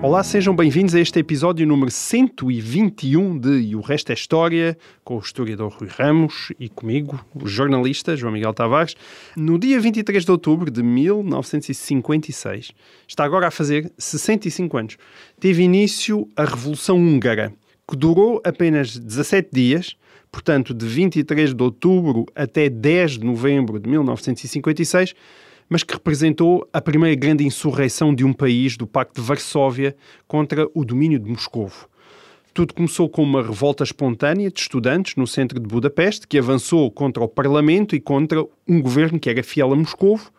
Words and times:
Olá, 0.00 0.22
sejam 0.22 0.54
bem-vindos 0.54 0.94
a 0.94 1.00
este 1.00 1.18
episódio 1.18 1.66
número 1.66 1.90
121 1.90 3.36
de 3.36 3.48
E 3.58 3.74
o 3.74 3.80
Resto 3.80 4.10
é 4.10 4.14
História, 4.14 4.78
com 5.02 5.16
o 5.16 5.18
historiador 5.18 5.72
Rui 5.72 5.88
Ramos 5.88 6.52
e 6.56 6.68
comigo, 6.68 7.18
o 7.34 7.48
jornalista 7.48 8.16
João 8.16 8.32
Miguel 8.32 8.54
Tavares. 8.54 8.94
No 9.36 9.58
dia 9.58 9.80
23 9.80 10.24
de 10.24 10.30
outubro 10.30 10.70
de 10.70 10.84
1956, 10.84 12.70
está 13.08 13.24
agora 13.24 13.48
a 13.48 13.50
fazer 13.50 13.90
65 13.98 14.76
anos, 14.78 14.96
teve 15.40 15.64
início 15.64 16.28
a 16.36 16.44
Revolução 16.44 16.96
Húngara, 16.96 17.52
que 17.90 17.96
durou 17.96 18.40
apenas 18.44 18.96
17 18.96 19.48
dias, 19.52 19.96
portanto, 20.30 20.72
de 20.72 20.86
23 20.86 21.52
de 21.52 21.62
outubro 21.62 22.24
até 22.36 22.68
10 22.68 23.18
de 23.18 23.26
novembro 23.26 23.80
de 23.80 23.90
1956, 23.90 25.12
mas 25.68 25.82
que 25.82 25.94
representou 25.94 26.66
a 26.72 26.80
primeira 26.80 27.14
grande 27.14 27.44
insurreição 27.44 28.14
de 28.14 28.24
um 28.24 28.32
país 28.32 28.76
do 28.76 28.86
Pacto 28.86 29.20
de 29.20 29.26
Varsóvia 29.26 29.94
contra 30.26 30.68
o 30.74 30.84
domínio 30.84 31.18
de 31.18 31.30
Moscovo. 31.30 31.88
Tudo 32.54 32.74
começou 32.74 33.08
com 33.08 33.22
uma 33.22 33.42
revolta 33.42 33.84
espontânea 33.84 34.50
de 34.50 34.60
estudantes 34.60 35.14
no 35.16 35.26
centro 35.26 35.60
de 35.60 35.68
Budapeste, 35.68 36.26
que 36.26 36.38
avançou 36.38 36.90
contra 36.90 37.22
o 37.22 37.28
Parlamento 37.28 37.94
e 37.94 38.00
contra 38.00 38.44
um 38.66 38.80
governo 38.80 39.20
que 39.20 39.30
era 39.30 39.42
fiel 39.42 39.72
a 39.72 39.76
Moscovo, 39.76 40.32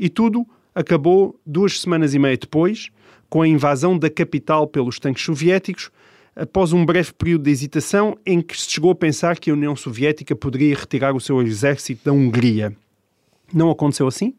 e 0.00 0.08
tudo 0.08 0.46
acabou 0.74 1.38
duas 1.44 1.80
semanas 1.80 2.14
e 2.14 2.18
meia 2.18 2.36
depois, 2.36 2.88
com 3.28 3.42
a 3.42 3.48
invasão 3.48 3.96
da 3.96 4.10
capital 4.10 4.66
pelos 4.66 4.98
tanques 4.98 5.24
soviéticos, 5.24 5.90
após 6.34 6.72
um 6.72 6.84
breve 6.84 7.12
período 7.12 7.44
de 7.44 7.50
hesitação 7.50 8.16
em 8.24 8.40
que 8.40 8.58
se 8.58 8.70
chegou 8.70 8.90
a 8.90 8.94
pensar 8.94 9.38
que 9.38 9.50
a 9.50 9.54
União 9.54 9.76
Soviética 9.76 10.34
poderia 10.34 10.74
retirar 10.74 11.14
o 11.14 11.20
seu 11.20 11.40
exército 11.42 12.06
da 12.06 12.12
Hungria. 12.12 12.74
Não 13.52 13.70
aconteceu 13.70 14.06
assim. 14.06 14.34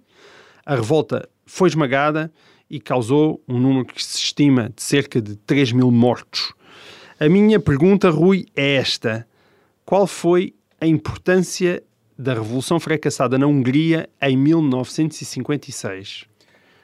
A 0.66 0.76
revolta 0.76 1.28
foi 1.46 1.68
esmagada 1.70 2.32
e 2.70 2.80
causou 2.80 3.44
um 3.48 3.60
número 3.60 3.86
que 3.86 4.04
se 4.04 4.18
estima 4.18 4.72
de 4.76 4.82
cerca 4.82 5.22
de 5.22 5.36
3 5.36 5.74
mil 5.74 5.92
mortos. 5.92 6.54
A 7.20 7.30
minha 7.30 7.60
pergunta, 7.60 8.10
Rui, 8.10 8.46
é 8.56 8.76
esta: 8.76 9.28
qual 9.86 10.08
foi 10.08 10.56
a 10.80 10.88
importância 10.88 11.84
da 12.18 12.34
Revolução 12.34 12.80
Fracassada 12.80 13.38
na 13.38 13.46
Hungria 13.46 14.10
em 14.22 14.38
1956? 14.38 16.26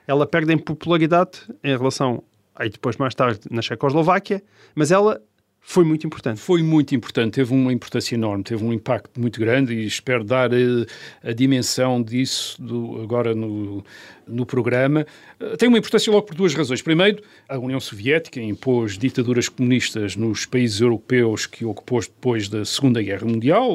Ela 0.05 0.27
perde 0.27 0.53
em 0.53 0.57
popularidade 0.57 1.39
em 1.63 1.69
relação, 1.77 2.23
aí 2.55 2.69
depois 2.69 2.97
mais 2.97 3.15
tarde, 3.15 3.41
na 3.49 3.61
Checoslováquia, 3.61 4.43
mas 4.75 4.91
ela 4.91 5.21
foi 5.61 5.83
muito 5.83 6.07
importante. 6.07 6.39
Foi 6.39 6.63
muito 6.63 6.95
importante, 6.95 7.33
teve 7.35 7.53
uma 7.53 7.71
importância 7.71 8.15
enorme, 8.15 8.43
teve 8.43 8.63
um 8.63 8.73
impacto 8.73 9.19
muito 9.19 9.39
grande 9.39 9.73
e 9.73 9.85
espero 9.85 10.23
dar 10.23 10.51
eh, 10.51 10.85
a, 11.23 11.31
dimensão 11.31 12.01
disso 12.01 12.59
do- 12.61 12.99
agora 13.03 13.35
no, 13.35 13.83
no 14.27 14.45
programa. 14.47 15.05
Eh, 15.39 15.57
Tem 15.57 15.69
uma 15.69 15.77
importância 15.77 16.11
logo 16.11 16.25
por 16.25 16.35
duas 16.35 16.55
razões. 16.55 16.81
Primeiro, 16.81 17.21
a 17.47 17.59
União 17.59 17.79
Soviética 17.79 18.41
impôs 18.41 18.97
ditaduras 18.97 19.47
comunistas 19.47 20.15
nos 20.15 20.45
países 20.45 20.81
europeus 20.81 21.45
que 21.45 21.63
ocupou 21.63 21.99
depois 22.01 22.49
da 22.49 22.65
Segunda 22.65 22.99
Guerra 23.03 23.27
Mundial, 23.27 23.69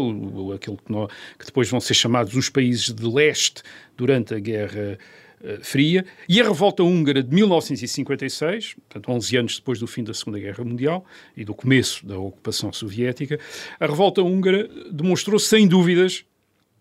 aquilo 0.52 0.76
que, 0.78 0.92
que 1.38 1.46
depois 1.46 1.68
vão 1.70 1.80
ser 1.80 1.94
chamados 1.94 2.34
os 2.34 2.48
países 2.48 2.90
de 2.90 3.06
leste 3.06 3.62
durante 3.96 4.34
a 4.34 4.38
Guerra 4.40 4.80
eh, 4.80 4.98
Fria, 5.62 6.04
e 6.28 6.40
a 6.40 6.44
revolta 6.44 6.82
húngara 6.82 7.22
de 7.22 7.34
1956, 7.34 8.74
portanto 8.74 9.10
11 9.10 9.36
anos 9.36 9.56
depois 9.56 9.78
do 9.78 9.86
fim 9.86 10.02
da 10.02 10.14
Segunda 10.14 10.38
Guerra 10.38 10.64
Mundial 10.64 11.04
e 11.36 11.44
do 11.44 11.54
começo 11.54 12.06
da 12.06 12.18
ocupação 12.18 12.72
soviética, 12.72 13.38
a 13.78 13.86
revolta 13.86 14.22
húngara 14.22 14.68
demonstrou 14.90 15.38
sem 15.38 15.68
dúvidas 15.68 16.24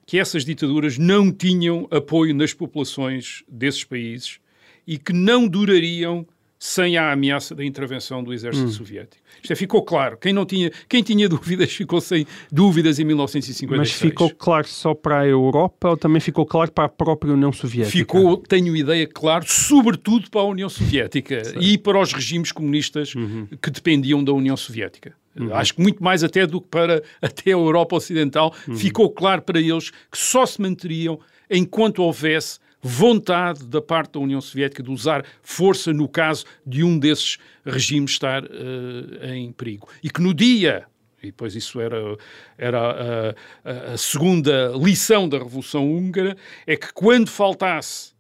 que 0.06 0.20
essas 0.20 0.46
ditaduras 0.46 0.98
não 0.98 1.32
tinham 1.32 1.88
apoio 1.92 2.34
nas 2.34 2.54
populações 2.54 3.44
desses 3.48 3.84
países 3.84 4.40
e 4.86 4.98
que 4.98 5.14
não 5.14 5.48
durariam 5.48 6.26
sem 6.66 6.96
a 6.96 7.12
ameaça 7.12 7.54
da 7.54 7.66
intervenção 7.66 8.24
do 8.24 8.32
exército 8.32 8.70
soviético. 8.70 9.22
Isto 9.42 9.52
é, 9.52 9.56
ficou 9.58 9.84
claro. 9.84 10.18
Quem, 10.18 10.32
não 10.32 10.46
tinha, 10.46 10.72
quem 10.88 11.04
tinha 11.04 11.28
dúvidas 11.28 11.74
ficou 11.74 12.00
sem 12.00 12.26
dúvidas 12.50 13.00
em 13.00 13.04
1956. 13.04 13.78
Mas 13.78 13.92
ficou 13.92 14.30
claro 14.30 14.66
só 14.66 14.94
para 14.94 15.20
a 15.20 15.28
Europa 15.28 15.90
ou 15.90 15.98
também 15.98 16.22
ficou 16.22 16.46
claro 16.46 16.72
para 16.72 16.86
a 16.86 16.90
própria 16.90 17.34
União 17.34 17.52
Soviética? 17.52 17.92
Ficou, 17.92 18.38
tenho 18.38 18.78
ideia, 18.78 19.06
claro, 19.06 19.44
sobretudo 19.46 20.32
para 20.32 20.40
a 20.40 20.46
União 20.46 20.70
Soviética 20.70 21.42
e 21.60 21.78
para 21.78 22.00
os 22.00 22.14
regimes 22.14 22.54
comunistas 22.54 23.14
que 23.62 23.70
dependiam 23.70 24.24
da 24.24 24.32
União 24.32 24.56
Soviética. 24.56 25.14
Acho 25.52 25.74
que 25.74 25.82
muito 25.82 26.02
mais 26.02 26.24
até 26.24 26.48
do 26.48 26.62
que 26.62 26.70
para 26.70 27.04
até 27.22 27.50
a 27.52 27.56
Europa 27.56 27.98
Ocidental, 27.98 28.54
ficou 28.74 29.10
claro 29.10 29.42
para 29.42 29.60
eles 29.60 29.90
que 29.90 30.18
só 30.18 30.46
se 30.46 30.62
manteriam 30.62 31.20
enquanto 31.50 32.00
houvesse 32.00 32.63
vontade 32.84 33.66
da 33.66 33.82
parte 33.82 34.12
da 34.14 34.20
União 34.20 34.42
Soviética 34.42 34.84
de 34.84 34.92
usar 34.92 35.26
força 35.42 35.94
no 35.94 36.08
caso 36.08 36.46
de 36.66 36.84
um 36.84 37.00
desses 37.00 37.38
regimes 37.66 38.12
estar 38.12 38.44
eh, 38.44 39.36
em 39.36 39.52
perigo. 39.52 39.88
E 40.04 40.10
que 40.10 40.22
no 40.22 40.34
dia 40.34 40.86
e 41.22 41.28
depois 41.28 41.56
isso 41.56 41.80
era, 41.80 42.18
era 42.58 42.80
a, 42.82 43.30
a- 43.64 43.94
a 43.94 43.98
segunda 43.98 44.74
lição 44.76 45.30
da 45.30 45.38
Revolução 45.38 45.90
Húngara, 45.90 46.36
é 46.68 46.76
que 46.76 46.92
quando 46.94 47.30
faltasse 47.30 48.12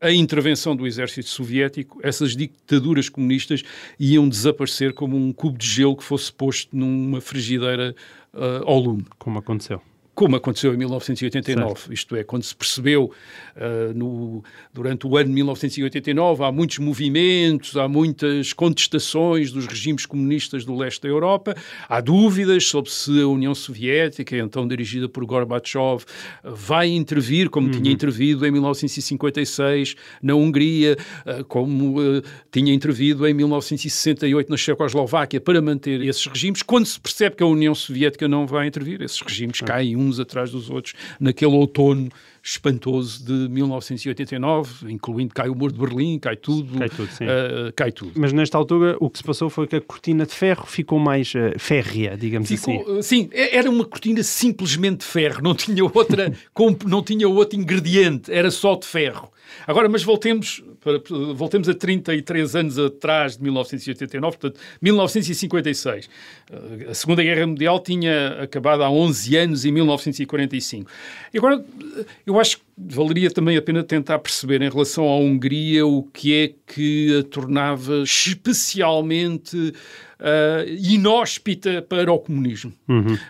a 0.00 0.12
intervenção 0.12 0.76
do 0.76 0.86
exército 0.86 1.28
soviético, 1.28 1.98
essas 2.00 2.36
ditaduras 2.36 3.08
comunistas 3.08 3.62
iam 3.98 4.28
desaparecer 4.28 4.92
como 4.92 5.16
um 5.16 5.32
cubo 5.32 5.58
de 5.58 5.66
gelo 5.66 5.96
que 5.96 6.04
fosse 6.04 6.32
posto 6.32 6.76
numa 6.76 7.20
frigideira 7.20 7.92
ah, 8.32 8.60
ao 8.64 8.78
lume 8.78 9.04
Como 9.18 9.38
aconteceu. 9.40 9.82
Como 10.14 10.36
aconteceu 10.36 10.72
em 10.72 10.76
1989, 10.76 11.92
isto 11.92 12.14
é, 12.16 12.22
quando 12.24 12.42
se 12.44 12.54
percebeu 12.54 13.10
ah, 13.56 13.92
no- 13.94 14.42
durante 14.72 15.06
o 15.06 15.16
ano 15.16 15.28
de 15.28 15.34
1989, 15.34 16.44
há 16.44 16.52
muitos 16.52 16.78
movimentos, 16.78 17.76
há 17.76 17.88
muitas 17.88 18.52
contestações 18.52 19.50
dos 19.52 19.66
regimes 19.66 20.06
comunistas 20.06 20.64
do 20.64 20.74
leste 20.76 21.02
da 21.02 21.08
Europa, 21.08 21.54
há 21.88 22.00
dúvidas 22.00 22.66
sobre 22.66 22.90
se 22.90 23.20
a 23.20 23.26
União 23.26 23.54
Soviética, 23.54 24.36
então 24.36 24.66
dirigida 24.68 25.08
por 25.08 25.24
Gorbachev, 25.24 26.04
vai 26.44 26.88
intervir, 26.88 27.50
como 27.50 27.70
tinha 27.70 27.90
intervido 27.90 28.46
em 28.46 28.50
1956 28.50 29.94
na 30.22 30.34
Hungria, 30.34 30.96
ah, 31.26 31.42
como 31.44 32.00
ah, 32.00 32.22
tinha 32.52 32.72
intervido 32.72 33.26
em 33.26 33.34
1968 33.34 34.48
na 34.50 34.56
Checoslováquia 34.56 35.40
para 35.40 35.60
manter 35.60 36.00
esses 36.02 36.26
regimes. 36.26 36.62
Quando 36.62 36.86
se 36.86 37.00
percebe 37.00 37.36
que 37.36 37.42
a 37.42 37.46
União 37.46 37.74
Soviética 37.74 38.28
não 38.28 38.46
vai 38.46 38.66
intervir, 38.66 39.02
esses 39.02 39.20
regimes 39.20 39.60
caem 39.60 39.96
uns 40.04 40.20
atrás 40.20 40.50
dos 40.50 40.70
outros 40.70 40.94
naquele 41.18 41.52
outono 41.52 42.08
espantoso 42.42 43.24
de 43.24 43.48
1989, 43.48 44.92
incluindo 44.92 45.32
cai 45.34 45.48
o 45.48 45.54
Muro 45.54 45.72
de 45.72 45.78
Berlim, 45.78 46.18
cai 46.18 46.36
tudo. 46.36 46.78
Cai 46.78 46.88
tudo, 46.88 47.10
sim. 47.10 47.24
ah, 47.24 47.72
cai 47.74 47.90
tudo. 47.92 48.12
Mas 48.16 48.32
nesta 48.32 48.58
altura 48.58 48.96
o 49.00 49.08
que 49.08 49.18
se 49.18 49.24
passou 49.24 49.48
foi 49.48 49.66
que 49.66 49.76
a 49.76 49.80
cortina 49.80 50.26
de 50.26 50.32
ferro 50.32 50.66
ficou 50.66 50.98
mais 50.98 51.32
eh, 51.34 51.54
férrea, 51.58 52.16
digamos 52.16 52.50
assim. 52.52 52.78
Ficou, 52.78 53.02
sim, 53.02 53.28
é- 53.32 53.56
era 53.56 53.70
uma 53.70 53.84
cortina 53.84 54.22
simplesmente 54.22 54.98
de 55.00 55.06
ferro, 55.06 55.42
não 55.42 55.54
tinha 55.54 55.84
outra, 55.84 56.32
comp- 56.52 56.84
não 56.84 57.02
tinha 57.02 57.28
outro 57.28 57.58
ingrediente, 57.58 58.30
era 58.32 58.50
só 58.50 58.74
de 58.76 58.86
ferro. 58.86 59.30
Agora, 59.66 59.88
mas 59.88 60.02
voltemos, 60.02 60.62
para- 60.84 61.00
voltemos 61.34 61.68
a 61.68 61.74
33 61.74 62.54
anos 62.54 62.78
atrás 62.78 63.36
de 63.36 63.42
1989, 63.42 64.36
portanto, 64.38 64.60
1956. 64.82 66.08
Eh, 66.52 66.90
A 66.90 66.94
Segunda 66.94 67.22
Guerra 67.22 67.46
Mundial 67.46 67.80
tinha 67.80 68.42
acabado 68.42 68.82
há 68.82 68.90
11 68.90 69.36
anos, 69.36 69.64
em 69.64 69.72
1945. 69.72 70.90
E 71.32 71.38
agora, 71.38 71.64
eh, 71.98 72.04
eu 72.26 72.38
acho 72.38 72.58
que 72.58 72.62
valeria 72.76 73.30
também 73.30 73.56
a 73.56 73.62
pena 73.62 73.82
tentar 73.82 74.18
perceber 74.18 74.60
em 74.60 74.68
relação 74.68 75.04
à 75.08 75.16
Hungria 75.16 75.86
o 75.86 76.02
que 76.02 76.34
é 76.34 76.52
que 76.72 77.18
a 77.20 77.22
tornava 77.22 78.02
especialmente 78.02 79.72
ah, 80.20 80.64
inóspita 80.66 81.82
para 81.82 82.10
o 82.12 82.18
comunismo. 82.18 82.72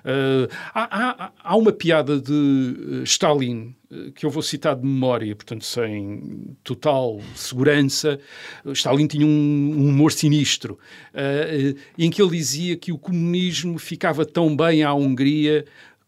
Ah, 0.04 0.48
há, 0.74 1.24
há- 1.24 1.32
há 1.42 1.56
uma 1.56 1.72
piada 1.72 2.20
de 2.20 3.02
Stalin 3.04 3.74
que 4.14 4.26
eu 4.26 4.30
vou 4.30 4.42
citar 4.42 4.74
de 4.76 4.84
memória, 4.84 5.34
portanto, 5.36 5.64
sem 5.64 6.56
total 6.64 7.20
segurança. 7.44 8.18
Stalin 8.72 9.06
tinha 9.06 9.26
um, 9.26 9.30
um 9.30 9.88
humor 9.88 10.12
sinistro, 10.12 10.78
eh, 11.12 11.74
em 11.98 12.10
que 12.10 12.20
ele 12.20 12.30
dizia 12.30 12.76
que 12.76 12.92
o 12.92 12.98
comunismo 12.98 13.78
ficava 13.78 14.24
tão 14.24 14.56
bem 14.56 14.82
à 14.82 14.92
Hungria 14.94 15.64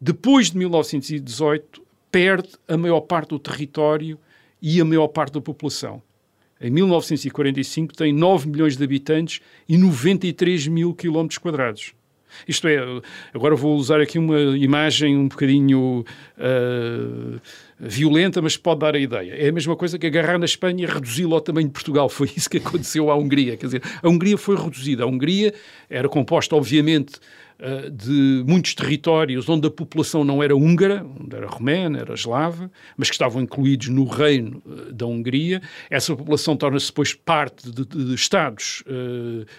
Depois 0.00 0.50
de 0.50 0.58
1918, 0.58 1.82
perde 2.10 2.48
a 2.68 2.76
maior 2.76 3.00
parte 3.00 3.30
do 3.30 3.38
território 3.38 4.18
e 4.62 4.80
a 4.80 4.84
maior 4.84 5.08
parte 5.08 5.34
da 5.34 5.40
população. 5.40 6.00
Em 6.60 6.70
1945 6.70 7.94
tem 7.94 8.12
9 8.12 8.48
milhões 8.48 8.76
de 8.76 8.84
habitantes 8.84 9.40
e 9.68 9.76
93 9.76 10.68
mil 10.68 10.94
quilómetros 10.94 11.38
quadrados. 11.38 11.92
Isto 12.46 12.68
é, 12.68 12.78
agora 13.34 13.54
vou 13.54 13.76
usar 13.76 14.00
aqui 14.00 14.18
uma 14.18 14.40
imagem 14.56 15.16
um 15.16 15.28
bocadinho 15.28 16.04
uh, 16.38 17.40
violenta, 17.84 18.40
mas 18.40 18.56
pode 18.56 18.80
dar 18.80 18.94
a 18.94 18.98
ideia. 18.98 19.34
É 19.34 19.48
a 19.48 19.52
mesma 19.52 19.74
coisa 19.74 19.98
que 19.98 20.06
agarrar 20.06 20.38
na 20.38 20.44
Espanha 20.44 20.84
e 20.84 20.86
reduzi-lo 20.86 21.34
ao 21.34 21.40
tamanho 21.40 21.66
de 21.66 21.72
Portugal. 21.72 22.08
Foi 22.10 22.30
isso 22.36 22.48
que 22.48 22.58
aconteceu 22.58 23.10
à 23.10 23.16
Hungria. 23.16 23.56
Quer 23.56 23.66
dizer, 23.66 23.82
a 24.00 24.08
Hungria 24.08 24.38
foi 24.38 24.56
reduzida. 24.56 25.02
A 25.02 25.06
Hungria 25.06 25.52
era 25.90 26.08
composta, 26.08 26.54
obviamente, 26.54 27.16
uh, 27.58 27.90
de 27.90 28.44
muitos 28.46 28.74
territórios 28.74 29.48
onde 29.48 29.66
a 29.66 29.70
população 29.70 30.22
não 30.22 30.40
era 30.42 30.54
húngara, 30.54 31.04
onde 31.20 31.34
era 31.34 31.46
romena, 31.48 31.98
era 31.98 32.14
eslava, 32.14 32.70
mas 32.96 33.08
que 33.08 33.14
estavam 33.14 33.42
incluídos 33.42 33.88
no 33.88 34.04
reino 34.04 34.62
uh, 34.64 34.92
da 34.92 35.06
Hungria. 35.06 35.60
Essa 35.90 36.14
população 36.14 36.56
torna-se 36.56 36.86
depois 36.86 37.14
parte 37.14 37.68
de, 37.68 37.84
de, 37.84 38.04
de 38.04 38.14
Estados, 38.14 38.84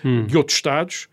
hum. 0.04 0.26
de 0.26 0.38
outros 0.38 0.56
Estados, 0.56 1.08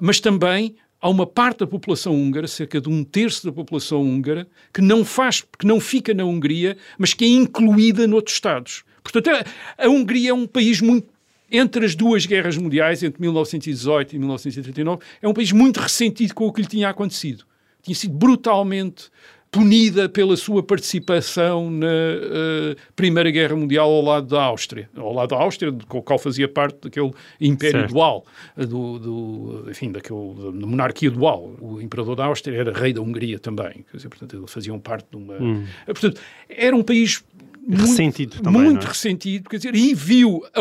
mas 0.00 0.18
também 0.18 0.74
há 1.00 1.08
uma 1.08 1.26
parte 1.26 1.58
da 1.60 1.66
população 1.66 2.14
húngara, 2.14 2.46
cerca 2.46 2.80
de 2.80 2.88
um 2.88 3.04
terço 3.04 3.46
da 3.46 3.52
população 3.52 4.02
húngara, 4.02 4.46
que 4.72 4.80
não 4.80 5.04
faz, 5.04 5.44
que 5.58 5.66
não 5.66 5.80
fica 5.80 6.12
na 6.12 6.24
Hungria, 6.24 6.76
mas 6.98 7.14
que 7.14 7.24
é 7.24 7.28
incluída 7.28 8.06
noutros 8.06 8.34
Estados. 8.34 8.84
Portanto, 9.02 9.30
a, 9.30 9.84
a 9.84 9.88
Hungria 9.88 10.30
é 10.30 10.34
um 10.34 10.46
país 10.46 10.80
muito 10.80 11.08
entre 11.50 11.84
as 11.84 11.94
duas 11.94 12.26
guerras 12.26 12.56
mundiais, 12.56 13.02
entre 13.02 13.20
1918 13.22 14.14
e 14.14 14.18
1939, 14.18 15.02
é 15.22 15.28
um 15.28 15.32
país 15.32 15.50
muito 15.50 15.80
ressentido 15.80 16.34
com 16.34 16.46
o 16.46 16.52
que 16.52 16.60
lhe 16.60 16.68
tinha 16.68 16.90
acontecido. 16.90 17.44
Tinha 17.82 17.94
sido 17.94 18.14
brutalmente 18.14 19.10
punida 19.50 20.08
pela 20.08 20.36
sua 20.36 20.62
participação 20.62 21.70
na 21.70 21.86
uh, 21.86 22.76
Primeira 22.94 23.30
Guerra 23.30 23.56
Mundial 23.56 23.90
ao 23.90 24.02
lado 24.02 24.26
da 24.26 24.42
Áustria, 24.42 24.90
ao 24.96 25.12
lado 25.12 25.30
da 25.30 25.36
Áustria, 25.36 25.72
com 25.88 25.98
o 25.98 26.02
qual 26.02 26.18
fazia 26.18 26.46
parte 26.46 26.78
daquele 26.82 27.12
império 27.40 27.80
certo. 27.80 27.92
dual, 27.92 28.26
eh, 28.56 28.66
do, 28.66 28.98
do, 28.98 29.70
enfim, 29.70 29.90
daquele, 29.90 30.34
da 30.60 30.66
monarquia 30.66 31.10
dual. 31.10 31.56
O 31.60 31.80
imperador 31.80 32.14
da 32.14 32.26
Áustria 32.26 32.58
era 32.58 32.72
rei 32.72 32.92
da 32.92 33.00
Hungria 33.00 33.38
também, 33.38 33.84
quer 33.90 33.96
dizer, 33.96 34.08
portanto, 34.08 34.36
eles 34.36 34.52
faziam 34.52 34.78
parte 34.78 35.06
de 35.10 35.16
uma... 35.16 35.34
Hum. 35.40 35.64
Eh, 35.86 35.92
portanto, 35.92 36.20
era 36.48 36.76
um 36.76 36.82
país 36.82 37.24
muito, 37.66 37.80
ressentido 37.80 38.42
também, 38.42 38.62
muito 38.62 38.84
é? 38.84 38.88
ressentido, 38.88 39.48
quer 39.48 39.56
dizer, 39.56 39.74
e 39.74 39.94
viu 39.94 40.42
a, 40.54 40.60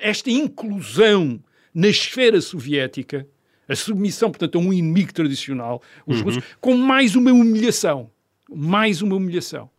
esta 0.00 0.30
inclusão 0.30 1.40
na 1.74 1.88
esfera 1.88 2.40
soviética, 2.40 3.26
a 3.68 3.74
submissão, 3.74 4.30
portanto, 4.30 4.56
a 4.56 4.60
um 4.60 4.72
inimigo 4.72 5.12
tradicional, 5.12 5.82
os 6.06 6.18
uhum. 6.18 6.24
russos, 6.24 6.44
com 6.60 6.76
mais 6.76 7.16
uma 7.16 7.32
humilhação 7.32 8.10
mais 8.54 9.02
uma 9.02 9.16
humilhação. 9.16 9.70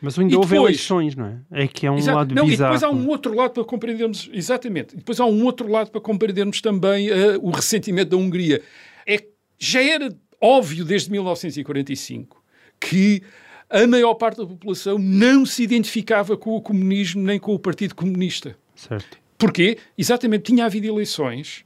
Mas 0.00 0.18
ainda 0.18 0.32
e 0.32 0.36
houve 0.36 0.54
depois, 0.54 0.70
eleições, 0.70 1.14
não 1.14 1.26
é? 1.26 1.62
É 1.62 1.68
que 1.68 1.86
é 1.86 1.90
um 1.90 1.96
exato, 1.96 2.18
lado 2.18 2.34
não, 2.34 2.46
bizarro. 2.46 2.74
E 2.74 2.78
depois 2.78 2.82
há 2.82 2.90
um 2.90 3.08
outro 3.08 3.34
lado 3.34 3.52
para 3.52 3.64
compreendermos, 3.64 4.28
exatamente, 4.32 4.94
e 4.94 4.96
depois 4.96 5.20
há 5.20 5.24
um 5.24 5.44
outro 5.44 5.68
lado 5.68 5.92
para 5.92 6.00
compreendermos 6.00 6.60
também 6.60 7.08
uh, 7.08 7.38
o 7.40 7.50
ressentimento 7.50 8.10
da 8.10 8.16
Hungria. 8.16 8.60
É 9.06 9.22
já 9.58 9.80
era 9.80 10.12
óbvio 10.40 10.84
desde 10.84 11.08
1945 11.12 12.42
que 12.80 13.22
a 13.70 13.86
maior 13.86 14.14
parte 14.14 14.38
da 14.38 14.46
população 14.46 14.98
não 14.98 15.46
se 15.46 15.62
identificava 15.62 16.36
com 16.36 16.56
o 16.56 16.60
comunismo 16.60 17.22
nem 17.22 17.38
com 17.38 17.54
o 17.54 17.58
Partido 17.58 17.94
Comunista. 17.94 18.56
Certo. 18.74 19.18
Porquê? 19.38 19.78
Exatamente, 19.96 20.42
tinha 20.42 20.66
havido 20.66 20.88
eleições 20.88 21.64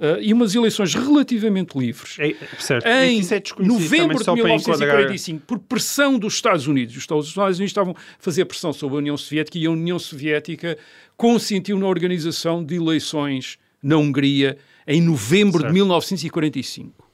Uh, 0.00 0.18
e 0.22 0.32
umas 0.32 0.54
eleições 0.54 0.94
relativamente 0.94 1.78
livres. 1.78 2.16
É, 2.18 2.34
certo. 2.58 2.86
Em 2.86 3.20
é 3.20 3.62
novembro 3.62 4.18
de 4.18 4.32
1945, 4.32 5.44
por 5.46 5.58
pressão 5.58 6.18
dos 6.18 6.32
Estados 6.32 6.66
Unidos. 6.66 6.96
Os 6.96 7.02
Estados 7.02 7.36
Unidos 7.36 7.60
estavam 7.60 7.92
a 7.92 7.96
fazer 8.18 8.46
pressão 8.46 8.72
sobre 8.72 8.96
a 8.96 8.98
União 8.98 9.14
Soviética 9.14 9.58
e 9.58 9.66
a 9.66 9.70
União 9.70 9.98
Soviética 9.98 10.78
consentiu 11.18 11.78
na 11.78 11.86
organização 11.86 12.64
de 12.64 12.76
eleições 12.76 13.58
na 13.82 13.98
Hungria 13.98 14.56
em 14.86 15.02
novembro 15.02 15.60
certo. 15.60 15.66
de 15.66 15.74
1945. 15.74 17.10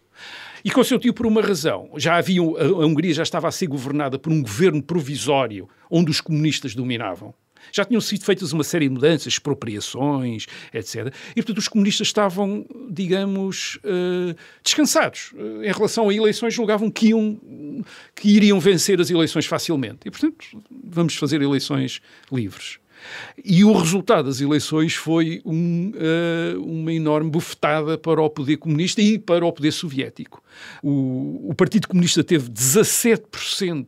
E 0.65 0.71
consentiu 0.71 1.13
por 1.13 1.27
uma 1.27 1.41
razão. 1.41 1.91
Já 1.97 2.17
havia, 2.17 2.41
a 2.41 2.87
Hungria 2.87 3.15
já 3.15 3.25
estava 3.25 3.49
a 3.49 3.53
ser 3.53 3.67
governada 3.67 4.17
por 4.19 4.33
um 4.33 4.41
governo 4.41 4.81
provisório 4.81 5.69
onde 5.91 6.11
os 6.11 6.21
comunistas 6.21 6.73
dominavam. 6.73 7.35
Já 7.73 7.85
tinham 7.85 8.01
sido 8.01 8.25
feitas 8.25 8.53
uma 8.53 8.65
série 8.65 8.89
de 8.89 8.95
mudanças, 8.95 9.27
expropriações, 9.35 10.47
etc. 10.73 11.13
E, 11.31 11.35
portanto, 11.37 11.59
os 11.59 11.69
comunistas 11.69 12.09
estavam, 12.09 12.67
digamos, 12.91 13.79
uh, 13.85 14.37
descansados. 14.63 15.33
Uh, 15.33 15.65
em 15.65 15.73
relação 15.73 16.09
a 16.09 16.15
eleições, 16.15 16.55
julgavam 16.55 16.91
que, 16.91 17.09
iam, 17.09 17.41
que 18.15 18.29
iriam 18.29 18.59
vencer 18.61 19.01
as 19.01 19.11
eleições 19.11 19.47
facilmente. 19.47 20.01
E, 20.07 20.11
portanto, 20.11 20.63
vamos 20.85 21.17
fazer 21.17 21.43
eleições 21.43 22.01
livres. 22.33 22.79
E 23.45 23.65
o 23.65 23.73
resultado 23.73 24.27
das 24.27 24.41
eleições 24.41 24.95
foi 24.95 25.41
um, 25.45 25.93
uh, 25.95 26.63
uma 26.63 26.93
enorme 26.93 27.31
bufetada 27.31 27.99
para 27.99 28.21
o 28.21 28.31
poder 28.31 28.57
comunista 28.57 29.01
e 29.01 29.19
para 29.19 29.45
o 29.45 29.53
poder 29.53 29.73
soviético. 29.73 30.43
O, 30.83 31.51
o 31.51 31.55
Partido 31.55 31.89
Comunista 31.89 32.25
teve 32.25 32.51
17% 32.51 33.87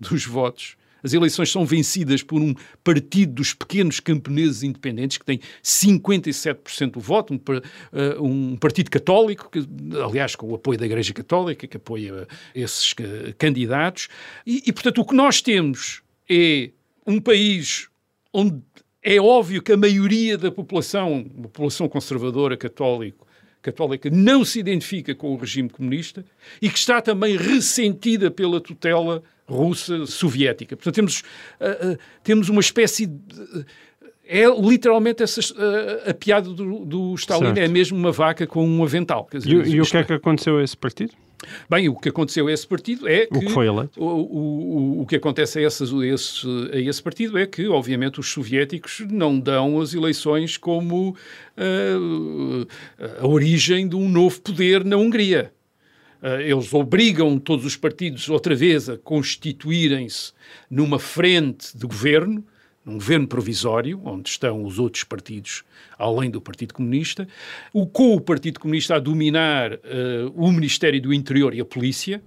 dos 0.00 0.24
votos 0.24 0.76
as 1.02 1.12
eleições 1.12 1.50
são 1.50 1.64
vencidas 1.64 2.22
por 2.22 2.40
um 2.40 2.54
partido 2.82 3.34
dos 3.34 3.54
pequenos 3.54 4.00
camponeses 4.00 4.62
independentes, 4.62 5.18
que 5.18 5.24
tem 5.24 5.40
57% 5.62 6.92
do 6.92 7.00
voto, 7.00 7.34
um, 7.34 7.36
uh, 7.36 8.24
um, 8.24 8.56
partido 8.56 8.90
católico, 8.90 9.50
que, 9.50 9.66
aliás, 10.02 10.34
com 10.34 10.46
o 10.48 10.54
apoio 10.54 10.78
da 10.78 10.86
Igreja 10.86 11.12
Católica, 11.12 11.66
que 11.66 11.76
apoia 11.76 12.26
esses 12.54 12.92
uh, 12.92 13.34
candidatos. 13.36 14.08
E, 14.46 14.62
e, 14.66 14.72
portanto, 14.72 15.00
o 15.00 15.04
que 15.04 15.14
nós 15.14 15.40
temos 15.40 16.02
é 16.28 16.70
um 17.06 17.20
país 17.20 17.88
onde 18.32 18.60
é 19.02 19.20
óbvio 19.20 19.62
que 19.62 19.72
a 19.72 19.76
maioria 19.76 20.36
da 20.36 20.50
população, 20.50 21.24
a 21.38 21.42
população 21.42 21.88
conservadora, 21.88 22.56
católico, 22.56 23.27
católica 23.62 24.08
não 24.10 24.44
se 24.44 24.58
identifica 24.60 25.14
com 25.14 25.32
o 25.32 25.36
regime 25.36 25.68
comunista 25.68 26.24
e 26.62 26.68
que 26.70 26.78
está 26.78 27.00
também 27.02 27.36
ressentida 27.36 28.30
pela 28.30 28.60
tutela 28.60 29.22
russa 29.46 30.06
soviética. 30.06 30.76
Portanto, 30.76 30.94
temos, 30.94 31.20
uh, 31.20 31.92
uh, 31.92 31.98
temos 32.22 32.48
uma 32.48 32.60
espécie 32.60 33.06
de. 33.06 33.64
é 34.26 34.44
literalmente 34.60 35.22
essa, 35.22 35.40
a, 36.06 36.10
a 36.10 36.14
piada 36.14 36.50
do, 36.50 36.84
do 36.84 37.14
Stalin, 37.14 37.46
Certo. 37.46 37.58
é 37.58 37.68
mesmo 37.68 37.96
uma 37.98 38.12
vaca 38.12 38.46
com 38.46 38.66
um 38.68 38.82
avental. 38.84 39.26
Dizer, 39.32 39.48
E, 39.50 39.56
o- 39.56 39.66
e 39.66 39.80
o 39.80 39.84
que 39.84 39.96
é 39.96 40.04
que 40.04 40.12
aconteceu 40.12 40.58
a 40.58 40.62
esse 40.62 40.76
partido? 40.76 41.12
Bem, 41.70 41.88
o 41.88 41.94
que 41.94 42.08
aconteceu 42.08 42.48
a 42.48 42.52
esse 42.52 42.66
partido 42.66 43.08
é 43.08 43.26
que... 43.26 43.36
O 43.36 43.40
que 43.40 43.48
foi 43.50 43.66
eleito? 43.68 44.02
O, 44.02 44.04
o, 44.06 45.02
o- 45.02 45.06
que 45.06 45.16
acontece 45.16 45.58
a, 45.58 45.62
essas, 45.62 45.92
a 45.92 46.06
esse, 46.06 46.46
a 46.72 46.78
esse 46.78 47.02
partido 47.02 47.38
é 47.38 47.46
que, 47.46 47.66
obviamente, 47.68 48.18
os 48.20 48.28
soviéticos 48.28 49.00
não 49.10 49.38
dão 49.38 49.80
as 49.80 49.94
eleições 49.94 50.56
como 50.56 51.16
ah, 51.56 52.66
a 53.20 53.26
origem 53.26 53.88
de 53.88 53.96
um 53.96 54.08
novo 54.08 54.40
poder 54.40 54.84
na 54.84 54.96
Hungria. 54.96 55.52
Ah, 56.20 56.42
eles 56.42 56.74
obrigam 56.74 57.38
todos 57.38 57.64
os 57.64 57.76
partidos 57.76 58.28
outra 58.28 58.54
vez 58.54 58.88
a 58.88 58.98
constituírem-se 58.98 60.32
numa 60.68 60.98
frente 60.98 61.76
de 61.76 61.86
governo, 61.86 62.44
num 62.88 62.94
governo 62.94 63.28
provisório, 63.28 64.00
onde 64.04 64.30
estão 64.30 64.64
os 64.64 64.78
outros 64.78 65.04
partidos, 65.04 65.62
além 65.98 66.30
do 66.30 66.40
Partido 66.40 66.72
Comunista, 66.72 67.28
o, 67.72 67.86
com 67.86 68.14
o 68.14 68.20
Partido 68.20 68.58
Comunista 68.58 68.96
a 68.96 68.98
dominar 68.98 69.74
ah, 69.74 69.78
o 70.34 70.50
Ministério 70.50 71.00
do 71.00 71.12
Interior 71.12 71.54
e 71.54 71.60
a 71.60 71.64
polícia, 71.64 72.22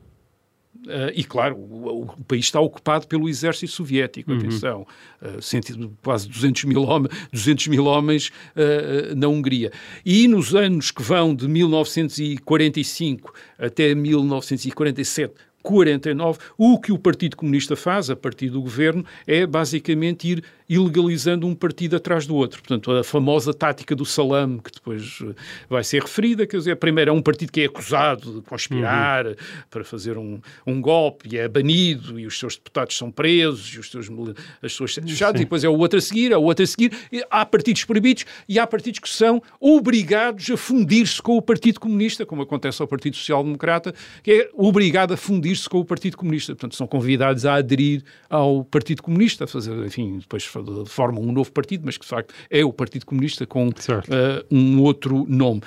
Uh, 0.88 1.14
e 1.14 1.24
claro, 1.24 1.58
o, 1.58 2.06
o 2.18 2.24
país 2.24 2.46
está 2.46 2.60
ocupado 2.60 3.06
pelo 3.06 3.30
exército 3.30 3.72
soviético, 3.72 4.34
atenção, 4.34 4.88
uh, 5.22 5.40
cento- 5.40 5.96
quase 6.02 6.28
200 6.28 6.64
mil, 6.64 6.82
hom 6.82 7.04
200 7.32 7.68
mil 7.68 7.86
homens 7.86 8.30
uh, 8.56 9.12
uh, 9.12 9.16
na 9.16 9.28
Hungria. 9.28 9.72
E 10.04 10.28
nos 10.28 10.56
anos 10.56 10.90
que 10.90 11.04
vão 11.04 11.36
de 11.36 11.48
1945 11.48 13.32
até 13.60 13.94
1947, 13.94 15.36
49, 15.62 16.40
o 16.58 16.80
que 16.80 16.92
o 16.92 16.98
Partido 16.98 17.36
Comunista 17.36 17.76
faz, 17.76 18.10
a 18.10 18.16
partir 18.16 18.50
do 18.50 18.62
governo, 18.62 19.06
é 19.26 19.46
basicamente 19.46 20.30
ir 20.30 20.44
ilegalizando 20.72 21.46
um 21.46 21.54
partido 21.54 21.98
atrás 21.98 22.26
do 22.26 22.34
outro. 22.34 22.62
Portanto, 22.62 22.94
a 22.94 23.04
famosa 23.04 23.54
tática 23.54 23.94
do 23.94 24.06
salame, 24.06 24.62
que 24.62 24.72
depois 24.72 25.20
eh, 25.22 25.34
vai 25.70 25.84
ser 25.84 26.02
referida, 26.02 26.48
quer 26.48 26.56
dizer, 26.56 26.78
primeiro 26.78 27.12
é 27.12 27.14
um 27.14 27.22
partido 27.22 27.52
que 27.52 27.60
é 27.60 27.66
acusado 27.66 28.36
de 28.36 28.42
conspirar 28.48 29.26
para 29.70 29.84
fazer 29.84 30.18
um, 30.18 30.40
um 30.66 30.80
golpe 30.80 31.28
e 31.30 31.38
é 31.38 31.46
banido, 31.50 32.18
e 32.18 32.26
os 32.26 32.40
seus 32.40 32.56
deputados 32.56 32.98
são 32.98 33.12
presos, 33.12 33.68
e 33.76 33.80
os 33.80 33.92
seus, 33.92 34.08
as 34.64 34.72
suas 34.72 34.94
sedes 34.94 35.12
fechadas, 35.12 35.42
e 35.42 35.44
depois 35.44 35.62
é 35.66 35.68
o 35.68 35.78
outro 35.78 36.00
a 36.00 36.02
seguir, 36.02 36.32
é 36.32 36.38
o 36.38 36.44
outro 36.44 36.64
a 36.64 36.68
seguir. 36.68 36.94
Há 37.30 37.46
partidos 37.46 37.84
proibidos 37.84 38.26
e 38.48 38.58
há 38.58 38.66
partidos 38.66 39.02
que 39.02 39.10
são 39.10 39.44
obrigados 39.60 40.50
a 40.50 40.56
fundir-se 40.56 41.22
com 41.22 41.36
o 41.36 41.42
Partido 41.42 41.82
Comunista, 41.82 42.26
como 42.26 42.44
acontece 42.44 42.82
ao 42.82 42.88
Partido 42.88 43.18
Social 43.18 43.44
Democrata, 43.44 43.94
que 44.24 44.32
é 44.32 44.50
obrigado 44.54 45.14
a 45.14 45.18
fundir-se 45.18 45.68
com 45.68 45.82
o 45.82 45.86
Partido 45.86 46.16
Comunista. 46.16 46.54
Portanto, 46.54 46.78
são 46.78 46.88
convidados 46.88 47.46
a 47.46 47.56
aderir 47.56 48.04
ao 48.30 48.64
Partido 48.64 49.04
Comunista, 49.04 49.44
a 49.44 49.48
fazer, 49.48 49.76
enfim, 49.86 50.20
depois 50.20 50.46
formam 50.88 51.24
um 51.24 51.32
novo 51.32 51.52
partido, 51.52 51.84
mas 51.86 51.98
que 51.98 52.04
de 52.04 52.10
facto 52.10 52.34
é 52.50 52.64
o 52.64 52.72
Partido 52.74 53.06
Comunista 53.06 53.46
com 53.46 53.70
eh, 53.70 54.46
um 54.52 54.82
outro 54.82 55.26
nome. 55.28 55.62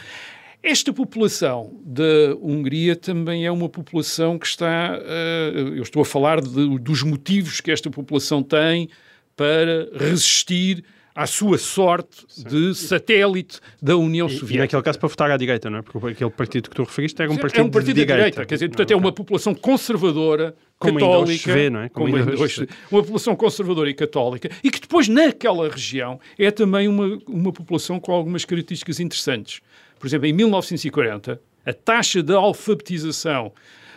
Esta 0.63 0.93
população 0.95 1.79
da 1.85 2.35
Hungria 2.41 2.97
também 2.97 3.45
é 3.45 3.51
uma 3.51 3.69
população 3.69 4.39
que 4.39 4.47
está. 4.47 4.99
eh, 5.03 5.53
eu 5.77 5.83
estou 5.83 6.01
a 6.01 6.05
falar 6.07 6.41
de- 6.41 6.79
dos 6.79 7.03
motivos 7.03 7.61
que 7.61 7.71
esta 7.71 7.91
população 7.91 8.43
tem 8.43 8.89
para 9.37 9.89
resistir 9.95 10.85
à 11.15 11.27
sua 11.27 11.59
sorte 11.59 12.27
de 12.37 12.75
satélite 12.75 13.61
da 13.81 13.97
União 13.97 14.27
E 14.27 14.31
Soviética. 14.31 14.63
naquele 14.63 14.83
caso 14.83 14.99
para 14.99 15.09
votar 15.09 15.31
à 15.31 15.37
direita, 15.37 15.71
não 15.71 15.79
é? 15.79 15.83
Porque 15.83 16.09
aquele 16.09 16.31
partido 16.31 16.69
que 16.69 16.75
tu 16.75 16.83
referiste 16.83 17.23
era 17.23 17.31
um 17.31 17.37
partido, 17.37 17.61
é 17.61 17.65
um 17.65 17.71
partido 17.71 17.95
de 17.95 18.05
da 18.05 18.17
direita, 18.17 18.45
quer 18.45 18.55
dizer, 18.55 18.69
portanto 18.69 18.91
é 18.91 18.97
uma 18.97 19.13
população 19.13 19.55
conservadora, 19.55 20.57
Como 20.79 20.95
católica, 20.99 21.55
vê, 21.55 21.71
não 21.71 21.81
é? 21.81 21.89
Como 21.89 22.11
como 22.11 22.43
hoje 22.43 22.69
uma 22.91 23.03
população 23.03 23.37
conservadora 23.37 23.89
e 23.89 23.95
católica, 23.95 24.51
e 24.63 24.71
que 24.71 24.81
depois 24.81 25.07
naquela 25.07 25.69
região 25.69 26.19
é 26.37 26.51
também 26.51 26.89
uma, 26.89 27.19
uma 27.29 27.53
população 27.53 28.01
com 28.01 28.13
algumas 28.13 28.45
características 28.45 28.99
interessantes. 28.99 29.61
Por 30.01 30.09
exemplo, 30.09 30.27
em 30.27 30.33
1940, 30.33 31.41
a 31.65 31.73
taxa 31.73 32.23
de 32.23 32.35
alfabetização 32.35 33.53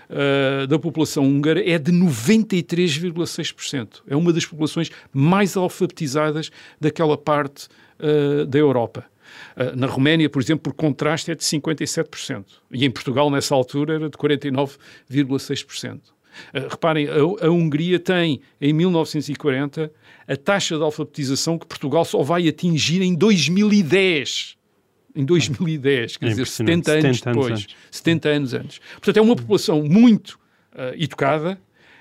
ah, 0.09 0.65
da 0.65 0.79
população 0.79 1.25
húngara 1.25 1.61
é 1.67 1.77
de 1.77 1.91
93,6%. 1.91 4.01
É 4.07 4.15
uma 4.15 4.31
das 4.31 4.45
populações 4.45 4.89
mais 5.13 5.57
alfabetizadas 5.57 6.49
daquela 6.79 7.17
parte 7.17 7.67
ah, 7.99 8.45
da 8.45 8.57
Europa. 8.57 9.05
Ah, 9.55 9.75
na 9.75 9.87
Roménia, 9.87 10.29
por 10.29 10.41
exemplo, 10.41 10.71
por 10.71 10.73
contraste, 10.73 11.31
é 11.31 11.35
de 11.35 11.43
57%. 11.43 12.45
E 12.71 12.85
em 12.85 12.91
Portugal, 12.91 13.29
nessa 13.29 13.53
altura, 13.53 13.95
era 13.95 14.09
de 14.09 14.17
49,6%. 14.17 15.99
Uh, 16.53 16.67
reparem, 16.69 17.07
a, 17.07 17.47
a 17.47 17.49
Hungria 17.49 17.99
tem, 17.99 18.41
em 18.61 18.71
1940, 18.71 19.91
a 20.27 20.35
taxa 20.35 20.77
de 20.77 20.83
alfabetização 20.83 21.57
que 21.57 21.65
Portugal 21.65 22.05
só 22.05 22.21
vai 22.21 22.47
atingir 22.47 23.01
em 23.01 23.15
2010. 23.15 24.56
Em 25.17 25.25
2010, 25.25 26.17
quer 26.17 26.25
É 26.25 26.29
dizer, 26.29 26.41
impressionante. 26.41 26.85
70 26.85 27.07
anos 27.07 27.17
70 27.17 27.29
anos 27.29 27.41
depois. 27.41 27.59
antes. 27.59 27.75
70 27.91 28.29
anos 28.29 28.53
antes. 28.53 28.79
Portanto, 28.93 29.17
é 29.17 29.21
uma 29.21 29.35
população 29.35 29.83
muito 29.83 30.39
uh, 30.73 30.93
educada, 30.95 31.59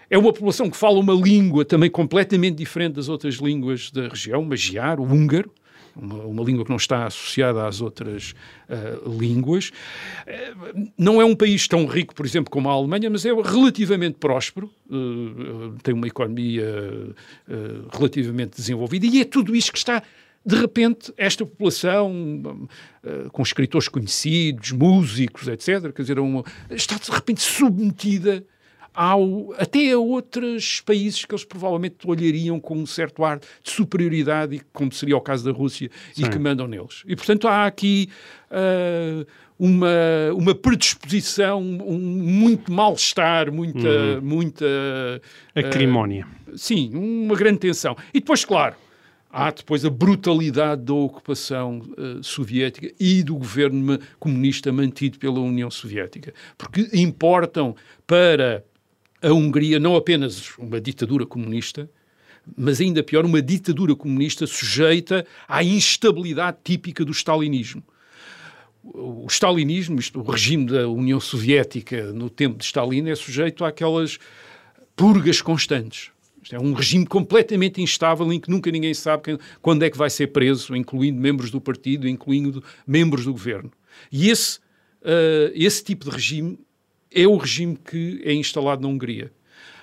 é 0.09 0.17
uma 0.17 0.33
população 0.33 0.71
que 0.71 0.77
fala 0.77 0.99
uma 0.99 1.15
língua 1.15 1.65
também 1.65 1.91
completamente 1.91 2.57
diferente 2.57 2.95
das 2.95 3.09
outras 3.09 3.37
línguas 3.37 3.91
da 3.91 4.09
região, 4.09 4.45
magiar, 4.45 5.01
o 5.01 5.05
húngaro, 5.05 5.51
uma, 5.97 6.23
uma 6.25 6.45
língua 6.45 6.65
que 6.65 6.71
não 6.71 6.77
está 6.77 7.07
associada 7.07 7.67
às 7.67 7.81
outras 7.81 8.35
uh, 8.69 9.19
línguas. 9.19 9.71
Uh, 10.27 10.91
não 10.97 11.21
é 11.21 11.25
um 11.25 11.35
país 11.35 11.67
tão 11.67 11.87
rico, 11.87 12.15
por 12.15 12.27
exemplo, 12.27 12.51
como 12.51 12.69
a 12.69 12.73
Alemanha, 12.73 13.09
mas 13.09 13.25
é 13.25 13.33
relativamente 13.33 14.17
próspero, 14.19 14.71
uh, 14.91 15.75
tem 15.83 15.95
uma 15.95 16.07
economia 16.07 17.15
relativamente 17.93 18.57
desenvolvida 18.57 19.07
e 19.07 19.21
é 19.21 19.25
tudo 19.25 19.57
isto 19.57 19.73
que 19.73 19.79
está. 19.79 20.03
De 20.47 20.55
repente, 20.55 21.12
esta 21.17 21.45
população, 21.45 22.69
uh, 23.03 23.31
com 23.31 23.43
escritores 23.43 23.88
conhecidos, 23.88 24.71
músicos, 24.71 25.49
etc., 25.49 25.93
quer 25.93 26.03
dizer, 26.03 26.21
uma, 26.21 26.45
está 26.71 26.95
de 26.97 27.11
repente 27.11 27.41
submetida 27.41 28.45
ao, 28.97 29.53
até 29.59 29.93
a 29.93 29.99
outros 29.99 30.81
países 30.81 31.25
que 31.25 31.35
eles 31.35 31.45
provavelmente 31.45 31.97
olhariam 32.07 32.59
com 32.59 32.79
um 32.79 32.87
certo 32.87 33.23
ar 33.25 33.38
de 33.38 33.71
superioridade, 33.71 34.62
como 34.73 34.91
seria 34.91 35.17
o 35.17 35.21
caso 35.21 35.45
da 35.45 35.53
Rússia, 35.53 35.91
Sim. 36.15 36.25
e 36.25 36.29
que 36.31 36.38
mandam 36.38 36.67
neles. 36.67 37.03
E, 37.07 37.15
portanto, 37.15 37.47
há 37.47 37.67
aqui 37.67 38.09
uh, 38.50 39.26
uma, 39.59 40.33
uma 40.35 40.55
predisposição, 40.55 41.61
um 41.61 41.99
muito 41.99 42.73
mal-estar, 42.73 43.53
muita... 43.53 43.88
Uhum. 43.88 44.21
muita 44.23 44.67
Acrimónia. 45.55 46.26
uh, 46.49 46.57
sim, 46.57 46.91
uma 46.95 47.35
grande 47.37 47.59
tensão. 47.59 47.95
E 48.15 48.21
depois, 48.21 48.47
claro, 48.47 48.76
há 49.37 49.50
depois 49.50 49.85
a 49.85 49.90
brutalidade 49.90 50.83
da 50.83 50.95
ocupação 50.95 51.83
uh, 51.99 52.25
soviética 52.25 52.90
e 52.99 53.23
do 53.23 53.37
governo 53.37 53.99
comunista 54.19 54.73
mantido 54.73 55.19
pela 55.19 55.38
União 55.40 55.71
Soviética, 55.71 56.33
porque 56.57 56.88
importam 56.95 57.76
para 58.07 58.64
a 59.21 59.31
Hungria 59.31 59.78
não 59.78 59.95
apenas 59.95 60.57
uma 60.57 60.81
ditadura 60.81 61.26
comunista, 61.26 61.90
mas 62.57 62.81
ainda 62.81 63.02
pior, 63.02 63.26
uma 63.26 63.43
ditadura 63.43 63.95
comunista 63.95 64.47
sujeita 64.47 65.26
à 65.47 65.62
instabilidade 65.62 66.57
típica 66.64 67.05
do 67.05 67.12
stalinismo. 67.12 67.83
O 68.83 69.25
o 69.25 69.28
stalinismo, 69.28 69.99
isto, 69.99 70.21
o 70.21 70.23
regime 70.23 70.64
da 70.64 70.88
União 70.88 71.21
Soviética 71.21 72.11
no 72.12 72.31
tempo 72.31 72.57
de 72.57 72.64
Stalin, 72.64 73.11
é 73.11 73.14
sujeito 73.14 73.64
àquelas 73.64 74.19
purgas 74.95 75.43
constantes. 75.43 76.11
É 76.53 76.59
um 76.59 76.73
regime 76.73 77.07
completamente 77.07 77.81
instável 77.83 78.33
em 78.33 78.38
que 78.38 78.50
nunca 78.50 78.71
ninguém 78.71 78.95
sabe 78.95 79.23
quem- 79.25 79.38
quando 79.61 79.83
é 79.83 79.91
que 79.91 79.99
vai 79.99 80.11
ser 80.11 80.29
preso, 80.29 80.76
incluindo 80.76 81.21
membros 81.21 81.50
do 81.50 81.61
partido, 81.61 82.09
incluindo 82.09 82.62
membros 82.87 83.25
do 83.25 83.33
governo. 83.33 83.71
E 84.12 84.31
esse, 84.31 84.59
eh, 85.03 85.53
esse 85.55 85.83
tipo 85.83 86.05
de 86.05 86.11
regime 86.11 86.59
é 87.11 87.26
o 87.26 87.37
regime 87.37 87.76
que 87.76 88.21
é 88.25 88.33
instalado 88.33 88.83
na 88.83 88.88
Hungria. 88.88 89.33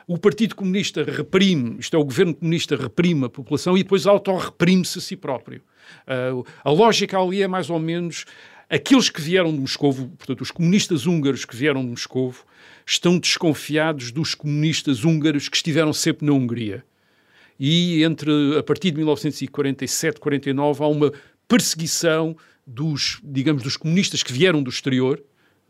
O 0.05 0.17
Partido 0.17 0.55
Comunista 0.55 1.03
reprime, 1.03 1.77
isto 1.79 1.95
é, 1.95 1.99
o 1.99 2.03
governo 2.03 2.35
comunista 2.35 2.75
reprime 2.75 3.25
a 3.25 3.29
população 3.29 3.77
e 3.77 3.83
depois 3.83 4.05
autorreprime-se 4.05 4.99
a 4.99 5.01
si 5.01 5.15
próprio. 5.15 5.61
Uh, 6.05 6.45
a 6.63 6.69
lógica 6.69 7.17
ali 7.17 7.41
é 7.41 7.47
mais 7.47 7.69
ou 7.69 7.79
menos 7.79 8.25
aqueles 8.69 9.09
que 9.09 9.21
vieram 9.21 9.53
de 9.53 9.59
Moscovo, 9.59 10.09
portanto, 10.09 10.41
os 10.41 10.51
comunistas 10.51 11.05
húngaros 11.05 11.45
que 11.45 11.55
vieram 11.55 11.81
de 11.81 11.89
Moscovo, 11.89 12.43
estão 12.85 13.17
desconfiados 13.17 14.11
dos 14.11 14.35
comunistas 14.35 15.03
húngaros 15.03 15.49
que 15.49 15.55
estiveram 15.55 15.93
sempre 15.93 16.25
na 16.25 16.33
Hungria. 16.33 16.83
E 17.59 18.03
entre 18.03 18.57
a 18.57 18.63
partir 18.63 18.91
de 18.91 18.97
1947, 18.97 20.19
49 20.19 20.83
há 20.83 20.87
uma 20.87 21.13
perseguição 21.47 22.35
dos, 22.65 23.19
digamos, 23.23 23.63
dos 23.63 23.77
comunistas 23.77 24.23
que 24.23 24.33
vieram 24.33 24.63
do 24.63 24.69
exterior, 24.69 25.21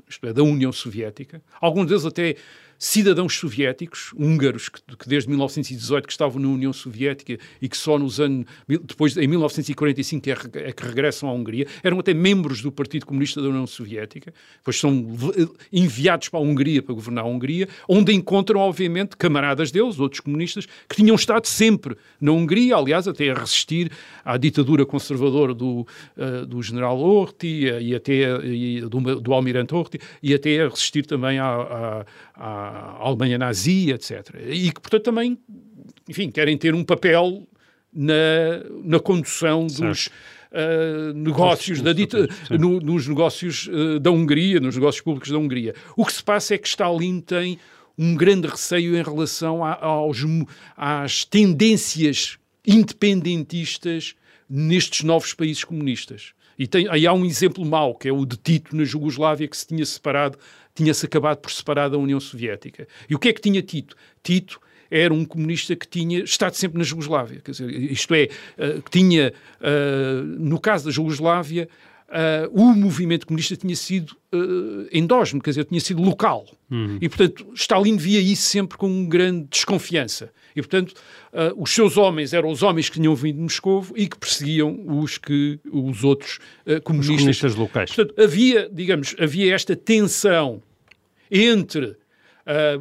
isto 0.08 0.26
é, 0.28 0.34
da 0.34 0.44
União 0.44 0.72
Soviética. 0.72 1.42
Alguns 1.60 1.88
deles 1.88 2.06
até 2.06 2.36
cidadãos 2.84 3.38
soviéticos, 3.38 4.12
húngaros, 4.14 4.68
que, 4.68 4.82
que, 4.98 5.08
desde 5.08 5.30
1918 5.30 6.06
que 6.06 6.12
estavam 6.12 6.42
na 6.42 6.50
União 6.50 6.74
Soviética 6.74 7.40
e 7.62 7.70
que 7.70 7.78
só 7.78 7.98
nos 7.98 8.20
anos, 8.20 8.46
depois 8.68 9.16
em 9.16 9.26
1945 9.26 10.30
é, 10.30 10.68
é 10.68 10.72
que 10.74 10.86
regressam 10.86 11.30
à 11.30 11.32
Hungria, 11.32 11.66
eram 11.82 11.98
até 11.98 12.14
membros 12.14 12.62
do 12.62 12.74
Partido 12.74 13.06
Comunista 13.06 13.42
da 13.42 13.48
União 13.48 13.66
Soviética, 13.66 14.34
depois 14.58 14.78
são 14.78 15.08
enviados 15.72 16.28
para 16.28 16.42
a 16.42 16.44
Hungria 16.44 16.84
para 16.84 16.94
governar 16.94 17.24
a 17.24 17.28
Hungria, 17.28 17.70
onde 17.88 18.14
encontram, 18.14 18.60
obviamente, 18.60 19.16
camaradas 19.16 19.72
deles, 19.72 19.98
outros 19.98 20.20
comunistas, 20.20 20.66
que 20.90 20.98
tinham 20.98 21.16
estado 21.16 21.46
sempre 21.46 21.96
na 22.20 22.34
Hungria, 22.34 22.76
aliás, 22.76 23.08
até 23.08 23.30
a 23.30 23.34
resistir 23.34 23.94
à 24.26 24.36
ditadura 24.36 24.86
conservadora 24.86 25.54
do, 25.54 25.88
uh, 26.18 26.46
do 26.46 26.62
general 26.62 27.00
Horthy 27.00 27.64
e 27.80 27.96
até 27.96 28.46
e 28.46 28.82
do, 28.82 29.22
do 29.22 29.34
almirante 29.34 29.74
Horthy, 29.74 30.02
e 30.22 30.34
até 30.34 30.64
a 30.64 30.68
resistir 30.68 31.06
também 31.06 31.40
à, 31.40 31.46
à, 31.46 32.06
à 32.36 32.73
Alemanha 33.00 33.38
nazi, 33.38 33.92
etc. 33.92 34.36
E 34.50 34.72
que, 34.72 34.82
portanto, 34.82 35.04
também, 35.04 35.38
enfim, 36.08 36.30
querem 36.30 36.58
ter 36.58 36.74
um 36.74 36.84
papel 36.84 37.48
na, 37.94 38.14
na 38.84 39.00
condução 39.00 39.70
certo. 39.70 39.88
dos 39.88 40.08
uh, 40.08 41.14
negócios 41.14 41.82
da 41.82 41.94
dita, 41.94 42.28
no, 42.50 42.80
nos 42.80 43.08
negócios 43.08 43.68
uh, 43.68 44.00
da 44.00 44.12
Hungria, 44.12 44.60
nos 44.60 44.76
negócios 44.76 45.04
públicos 45.04 45.30
da 45.30 45.38
Hungria. 45.38 45.76
O 45.96 46.06
que 46.06 46.14
se 46.14 46.24
passa 46.24 46.56
é 46.56 46.58
que 46.58 46.68
Stalin 46.68 47.20
tem 47.22 47.60
um 47.98 48.16
grande 48.16 48.48
receio 48.48 48.98
em 48.98 49.04
relação 49.04 49.64
a, 49.64 49.76
aos, 49.76 50.20
às 50.76 51.26
tendências 51.26 52.38
independentistas 52.66 54.16
nestes 54.50 55.04
novos 55.04 55.34
países 55.34 55.64
comunistas. 55.64 56.34
E 56.58 56.68
tem, 56.68 56.88
aí 56.90 57.08
há 57.08 57.14
um 57.14 57.26
exemplo 57.26 57.66
mau, 57.66 57.96
que 57.96 58.08
é 58.08 58.14
o 58.14 58.26
de 58.26 58.38
Tito 58.38 58.76
na 58.76 58.84
Jugoslávia, 58.84 59.48
que 59.48 59.58
se 59.58 59.66
tinha 59.66 59.86
separado, 59.86 60.38
tinha-se 60.76 61.06
acabado 61.06 61.38
por 61.38 61.52
separar 61.52 61.90
da 61.90 61.98
União 61.98 62.20
Soviética. 62.20 62.88
E 63.10 63.16
o 63.16 63.20
que 63.20 63.30
é 63.30 63.34
que 63.34 63.42
tinha 63.42 63.62
Tito? 63.62 63.96
Tito 64.22 64.60
era 64.90 65.14
um 65.14 65.26
comunista 65.26 65.76
que 65.76 65.88
tinha 65.88 66.24
estado 66.24 66.54
sempre 66.54 66.78
na 66.78 66.84
Jugoslávia. 66.84 67.42
Quer 67.44 67.52
dizer, 67.52 67.70
isto 67.70 68.14
é, 68.14 68.30
uh, 68.58 68.84
tinha, 68.92 69.34
uh, 69.60 70.24
no 70.24 70.60
caso 70.60 70.86
da 70.86 70.92
Jugoslávia, 70.92 71.68
uh, 72.10 72.50
o 72.52 72.74
movimento 72.76 73.26
comunista 73.26 73.56
tinha 73.56 73.76
sido 73.76 74.16
uh, 74.32 74.88
endógeno, 74.92 75.42
quer 75.42 75.52
dizer, 75.52 75.66
tinha 75.66 75.82
sido 75.82 76.02
local. 76.02 76.46
Uhum. 76.70 77.00
E, 77.02 77.10
portanto, 77.10 77.52
Stalin 77.56 77.98
via 77.98 78.20
isso 78.20 78.44
sempre 78.44 78.78
com 78.78 79.08
grande 79.08 79.48
desconfiança. 79.50 80.32
E, 80.56 80.62
portanto, 80.62 80.94
uh, 81.34 81.62
os 81.62 81.72
seus 81.72 81.98
homens 81.98 82.34
eram 82.34 82.50
os 82.50 82.62
homens 82.64 82.90
que 82.90 83.00
tinham 83.00 83.16
vindo 83.16 83.36
de 83.36 83.42
Moscou 83.42 83.86
e 83.96 84.08
que 84.08 84.18
perseguiam 84.18 84.80
os, 84.88 85.18
que, 85.18 85.60
os 85.72 86.04
outros 86.04 86.40
uh, 86.66 86.82
comunistas. 86.82 87.16
Os 87.16 87.22
comunistas 87.22 87.56
locais. 87.56 87.92
Portanto, 87.92 88.22
havia, 88.22 88.70
digamos, 88.72 89.16
havia 89.20 89.54
esta 89.54 89.76
tensão 89.76 90.62
entre 91.32 91.96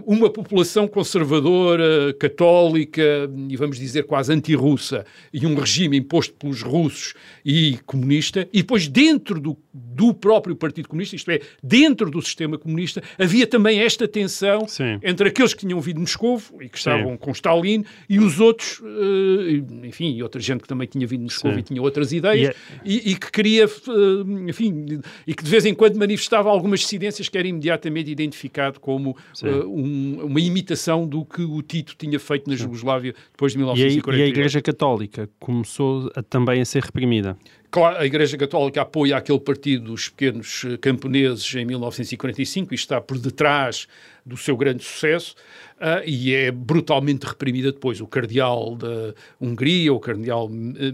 uma 0.07 0.28
população 0.28 0.88
conservadora, 0.88 2.12
católica 2.14 3.02
e 3.49 3.57
vamos 3.57 3.78
dizer 3.78 4.04
quase 4.04 4.33
anti-russa 4.33 5.04
e 5.33 5.47
um 5.47 5.54
regime 5.54 5.99
imposto 5.99 6.35
pelos 6.35 6.62
russos 6.62 7.14
e 7.45 7.78
comunista, 7.87 8.49
e 8.52 8.59
depois 8.59 8.88
dentro 8.88 9.40
do, 9.40 9.57
do 9.73 10.12
próprio 10.12 10.57
Partido 10.57 10.88
Comunista, 10.88 11.16
isto 11.16 11.31
é, 11.31 11.40
dentro 11.62 12.11
do 12.11 12.21
sistema 12.21 12.59
comunista, 12.59 13.02
havia 13.19 13.47
também 13.47 13.81
esta 13.81 14.07
tensão 14.09 14.66
Sim. 14.66 14.99
entre 15.02 15.28
aqueles 15.28 15.54
que 15.54 15.61
tinham 15.61 15.81
vindo 15.81 15.97
de 15.97 16.00
Moscou 16.00 16.40
e 16.61 16.69
que 16.69 16.78
estavam 16.78 17.12
Sim. 17.12 17.16
com 17.16 17.31
Stalin 17.33 17.85
e 18.09 18.19
os 18.19 18.40
outros, 18.40 18.81
uh, 18.81 19.85
enfim, 19.85 20.14
e 20.14 20.23
outra 20.23 20.40
gente 20.40 20.62
que 20.62 20.69
também 20.69 20.87
tinha 20.87 21.07
vindo 21.07 21.21
de 21.21 21.25
Moscou 21.25 21.52
Sim. 21.52 21.59
e 21.59 21.62
tinha 21.62 21.83
outras 21.83 22.12
ideias 22.12 22.54
e, 22.85 22.99
é- 22.99 23.11
e, 23.11 23.16
que 23.16 23.31
queria, 23.31 23.66
uh, 23.66 24.49
enfim, 24.49 25.00
e 25.26 25.35
que 25.35 25.42
de 25.42 25.50
vez 25.50 25.64
em 25.64 25.75
quando 25.75 25.97
manifestava 25.97 26.49
algumas 26.49 26.81
dissidências 26.81 27.28
que 27.28 27.38
era 27.38 27.47
imediatamente 27.47 28.11
identificado 28.11 28.81
como 28.81 29.16
uh, 29.52 29.68
um, 29.68 30.25
uma 30.25 30.40
imitação 30.40 31.06
do 31.06 31.25
que 31.25 31.42
o 31.42 31.61
Tito 31.62 31.94
tinha 31.97 32.18
feito 32.18 32.49
na 32.49 32.56
Jugoslávia 32.56 33.14
depois 33.30 33.52
de 33.52 33.59
1948. 33.59 34.18
E 34.18 34.23
a, 34.23 34.25
e 34.25 34.28
a 34.28 34.28
Igreja 34.28 34.62
Católica 34.62 35.28
começou 35.38 36.11
a, 36.14 36.23
também 36.23 36.61
a 36.61 36.64
ser 36.64 36.82
reprimida. 36.82 37.37
Claro, 37.73 37.97
a 37.97 38.05
Igreja 38.05 38.37
Católica 38.37 38.83
apoia 38.83 39.17
aquele 39.17 39.41
partido 39.41 39.85
dos 39.87 40.11
pequenos 40.11 40.62
eh, 40.67 40.76
camponeses 40.76 41.55
em 41.55 41.64
1945 41.64 42.75
e 42.75 42.76
está 42.76 43.00
por 43.00 43.19
detrás 43.19 43.88
do 44.26 44.37
seu 44.37 44.55
grande 44.59 44.85
sucesso 44.85 45.35
uh, 45.79 46.07
e 46.07 46.35
é 46.35 46.50
brutalmente 46.50 47.25
reprimida 47.26 47.73
depois. 47.73 47.99
O 48.02 48.07
cardeal 48.07 48.76
da 48.76 49.14
Hungria, 49.41 49.91
o 49.91 49.99
cardeal 49.99 50.50
eh, 50.76 50.93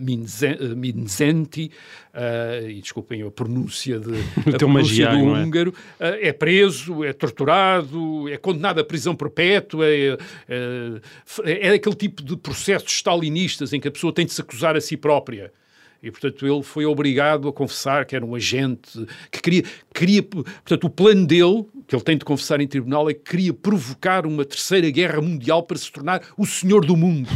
Minzenti, 0.77 1.73
uh, 2.15 2.71
e 2.71 2.81
desculpem 2.81 3.23
a 3.23 3.31
pronúncia, 3.33 3.99
de, 3.99 4.15
a 4.55 4.57
pronúncia 4.57 5.09
do 5.09 5.17
é? 5.17 5.43
húngaro, 5.43 5.71
uh, 5.71 6.17
é 6.21 6.33
preso, 6.33 7.03
é 7.03 7.13
torturado, 7.13 8.29
é 8.29 8.37
condenado 8.37 8.79
à 8.79 8.85
prisão 8.85 9.17
perpétua, 9.17 9.85
é, 9.85 10.17
é, 10.49 11.67
é 11.67 11.71
aquele 11.71 11.97
tipo 11.97 12.23
de 12.23 12.37
processos 12.37 12.93
stalinistas 12.93 13.73
em 13.73 13.81
que 13.81 13.89
a 13.89 13.91
pessoa 13.91 14.13
tem 14.13 14.25
de 14.25 14.33
se 14.33 14.41
acusar 14.41 14.77
a 14.77 14.81
si 14.81 14.97
própria. 14.97 15.53
E, 16.03 16.11
portanto, 16.11 16.47
ele 16.47 16.63
foi 16.63 16.87
obrigado 16.87 17.49
a 17.49 17.53
confessar 17.53 18.05
que 18.05 18.15
era 18.15 18.25
um 18.25 18.35
agente, 18.35 19.05
que 19.33 19.43
queria, 19.43 19.65
queria 19.93 20.23
portanto, 20.23 20.85
o 20.85 20.91
plano 20.91 21.27
dele, 21.27 21.67
que 21.89 21.95
ele 21.95 22.03
tem 22.03 22.17
de 22.17 22.25
confessar 22.25 22.61
em 22.61 22.69
tribunal, 22.69 23.11
é 23.11 23.15
que 23.15 23.31
queria 23.31 23.53
provocar 23.53 24.25
uma 24.25 24.45
terceira 24.45 24.89
guerra 24.91 25.21
mundial 25.21 25.65
para 25.65 25.77
se 25.77 25.91
tornar 25.91 26.23
o 26.37 26.47
senhor 26.47 26.85
do 26.85 26.97
mundo. 26.97 27.29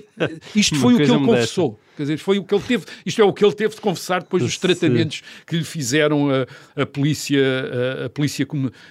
Isto 0.54 0.76
foi 0.76 0.94
o 0.94 0.96
que 0.98 1.02
ele 1.04 1.24
confessou. 1.24 1.78
Quer 1.96 2.02
dizer, 2.04 2.18
foi 2.18 2.38
o 2.38 2.44
que 2.44 2.54
ele 2.54 2.62
teve, 2.62 2.84
isto 3.04 3.20
é 3.20 3.24
o 3.24 3.32
que 3.32 3.44
ele 3.44 3.54
teve 3.54 3.74
de 3.74 3.80
confessar 3.80 4.22
depois 4.22 4.42
dos 4.42 4.56
tratamentos 4.58 5.22
que 5.46 5.56
lhe 5.56 5.64
fizeram 5.64 6.28
a, 6.30 6.82
a 6.82 6.86
polícia, 6.86 7.40
a, 8.02 8.06
a, 8.06 8.08
polícia, 8.08 8.46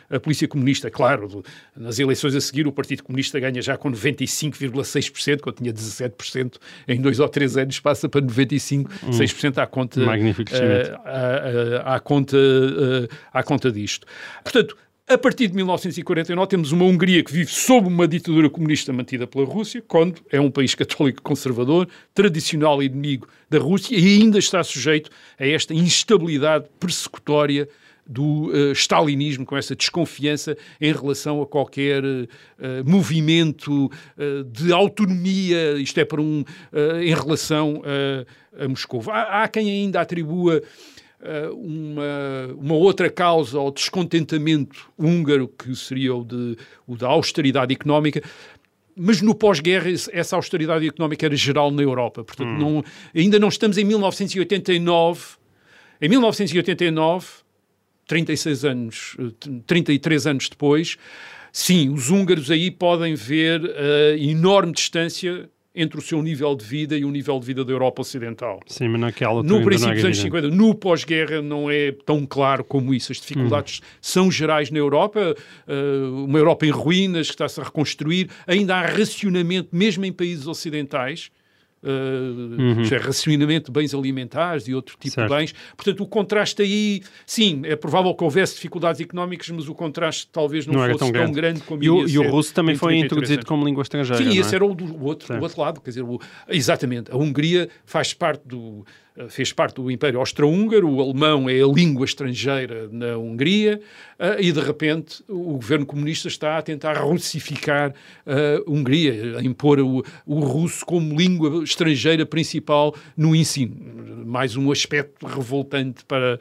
a 0.09 0.19
polícia 0.19 0.47
comunista. 0.47 0.89
Claro, 0.91 1.43
nas 1.75 1.99
eleições 1.99 2.35
a 2.35 2.41
seguir 2.41 2.67
o 2.67 2.71
Partido 2.71 3.03
Comunista 3.03 3.39
ganha 3.39 3.61
já 3.61 3.77
com 3.77 3.91
95,6%, 3.91 5.41
quando 5.41 5.57
tinha 5.57 5.73
17%, 5.73 6.55
em 6.87 7.01
dois 7.01 7.19
ou 7.19 7.27
três 7.27 7.57
anos 7.57 7.79
passa 7.79 8.07
para 8.07 8.21
95%, 8.21 8.87
hum, 9.03 9.09
6% 9.09 9.57
à 9.57 9.65
conta, 9.65 9.99
magnífico 10.01 10.51
à, 11.03 11.91
à, 11.91 11.95
à, 11.95 11.99
conta, 11.99 12.37
à 13.33 13.43
conta 13.43 13.71
disto. 13.71 14.05
Portanto, 14.43 14.77
a 15.11 15.17
partir 15.17 15.49
de 15.49 15.55
1949 15.55 16.47
temos 16.47 16.71
uma 16.71 16.85
Hungria 16.85 17.21
que 17.21 17.33
vive 17.33 17.51
sob 17.51 17.87
uma 17.87 18.07
ditadura 18.07 18.49
comunista 18.49 18.93
mantida 18.93 19.27
pela 19.27 19.45
Rússia, 19.45 19.83
quando 19.85 20.21
é 20.31 20.39
um 20.39 20.49
país 20.49 20.73
católico 20.73 21.21
conservador, 21.21 21.87
tradicional 22.13 22.81
inimigo 22.81 23.27
da 23.49 23.59
Rússia 23.59 23.97
e 23.97 24.21
ainda 24.21 24.39
está 24.39 24.63
sujeito 24.63 25.09
a 25.37 25.45
esta 25.45 25.73
instabilidade 25.73 26.65
persecutória 26.79 27.67
do 28.07 28.51
uh, 28.51 28.71
stalinismo, 28.71 29.45
com 29.45 29.57
essa 29.57 29.75
desconfiança 29.75 30.57
em 30.79 30.93
relação 30.93 31.41
a 31.41 31.45
qualquer 31.45 32.03
uh, 32.03 32.27
movimento 32.85 33.85
uh, 33.85 34.43
de 34.45 34.71
autonomia, 34.71 35.73
isto 35.73 35.99
é, 35.99 36.05
para 36.05 36.21
um, 36.21 36.43
em 37.01 37.13
relação 37.13 37.81
a, 37.85 38.63
a 38.63 38.67
Moscou. 38.67 39.03
Há, 39.09 39.43
há, 39.43 39.47
quem 39.47 39.69
ainda 39.69 40.01
atribua 40.01 40.61
uma, 41.53 42.55
uma 42.57 42.75
outra 42.75 43.09
causa 43.09 43.57
ao 43.57 43.71
descontentamento 43.71 44.89
húngaro, 44.97 45.47
que 45.47 45.75
seria 45.75 46.15
o, 46.15 46.23
de, 46.23 46.57
o 46.87 46.95
da 46.95 47.07
austeridade 47.07 47.73
económica, 47.73 48.21
mas 48.95 49.21
no 49.21 49.33
pós-guerra 49.33 49.89
essa 50.11 50.35
austeridade 50.35 50.87
económica 50.87 51.25
era 51.25 51.35
geral 51.35 51.71
na 51.71 51.81
Europa. 51.81 52.23
Portanto, 52.23 52.49
hum. 52.49 52.57
não, 52.57 52.83
ainda 53.15 53.39
não 53.39 53.47
estamos 53.47 53.77
em 53.77 53.83
1989. 53.83 55.41
Em 56.01 56.09
1989, 56.09 57.27
36 58.07 58.65
anos, 58.65 59.17
33 59.67 60.27
anos 60.27 60.49
depois, 60.49 60.97
sim, 61.51 61.89
os 61.89 62.09
húngaros 62.09 62.49
aí 62.49 62.71
podem 62.71 63.13
ver 63.13 63.61
a 63.63 64.17
enorme 64.17 64.73
distância 64.73 65.49
entre 65.73 65.97
o 65.97 66.01
seu 66.01 66.21
nível 66.21 66.55
de 66.55 66.65
vida 66.65 66.97
e 66.97 67.05
o 67.05 67.11
nível 67.11 67.39
de 67.39 67.45
vida 67.45 67.63
da 67.63 67.71
Europa 67.71 68.01
Ocidental. 68.01 68.59
Sim, 68.67 68.89
mas 68.89 69.01
naquela 69.01 69.41
No 69.41 69.63
princípio 69.63 69.95
dos 69.95 70.05
anos 70.05 70.17
50, 70.17 70.49
no 70.49 70.75
pós-guerra 70.75 71.41
não 71.41 71.71
é 71.71 71.91
tão 72.05 72.25
claro 72.25 72.63
como 72.63 72.93
isso. 72.93 73.11
As 73.11 73.19
dificuldades 73.19 73.79
hum. 73.79 73.85
são 74.01 74.31
gerais 74.31 74.69
na 74.69 74.79
Europa, 74.79 75.35
uh, 75.67 76.25
uma 76.25 76.37
Europa 76.37 76.65
em 76.65 76.71
ruínas 76.71 77.27
que 77.27 77.33
está-se 77.33 77.59
a 77.61 77.63
reconstruir, 77.63 78.29
ainda 78.45 78.75
há 78.75 78.85
racionamento, 78.85 79.69
mesmo 79.71 80.03
em 80.03 80.11
países 80.11 80.45
ocidentais, 80.45 81.31
Uh, 81.83 82.61
uhum. 82.61 82.83
é 82.83 82.97
racionamento 82.97 83.71
de 83.71 83.79
bens 83.79 83.93
alimentares 83.93 84.67
e 84.67 84.73
outro 84.75 84.95
tipo 84.99 85.15
certo. 85.15 85.29
de 85.29 85.35
bens. 85.35 85.55
Portanto, 85.75 86.03
o 86.03 86.07
contraste 86.07 86.61
aí, 86.61 87.01
sim, 87.25 87.61
é 87.65 87.75
provável 87.75 88.13
que 88.13 88.23
houvesse 88.23 88.53
dificuldades 88.53 89.01
económicas, 89.01 89.49
mas 89.49 89.67
o 89.67 89.73
contraste 89.73 90.29
talvez 90.31 90.67
não, 90.67 90.75
não 90.75 90.87
fosse 90.87 90.99
tão 90.99 91.11
grande, 91.11 91.25
tão 91.25 91.33
grande 91.33 91.61
como 91.61 91.83
E 91.83 91.89
o, 91.89 92.07
e 92.07 92.19
o 92.19 92.29
russo 92.29 92.53
também 92.53 92.75
foi 92.75 92.97
introduzido 92.97 93.45
como 93.45 93.65
língua 93.65 93.81
estrangeira. 93.81 94.23
Sim, 94.23 94.37
é? 94.37 94.41
esse 94.41 94.53
era 94.53 94.63
o, 94.63 94.75
do, 94.75 94.85
o 94.85 95.03
outro, 95.05 95.41
outro 95.41 95.59
lado. 95.59 95.81
Quer 95.81 95.89
dizer, 95.89 96.03
o, 96.03 96.19
exatamente. 96.47 97.11
A 97.11 97.17
Hungria 97.17 97.67
faz 97.83 98.13
parte 98.13 98.47
do, 98.47 98.85
fez 99.29 99.51
parte 99.53 99.75
do 99.75 99.89
Império 99.89 100.19
Austro-Húngaro, 100.19 100.89
o 100.89 101.01
alemão 101.01 101.49
é 101.49 101.61
a 101.61 101.67
língua 101.67 102.05
estrangeira 102.05 102.87
na 102.91 103.17
Hungria, 103.17 103.81
uh, 104.19 104.39
e 104.39 104.51
de 104.51 104.59
repente 104.59 105.23
o 105.27 105.53
governo 105.53 105.85
comunista 105.85 106.27
está 106.27 106.57
a 106.57 106.61
tentar 106.61 106.93
russificar 106.97 107.93
a 108.25 108.61
uh, 108.61 108.73
Hungria, 108.73 109.37
a 109.37 109.43
impor 109.43 109.79
o, 109.79 110.03
o, 110.25 110.39
russo 110.39 110.85
como 110.85 111.15
língua 111.15 111.63
estrangeira 111.63 112.25
principal 112.25 112.95
no 113.15 113.35
ensino. 113.35 113.75
Mais 114.25 114.55
um 114.55 114.71
aspecto 114.71 115.25
revoltante 115.25 116.05
para, 116.05 116.39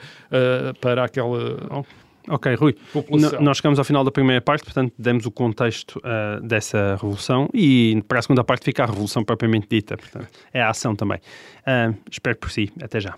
para 0.81 1.05
aquela. 1.05 1.85
Ok, 2.29 2.55
Rui. 2.55 2.75
População. 2.93 3.41
Nós 3.41 3.57
chegamos 3.57 3.79
ao 3.79 3.85
final 3.85 4.05
da 4.05 4.11
primeira 4.11 4.41
parte, 4.41 4.65
portanto, 4.65 4.93
demos 4.99 5.27
o 5.27 5.31
contexto 5.31 6.01
ah, 6.05 6.41
dessa 6.43 6.97
revolução 6.97 7.49
e 7.53 8.03
para 8.07 8.19
a 8.19 8.23
segunda 8.23 8.45
parte 8.45 8.65
fica 8.65 8.83
a 8.83 8.87
revolução 8.87 9.25
propriamente 9.25 9.67
dita. 9.69 9.97
Portanto, 9.97 10.29
é 10.53 10.61
a 10.61 10.71
ação 10.71 10.95
também. 10.95 11.19
Ah, 11.67 11.93
espero 12.11 12.37
por 12.37 12.51
si. 12.51 12.71
Até 12.83 13.01
já. 13.01 13.17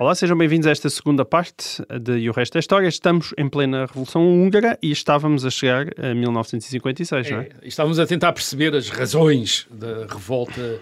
Olá, 0.00 0.14
sejam 0.14 0.34
bem-vindos 0.34 0.66
a 0.66 0.70
esta 0.70 0.88
segunda 0.88 1.26
parte 1.26 1.82
de 2.00 2.20
E 2.20 2.30
o 2.30 2.32
Resto 2.32 2.54
da 2.54 2.60
História. 2.60 2.88
Estamos 2.88 3.34
em 3.36 3.46
plena 3.50 3.84
Revolução 3.84 4.26
Húngara 4.26 4.78
e 4.82 4.90
estávamos 4.90 5.44
a 5.44 5.50
chegar 5.50 5.88
a 5.98 6.14
1956, 6.14 7.30
não 7.30 7.38
é? 7.38 7.42
É, 7.42 7.68
estávamos 7.68 7.98
a 7.98 8.06
tentar 8.06 8.32
perceber 8.32 8.74
as 8.74 8.88
razões 8.88 9.66
da 9.70 10.06
revolta 10.06 10.80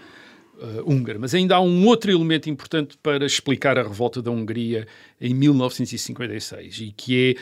eh, 0.61 0.81
húngara, 0.85 1.17
mas 1.19 1.33
ainda 1.33 1.55
há 1.55 1.61
um 1.61 1.87
outro 1.87 2.11
elemento 2.11 2.49
importante 2.49 2.97
para 3.01 3.25
explicar 3.25 3.77
a 3.77 3.83
revolta 3.83 4.21
da 4.21 4.31
Hungria 4.31 4.87
em 5.19 5.33
1956 5.33 6.79
e 6.79 6.91
que 6.91 7.35
é 7.37 7.41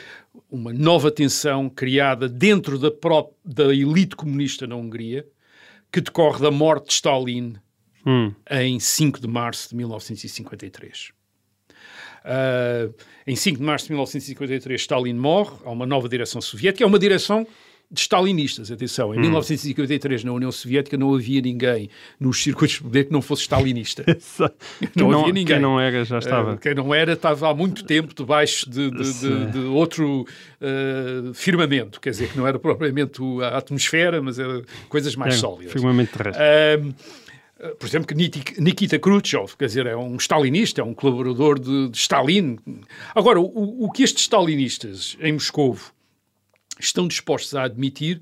uma 0.50 0.72
nova 0.72 1.10
tensão 1.10 1.68
criada 1.68 2.28
dentro 2.28 2.78
da, 2.78 2.90
da 3.44 3.74
elite 3.74 4.16
comunista 4.16 4.66
na 4.66 4.76
Hungria 4.76 5.26
que 5.90 6.00
decorre 6.00 6.40
da 6.42 6.50
morte 6.50 6.88
de 6.88 6.92
Stalin 6.94 7.56
Hum, 8.06 8.32
em 8.50 8.80
5 8.80 9.20
de 9.20 9.28
março 9.28 9.68
de 9.68 9.76
1953. 9.76 11.12
Ah, 12.24 12.88
em 13.26 13.36
5 13.36 13.58
de 13.58 13.64
março 13.64 13.86
de 13.86 13.92
1953, 13.92 14.80
Stalin 14.80 15.14
morre, 15.14 15.56
há 15.64 15.70
uma 15.70 15.84
nova 15.84 16.08
direção 16.08 16.40
soviética, 16.40 16.84
é 16.84 16.86
uma 16.86 16.98
direção 16.98 17.46
de 17.90 18.00
stalinistas, 18.00 18.70
atenção. 18.70 19.14
Em 19.14 19.20
1953, 19.20 20.22
na 20.24 20.32
União 20.32 20.52
Soviética, 20.52 20.96
não 20.98 21.14
havia 21.14 21.40
ninguém 21.40 21.88
nos 22.20 22.42
circuitos 22.42 22.76
de 22.76 22.82
poder 22.82 23.04
que 23.04 23.12
não 23.12 23.22
fosse 23.22 23.42
stalinista. 23.42 24.04
Não 24.94 25.10
não, 25.10 25.20
havia 25.20 25.32
ninguém. 25.32 25.56
quem 25.56 25.60
não 25.62 25.80
era 25.80 26.04
já 26.04 26.18
estava. 26.18 26.52
Eh, 26.54 26.56
quem 26.60 26.74
não 26.74 26.94
era 26.94 27.12
estava 27.14 27.48
há 27.50 27.54
muito 27.54 27.84
tempo 27.84 28.12
debaixo 28.14 28.68
de, 28.68 28.90
de- 28.90 29.12
de- 29.20 29.46
de 29.52 29.58
outro 29.60 30.26
eh, 30.60 31.30
firmamento, 31.34 32.00
quer 32.00 32.10
dizer, 32.10 32.30
que 32.30 32.36
não 32.38 32.46
era 32.46 32.58
propriamente 32.58 33.20
a 33.42 33.56
atmosfera, 33.58 34.20
mas 34.20 34.38
era 34.38 34.62
coisas 34.88 35.16
mais 35.16 35.34
É, 35.34 35.38
sólidas. 35.38 35.72
firmamento 35.72 36.16
terrestre. 36.16 36.42
Eh, 36.44 36.80
por 37.78 37.86
exemplo, 37.86 38.06
que 38.06 38.14
Nikita 38.60 38.98
Khrushchev, 39.00 39.56
quer 39.58 39.66
dizer, 39.66 39.86
é 39.86 39.96
um 39.96 40.16
stalinista, 40.16 40.80
é 40.80 40.84
um 40.84 40.94
colaborador 40.94 41.58
de, 41.58 41.88
de 41.88 41.96
Stalin. 41.98 42.56
Agora, 43.14 43.40
o, 43.40 43.84
o 43.84 43.90
que 43.90 44.02
estes 44.04 44.22
stalinistas 44.22 45.16
em 45.20 45.32
Moscovo 45.32 45.92
estão 46.78 47.06
dispostos 47.08 47.54
a 47.54 47.64
admitir 47.64 48.20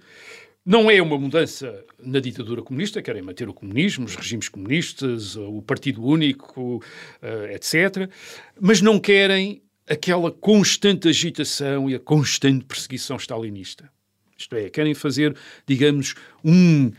não 0.67 0.91
é 0.91 1.01
uma 1.01 1.17
mudança 1.17 1.85
na 1.97 2.19
ditadura 2.19 2.61
comunista, 2.61 3.01
querem 3.01 3.23
manter 3.23 3.49
o 3.49 3.55
comunismo, 3.55 4.05
os 4.05 4.17
regimes 4.17 4.49
comunistas, 4.49 5.37
o 5.37 5.63
Partido 5.63 6.05
Único, 6.05 6.83
eh, 7.23 7.55
etc., 7.55 8.11
mas 8.61 8.81
não 8.81 8.99
querem 8.99 9.63
aquela 9.89 10.33
constante 10.33 11.07
agitação 11.07 11.89
e 11.89 11.95
a 11.95 12.01
constante 12.01 12.65
perseguição 12.65 13.17
stalinista. 13.17 13.89
Isto 14.37 14.57
é, 14.57 14.69
querem 14.69 14.93
fazer, 14.93 15.37
digamos, 15.69 16.17
um 16.45 16.91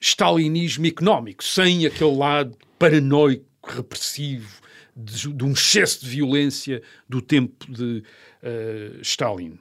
stalinismo 0.00 0.86
económico, 0.86 1.42
sem 1.42 1.86
aquele 1.86 2.16
lado 2.16 2.56
paranoico, 2.78 3.44
repressivo, 3.64 4.62
de, 4.96 5.32
de 5.32 5.44
um 5.44 5.52
excesso 5.52 6.04
de 6.04 6.10
violência 6.10 6.80
do 7.08 7.20
tempo 7.20 7.66
de 7.68 8.04
eh, 8.42 8.92
Stalin. 9.02 9.58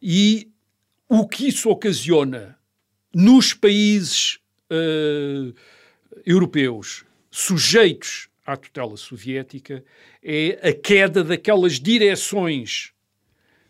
E 0.00 0.53
o 1.08 1.26
que 1.28 1.48
isso 1.48 1.70
ocasiona 1.70 2.58
nos 3.14 3.52
países 3.52 4.38
eh, 4.70 5.52
europeus 6.26 7.04
sujeitos 7.30 8.28
à 8.46 8.56
tutela 8.56 8.96
soviética 8.96 9.84
é 10.22 10.68
a 10.68 10.72
queda 10.72 11.22
daquelas 11.22 11.80
direções 11.80 12.92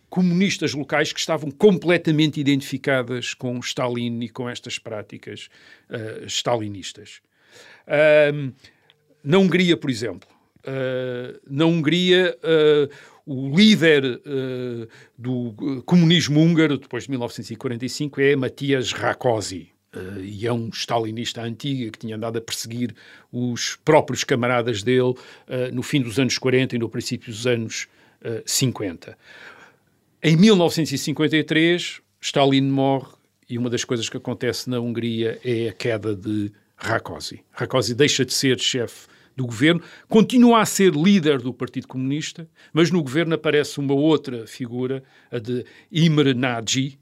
comunistas 0.08 0.74
locais 0.74 1.12
que 1.12 1.18
estavam 1.18 1.50
completamente 1.50 2.40
identificadas 2.40 3.34
com 3.34 3.58
Stalin 3.58 4.20
e 4.20 4.28
com 4.28 4.48
estas 4.48 4.78
práticas 4.78 5.48
eh, 5.90 6.24
stalinistas. 6.26 7.20
Ahm, 7.86 8.52
na 9.22 9.38
Hungria, 9.38 9.76
por 9.76 9.90
exemplo, 9.90 10.28
uh, 10.66 11.40
na 11.48 11.64
Hungria, 11.64 12.36
uh, 12.42 12.90
o 13.26 13.54
líder 13.56 14.04
uh, 14.04 14.88
do 15.16 15.48
uh, 15.48 15.82
comunismo 15.84 16.40
húngaro, 16.40 16.78
depois 16.78 17.04
de 17.04 17.10
1945, 17.10 18.20
é 18.20 18.36
Matias 18.36 18.92
Rákosi. 18.92 19.70
Uh, 19.94 20.20
e 20.20 20.46
é 20.46 20.52
um 20.52 20.70
stalinista 20.70 21.40
antigo 21.40 21.92
que 21.92 22.00
tinha 22.00 22.16
andado 22.16 22.36
a 22.36 22.40
perseguir 22.40 22.94
os 23.32 23.76
próprios 23.84 24.24
camaradas 24.24 24.82
dele 24.82 25.12
uh, 25.12 25.16
no 25.72 25.82
fim 25.82 26.02
dos 26.02 26.18
anos 26.18 26.36
40 26.36 26.74
e 26.74 26.78
no 26.78 26.88
princípio 26.88 27.32
dos 27.32 27.46
anos 27.46 27.86
uh, 28.22 28.42
50. 28.44 29.16
Em 30.20 30.36
1953, 30.36 32.00
Stalin 32.20 32.62
morre 32.62 33.14
e 33.48 33.56
uma 33.56 33.70
das 33.70 33.84
coisas 33.84 34.08
que 34.08 34.16
acontece 34.16 34.68
na 34.68 34.80
Hungria 34.80 35.38
é 35.44 35.68
a 35.68 35.72
queda 35.72 36.16
de 36.16 36.50
Rákosi. 36.76 37.44
Rákosi 37.52 37.94
deixa 37.94 38.24
de 38.24 38.34
ser 38.34 38.58
chefe 38.58 39.06
do 39.36 39.46
governo, 39.46 39.82
continua 40.08 40.60
a 40.60 40.66
ser 40.66 40.94
líder 40.94 41.38
do 41.38 41.52
Partido 41.52 41.88
Comunista, 41.88 42.48
mas 42.72 42.90
no 42.90 43.02
governo 43.02 43.34
aparece 43.34 43.78
uma 43.78 43.94
outra 43.94 44.46
figura, 44.46 45.02
a 45.30 45.38
de 45.38 45.64
Imre 45.90 46.34
Nagy. 46.34 46.98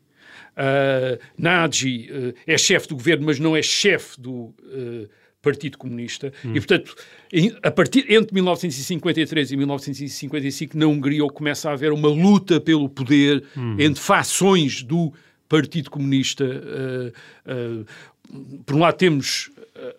Uh, 0.52 1.18
Nagy 1.36 2.10
uh, 2.10 2.34
é 2.46 2.58
chefe 2.58 2.88
do 2.88 2.94
governo, 2.94 3.26
mas 3.26 3.38
não 3.38 3.56
é 3.56 3.62
chefe 3.62 4.20
do 4.20 4.32
uh, 4.32 5.08
Partido 5.40 5.76
Comunista. 5.76 6.32
E, 6.44 6.60
portanto, 6.60 6.94
em, 7.32 7.54
a 7.62 7.70
partir, 7.70 8.10
entre 8.10 8.34
1953 8.34 9.52
e 9.52 9.56
1955, 9.56 10.76
na 10.76 10.86
Hungria 10.86 11.26
começa 11.28 11.68
a 11.68 11.72
haver 11.72 11.92
uma 11.92 12.08
luta 12.08 12.60
pelo 12.60 12.88
poder 12.88 13.44
entre 13.78 14.00
fações 14.00 14.82
do 14.82 15.12
Partido 15.48 15.90
Comunista. 15.90 16.44
Por 18.64 18.76
um 18.76 18.80
lado 18.80 18.96
temos 18.96 19.50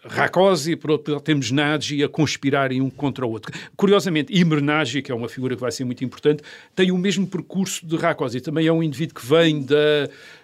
Rákosi, 0.05 0.75
por 0.75 0.91
outro 0.91 1.13
lado 1.13 1.23
temos 1.23 1.51
Nagy 1.51 2.03
a 2.03 2.09
conspirarem 2.09 2.81
um 2.81 2.89
contra 2.89 3.25
o 3.25 3.31
outro. 3.31 3.51
Curiosamente, 3.75 4.33
Imre 4.37 4.61
Nagy, 4.61 5.01
que 5.01 5.11
é 5.11 5.15
uma 5.15 5.27
figura 5.27 5.55
que 5.55 5.61
vai 5.61 5.71
ser 5.71 5.83
muito 5.83 6.03
importante, 6.03 6.43
tem 6.75 6.91
o 6.91 6.97
mesmo 6.97 7.27
percurso 7.27 7.85
de 7.85 7.95
Rákosi. 7.95 8.39
Também 8.39 8.67
é 8.67 8.71
um 8.71 8.81
indivíduo 8.81 9.15
que 9.15 9.25
vem 9.25 9.63
da, 9.63 9.75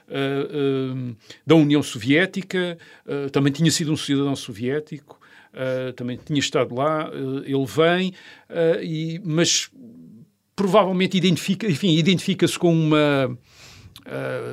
uh, 0.10 1.10
uh, 1.10 1.15
da 1.45 1.56
União 1.56 1.82
Soviética, 1.82 2.78
uh, 3.06 3.30
também 3.30 3.54
tinha 3.54 3.71
sido 3.71 3.91
um 3.91 3.97
cidadão 3.97 4.36
soviético, 4.36 5.19
também 5.95 6.17
tinha 6.23 6.39
estado 6.39 6.75
lá. 6.75 7.10
ele 7.43 7.65
vem, 7.65 8.13
e, 8.84 9.19
mas 9.25 9.69
provavelmente 10.56 11.17
identifica, 11.17 11.65
enfim, 11.65 11.97
identifica-se 11.97 12.58
com 12.58 12.71
uma 12.71 13.36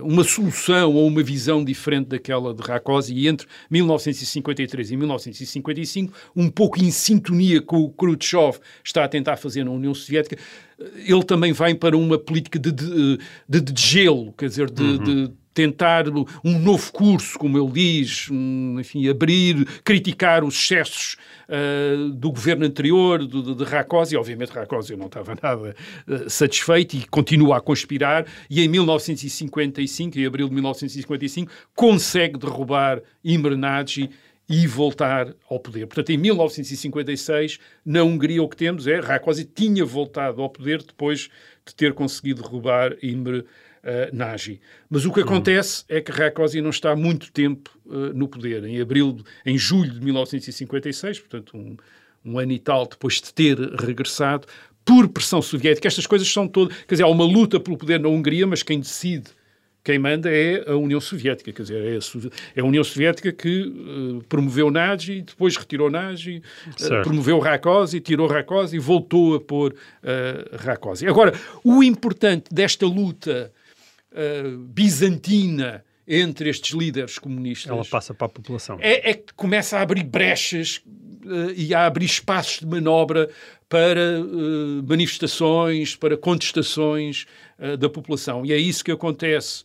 uma 0.03 0.25
solução 0.25 0.95
ou 0.95 1.07
uma 1.07 1.23
visão 1.23 1.65
diferente 1.65 2.09
daquela 2.09 2.55
de 2.55 2.63
Rákosi 2.63 3.15
e 3.15 3.29
entre 3.29 3.47
1953 3.71 4.91
e 4.91 4.97
1955, 4.97 6.13
um 6.35 6.49
pouco 6.49 6.83
em 6.83 6.91
sintonia 6.91 7.61
com 7.61 7.79
o 7.79 7.91
Khrushchev 7.91 8.59
está 8.85 9.05
a 9.05 9.09
tentar 9.09 9.37
fazer 9.37 9.65
na 9.65 9.71
União 9.71 9.95
Soviética, 9.95 10.37
ele 10.97 11.25
também 11.25 11.53
vai 11.53 11.75
para 11.75 11.97
uma 11.97 12.19
política 12.19 12.59
de, 12.59 12.71
de, 12.71 13.19
de, 13.49 13.61
de 13.61 13.83
gelo, 13.83 14.33
quer 14.33 14.49
dizer, 14.49 14.71
de, 14.71 14.83
uhum. 14.83 14.99
de 14.99 15.33
tentar 15.57 16.05
um 16.45 16.59
novo 16.59 16.93
curso, 16.93 17.39
como 17.39 17.57
ele 17.57 17.73
diz, 17.73 18.29
enfim, 18.79 19.09
abrir, 19.09 19.65
criticar 19.83 20.45
os 20.45 20.55
excessos 20.55 21.17
uh, 21.49 22.11
do 22.11 22.31
governo 22.31 22.67
anterior, 22.67 23.27
de, 23.27 23.55
de, 23.55 23.65
Rákosi. 23.65 24.19
Obviamente 24.19 24.51
Rákosi 24.51 24.95
não 24.97 25.07
estava 25.07 25.35
nada 25.43 25.75
uh, 26.07 26.29
satisfeito 26.29 26.95
e 26.95 27.07
continua 27.07 27.57
a 27.57 27.61
conspirar 27.63 28.27
e 28.51 28.63
em 28.63 28.69
1955, 28.69 30.19
em 30.19 30.27
abril 30.27 30.47
de 30.47 30.55
1955, 30.55 31.51
consegue 31.75 32.39
derrubar 32.39 33.01
Imre 33.25 33.57
Nagy 33.57 34.11
e 34.47 34.67
voltar 34.67 35.35
ao 35.49 35.59
poder. 35.59 35.87
Portanto, 35.87 36.11
em 36.11 36.19
1956, 36.19 37.59
na 37.85 38.05
Hungria, 38.05 38.43
o 38.43 38.49
que 38.49 38.57
temos 38.57 38.87
é 38.87 39.01
Rákosi 39.01 39.47
tinha 39.47 39.87
voltado 39.87 40.43
ao 40.43 40.51
poder 40.51 40.83
depois 40.83 41.31
de 41.67 41.75
ter 41.75 41.95
conseguido 41.95 42.43
derrubar 42.43 42.95
Imre 43.03 43.47
Uh, 43.87 44.11
Nagy. 44.13 44.61
Mas 44.91 45.07
o 45.07 45.13
que 45.13 45.21
acontece 45.21 45.85
é 45.89 46.01
que 46.01 46.11
Rákosi 46.11 46.61
não 46.61 46.71
está 46.71 46.91
há 46.91 46.97
muito 46.97 47.31
tempo 47.31 47.71
uh, 47.87 48.13
no 48.13 48.27
poder. 48.27 48.65
Em 48.65 48.81
abril, 48.81 49.19
em 49.45 49.57
julho 49.57 49.93
de 49.93 50.01
1956, 50.01 51.21
portanto 51.21 51.57
um, 51.57 51.77
um, 52.25 52.37
ano 52.37 52.51
e 52.51 52.59
tal 52.59 52.85
depois 52.89 53.21
de 53.21 53.33
ter 53.33 53.57
regressado, 53.57 54.49
por 54.85 55.09
pressão 55.09 55.41
soviética, 55.41 55.87
estas 55.87 56.05
coisas 56.05 56.29
são 56.29 56.49
todas... 56.49 56.77
Quer 56.79 56.95
dizer, 56.95 57.05
há 57.05 57.07
uma 57.07 57.25
luta 57.25 57.61
pelo 57.61 57.77
poder 57.77 58.01
na 58.01 58.09
Hungria, 58.09 58.45
mas 58.45 58.65
quem 58.65 58.81
decide, 58.81 59.31
quem 59.85 60.01
manda 60.01 60.29
é 60.33 60.69
a 60.69 60.75
União 60.75 61.01
Soviética. 61.01 61.53
Quer 61.53 61.63
dizer, 61.63 61.85
é 61.85 61.97
a, 61.97 62.31
é 62.57 62.61
a 62.63 62.65
União 62.65 62.83
Soviética 62.83 63.31
que 63.31 63.69
uh, 63.69 64.25
promoveu 64.29 64.69
Nagy, 64.69 65.23
depois 65.23 65.57
retirou 65.57 65.89
Nagy, 65.89 66.43
promoveu 67.05 67.39
Rákosi, 67.39 68.01
tirou 68.01 68.27
Rákosi 68.27 68.75
e 68.75 68.81
voltou 68.81 69.37
a 69.37 69.41
pôr 69.41 69.77
Rákosi. 70.59 71.07
Agora, 71.07 71.33
o 71.63 71.85
importante 71.85 72.53
desta 72.53 72.85
luta 72.85 73.53
Uh, 74.17 74.59
bizantina 74.59 75.85
entre 76.07 76.49
estes 76.49 76.73
líderes 76.73 77.19
comunistas. 77.19 77.71
Ela 77.71 77.85
passa 77.85 78.15
para 78.15 78.27
a 78.27 78.31
população. 78.31 78.79
É, 78.81 79.11
é, 79.11 79.15
que 79.15 79.35
começa 79.35 79.77
a 79.77 79.83
abrir 79.83 80.05
brechas 80.05 80.81
uh, 81.25 81.51
e 81.57 81.75
a 81.75 81.87
abrir 81.87 82.05
espaços 82.05 82.61
de 82.61 82.67
manobra 82.67 83.29
para 83.69 84.21
uh, 84.21 84.83
manifestações, 84.87 85.97
para 85.97 86.17
contestações 86.17 87.27
uh, 87.59 87.77
da 87.77 87.89
população. 87.89 88.47
E 88.47 88.53
é 88.53 88.57
isso 88.57 88.85
que 88.85 88.93
acontece 88.93 89.65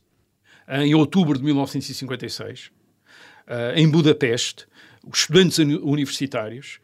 em 0.68 0.96
outubro 0.96 1.38
de 1.38 1.44
1956, 1.44 2.72
em 3.76 3.90
Budapeste. 3.90 4.66
Os 5.06 5.20
estudantes 5.20 5.58
universitários 5.58 6.80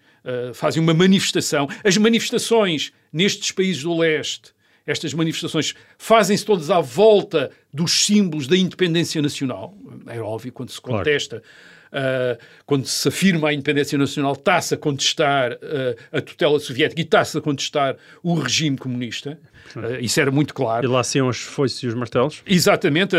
fazem 0.53 0.83
uma 0.83 0.93
manifestação. 0.93 1.69
As 1.85 1.95
manifestações 1.95 2.91
nestes 3.13 3.51
países 3.53 3.83
do 3.83 3.97
leste 3.97 4.53
estas 4.87 5.13
manifestações 5.13 5.75
fazem-se 5.97 6.45
todas 6.45 6.71
à 6.71 6.79
volta 6.79 7.51
dos 7.71 8.05
símbolos 8.05 8.47
da 8.47 8.55
independência 8.55 9.21
nacional. 9.21 9.77
É 10.07 10.19
óbvio, 10.19 10.51
quando 10.53 10.71
se 10.71 10.79
contesta, 10.79 11.43
claro. 11.91 12.35
uh, 12.39 12.45
quando 12.65 12.85
se 12.85 13.07
afirma 13.07 13.49
a 13.49 13.53
independência 13.53 13.97
nacional, 13.97 14.33
está-se 14.33 14.73
a 14.73 14.77
contestar 14.77 15.51
uh, 15.51 16.17
a 16.17 16.21
tutela 16.21 16.57
soviética 16.59 17.01
e 17.01 17.03
está-se 17.03 17.37
a 17.37 17.41
contestar 17.41 17.97
o 18.23 18.33
regime 18.33 18.77
comunista. 18.77 19.37
Uh, 19.75 19.99
isso 19.99 20.19
era 20.21 20.31
muito 20.31 20.53
claro. 20.53 20.85
E 20.85 20.87
lá 20.87 21.03
são 21.03 21.27
os 21.27 21.37
foices 21.37 21.83
e 21.83 21.87
os 21.87 21.93
martelos? 21.93 22.41
Exatamente. 22.45 23.15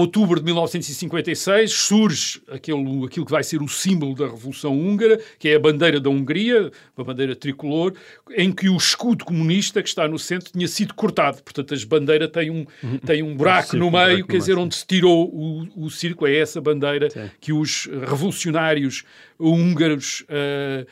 Outubro 0.00 0.38
de 0.38 0.44
1956 0.44 1.72
surge 1.72 2.40
aquele, 2.48 3.04
aquilo 3.04 3.26
que 3.26 3.32
vai 3.32 3.42
ser 3.42 3.60
o 3.60 3.68
símbolo 3.68 4.14
da 4.14 4.26
Revolução 4.26 4.78
Húngara, 4.78 5.20
que 5.38 5.48
é 5.48 5.56
a 5.56 5.58
bandeira 5.58 5.98
da 5.98 6.08
Hungria, 6.08 6.70
uma 6.96 7.04
bandeira 7.04 7.34
tricolor, 7.34 7.92
em 8.36 8.52
que 8.52 8.68
o 8.68 8.76
escudo 8.76 9.24
comunista 9.24 9.82
que 9.82 9.88
está 9.88 10.06
no 10.06 10.18
centro 10.18 10.52
tinha 10.52 10.68
sido 10.68 10.94
cortado. 10.94 11.42
Portanto, 11.42 11.74
a 11.74 11.86
bandeira 11.86 12.28
tem 12.28 12.50
um, 12.50 12.64
uhum. 12.82 12.98
tem 12.98 13.22
um 13.22 13.34
buraco 13.34 13.76
um 13.76 13.80
no 13.80 13.90
meio, 13.90 14.08
buraco 14.08 14.28
quer 14.28 14.38
dizer, 14.38 14.56
onde 14.56 14.76
se 14.76 14.86
tirou 14.86 15.28
o, 15.28 15.84
o 15.84 15.90
círculo. 15.90 16.30
É 16.30 16.36
essa 16.36 16.60
bandeira 16.60 17.10
Sim. 17.10 17.30
que 17.40 17.52
os 17.52 17.86
revolucionários 17.86 19.04
húngaros 19.38 20.24
uh, 20.28 20.86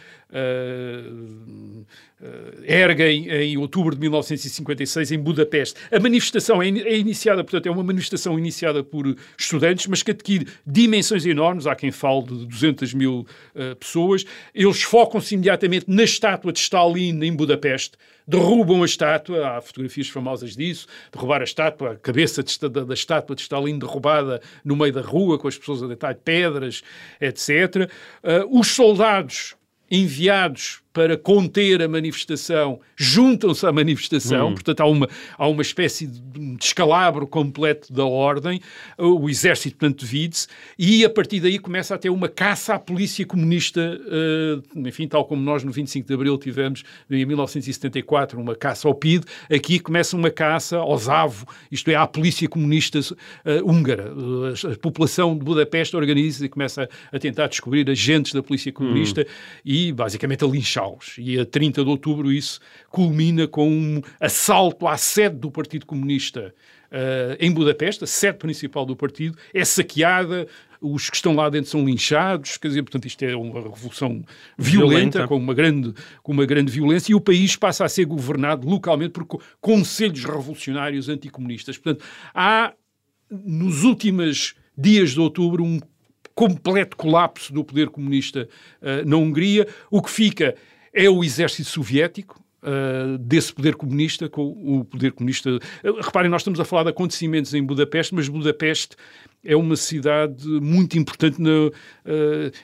erguem 2.64 3.28
em 3.28 3.56
outubro 3.56 3.94
de 3.94 4.00
1956 4.00 5.12
em 5.12 5.18
Budapeste. 5.18 5.78
A 5.90 6.00
manifestação 6.00 6.62
é, 6.62 6.68
é, 6.68 6.96
iniciada, 6.96 7.44
portanto, 7.44 7.66
é 7.66 7.70
uma 7.70 7.82
manifestação 7.82 8.38
iniciada 8.38 8.82
por 8.82 9.16
estudantes, 9.38 9.86
mas 9.86 10.02
que 10.02 10.12
adquire 10.12 10.46
dimensões 10.66 11.26
enormes. 11.26 11.66
Há 11.66 11.74
quem 11.74 11.90
fale 11.90 12.22
de 12.22 12.46
200 12.46 12.94
mil 12.94 13.26
uh, 13.54 13.76
pessoas. 13.76 14.24
Eles 14.54 14.82
focam-se 14.82 15.34
imediatamente 15.34 15.86
na 15.88 16.04
estátua 16.04 16.52
de 16.52 16.60
Stalin 16.60 17.22
em 17.22 17.34
Budapeste 17.34 17.96
derrubam 18.26 18.82
a 18.82 18.86
estátua, 18.86 19.48
há 19.48 19.60
fotografias 19.60 20.08
famosas 20.08 20.56
disso, 20.56 20.86
derrubar 21.12 21.40
a 21.40 21.44
estátua, 21.44 21.92
a 21.92 21.96
cabeça 21.96 22.42
de, 22.42 22.58
da, 22.58 22.84
da, 22.84 22.94
estátua 22.94 23.36
de 23.36 23.42
Stalin 23.42 23.78
derrubada 23.78 24.40
no 24.64 24.74
meio 24.74 24.92
da 24.92 25.00
rua, 25.00 25.38
com 25.38 25.46
as 25.46 25.56
pessoas 25.56 25.82
a 25.82 25.86
deitar 25.86 26.14
pedras, 26.16 26.82
etc. 27.20 27.88
Uh, 28.22 28.35
os 28.50 28.68
soldados 28.68 29.56
enviados 29.90 30.82
para 30.96 31.14
conter 31.18 31.82
a 31.82 31.88
manifestação, 31.88 32.80
juntam-se 32.96 33.66
à 33.66 33.70
manifestação, 33.70 34.48
hum. 34.48 34.54
portanto 34.54 34.80
há 34.80 34.86
uma, 34.86 35.06
há 35.36 35.46
uma 35.46 35.60
espécie 35.60 36.06
de 36.06 36.56
descalabro 36.56 37.26
completo 37.26 37.92
da 37.92 38.06
ordem, 38.06 38.62
o 38.96 39.28
exército, 39.28 39.76
portanto, 39.76 40.06
divide-se, 40.06 40.48
e 40.78 41.04
a 41.04 41.10
partir 41.10 41.40
daí 41.40 41.58
começa 41.58 41.94
a 41.94 41.98
ter 41.98 42.08
uma 42.08 42.30
caça 42.30 42.76
à 42.76 42.78
polícia 42.78 43.26
comunista, 43.26 44.00
uh, 44.06 44.88
enfim, 44.88 45.06
tal 45.06 45.26
como 45.26 45.42
nós 45.42 45.62
no 45.62 45.70
25 45.70 46.08
de 46.08 46.14
Abril 46.14 46.38
tivemos 46.38 46.82
em 47.10 47.26
1974 47.26 48.40
uma 48.40 48.54
caça 48.54 48.88
ao 48.88 48.94
PID, 48.94 49.26
aqui 49.52 49.78
começa 49.78 50.16
uma 50.16 50.30
caça 50.30 50.78
ao 50.78 50.96
ZAVO, 50.96 51.46
isto 51.70 51.90
é, 51.90 51.94
à 51.94 52.06
polícia 52.06 52.48
comunista 52.48 53.00
uh, 53.00 53.70
húngara. 53.70 54.14
A, 54.14 54.72
a, 54.72 54.76
população 54.78 55.36
de 55.36 55.44
Budapeste 55.44 55.94
organiza 55.94 56.46
e 56.46 56.48
começa 56.48 56.88
a, 57.12 57.16
a, 57.16 57.18
tentar 57.18 57.48
descobrir 57.48 57.86
agentes 57.90 58.32
da 58.32 58.42
polícia 58.42 58.72
comunista 58.72 59.20
hum. 59.20 59.60
e, 59.62 59.92
basicamente, 59.92 60.42
a 60.42 60.48
linchar 60.48 60.85
e 61.18 61.38
a 61.38 61.44
30 61.44 61.84
de 61.84 61.90
outubro 61.90 62.32
isso 62.32 62.60
culmina 62.90 63.46
com 63.46 63.68
um 63.68 64.02
assalto 64.20 64.86
à 64.86 64.96
sede 64.96 65.36
do 65.36 65.50
Partido 65.50 65.86
Comunista 65.86 66.54
uh, 66.90 67.36
em 67.38 67.50
Budapeste, 67.52 68.04
a 68.04 68.06
sede 68.06 68.38
principal 68.38 68.84
do 68.84 68.96
partido, 68.96 69.36
é 69.52 69.64
saqueada, 69.64 70.46
os 70.80 71.08
que 71.08 71.16
estão 71.16 71.34
lá 71.34 71.48
dentro 71.48 71.70
são 71.70 71.84
linchados, 71.84 72.56
quer 72.56 72.68
dizer, 72.68 72.82
portanto, 72.82 73.06
isto 73.06 73.24
é 73.24 73.34
uma 73.34 73.62
revolução 73.62 74.24
violenta, 74.58 75.18
violenta, 75.18 75.28
Com, 75.28 75.36
uma 75.36 75.54
grande, 75.54 75.94
com 76.22 76.32
uma 76.32 76.46
grande 76.46 76.70
violência, 76.70 77.12
e 77.12 77.14
o 77.14 77.20
país 77.20 77.56
passa 77.56 77.84
a 77.84 77.88
ser 77.88 78.04
governado 78.04 78.68
localmente 78.68 79.12
por 79.12 79.26
conselhos 79.60 80.24
revolucionários 80.24 81.08
anticomunistas. 81.08 81.78
Portanto, 81.78 82.04
há, 82.34 82.72
nos 83.30 83.84
últimos 83.84 84.54
dias 84.76 85.10
de 85.10 85.20
outubro, 85.20 85.64
um 85.64 85.80
completo 86.34 86.96
colapso 86.98 87.50
do 87.50 87.64
poder 87.64 87.88
comunista 87.88 88.46
uh, 88.82 89.08
na 89.08 89.16
Hungria. 89.16 89.66
O 89.90 90.02
que 90.02 90.10
fica 90.10 90.54
é 90.96 91.10
o 91.10 91.22
exército 91.22 91.68
soviético, 91.68 92.44
Uh, 92.62 93.16
desse 93.18 93.52
poder 93.52 93.76
comunista 93.76 94.28
com 94.28 94.42
o 94.42 94.84
poder 94.84 95.12
comunista. 95.12 95.50
Uh, 95.50 96.00
reparem, 96.02 96.28
nós 96.28 96.40
estamos 96.40 96.58
a 96.58 96.64
falar 96.64 96.82
de 96.82 96.88
acontecimentos 96.88 97.54
em 97.54 97.62
Budapeste, 97.62 98.12
mas 98.12 98.28
Budapeste 98.28 98.96
é 99.44 99.54
uma 99.54 99.76
cidade 99.76 100.44
muito 100.48 100.98
importante 100.98 101.40
na, 101.40 101.68
uh, 101.68 101.72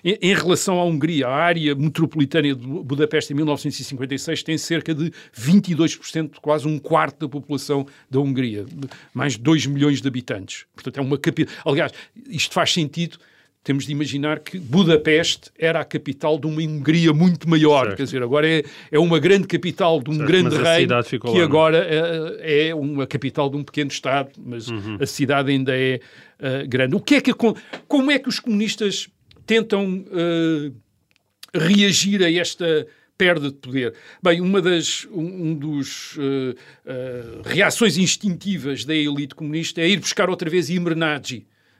em, 0.02 0.18
em, 0.20 0.34
relação 0.34 0.80
à 0.80 0.84
Hungria. 0.84 1.28
A 1.28 1.34
área 1.36 1.74
metropolitana 1.76 2.52
de 2.52 2.66
Budapeste 2.66 3.32
em 3.32 3.36
1956 3.36 4.42
tem 4.42 4.58
cerca 4.58 4.92
de 4.92 5.12
22%, 5.38 6.32
quase 6.40 6.66
um 6.66 6.80
quarto 6.80 7.20
da 7.20 7.28
população 7.28 7.86
da 8.10 8.18
Hungria, 8.18 8.66
mais 9.14 9.34
de 9.34 9.40
2 9.40 9.66
milhões 9.66 10.00
de 10.00 10.08
habitantes. 10.08 10.64
Portanto, 10.74 10.98
é 10.98 11.00
uma 11.00 11.16
capital. 11.16 11.54
Aliás, 11.64 11.92
isto 12.28 12.52
faz 12.52 12.72
sentido 12.72 13.18
temos 13.64 13.86
de 13.86 13.92
imaginar 13.92 14.40
que 14.40 14.58
Budapeste 14.58 15.50
era 15.56 15.80
a 15.80 15.84
capital 15.84 16.38
de 16.38 16.46
uma 16.46 16.60
Hungria 16.60 17.12
muito 17.12 17.48
maior. 17.48 17.84
Certo. 17.84 17.96
Quer 17.96 18.02
dizer, 18.04 18.22
agora 18.22 18.48
é, 18.48 18.64
é 18.90 18.98
uma 18.98 19.18
grande 19.18 19.46
capital 19.46 20.02
de 20.02 20.10
um 20.10 20.16
certo, 20.16 20.26
grande 20.26 20.56
reino 20.56 21.02
que 21.04 21.18
lá, 21.28 21.38
é? 21.38 21.42
agora 21.42 21.78
é, 21.78 22.68
é, 22.68 22.74
uma 22.74 23.06
capital 23.06 23.48
de 23.48 23.56
um 23.56 23.62
pequeno 23.62 23.90
Estado, 23.90 24.30
mas 24.44 24.68
uhum. 24.68 24.98
a 25.00 25.06
cidade 25.06 25.52
ainda 25.52 25.76
é 25.76 26.00
uh, 26.40 26.68
grande. 26.68 26.96
O 26.96 27.00
que 27.00 27.16
é 27.16 27.20
que, 27.20 27.32
como 27.86 28.10
é 28.10 28.18
que 28.18 28.28
os 28.28 28.40
comunistas 28.40 29.08
tentam 29.46 30.04
uh, 30.08 30.74
reagir 31.54 32.22
a 32.22 32.32
esta 32.32 32.86
perda 33.16 33.48
de 33.48 33.56
poder? 33.56 33.94
Bem, 34.20 34.40
uma 34.40 34.60
das 34.60 35.06
um, 35.12 35.50
um 35.50 35.54
dos 35.54 36.16
uh, 36.16 37.42
reações 37.44 37.96
instintivas 37.96 38.84
da 38.84 38.94
elite 38.94 39.36
comunista 39.36 39.80
é 39.80 39.88
ir 39.88 40.00
buscar 40.00 40.28
outra 40.28 40.50
vez 40.50 40.68
Imre 40.68 40.96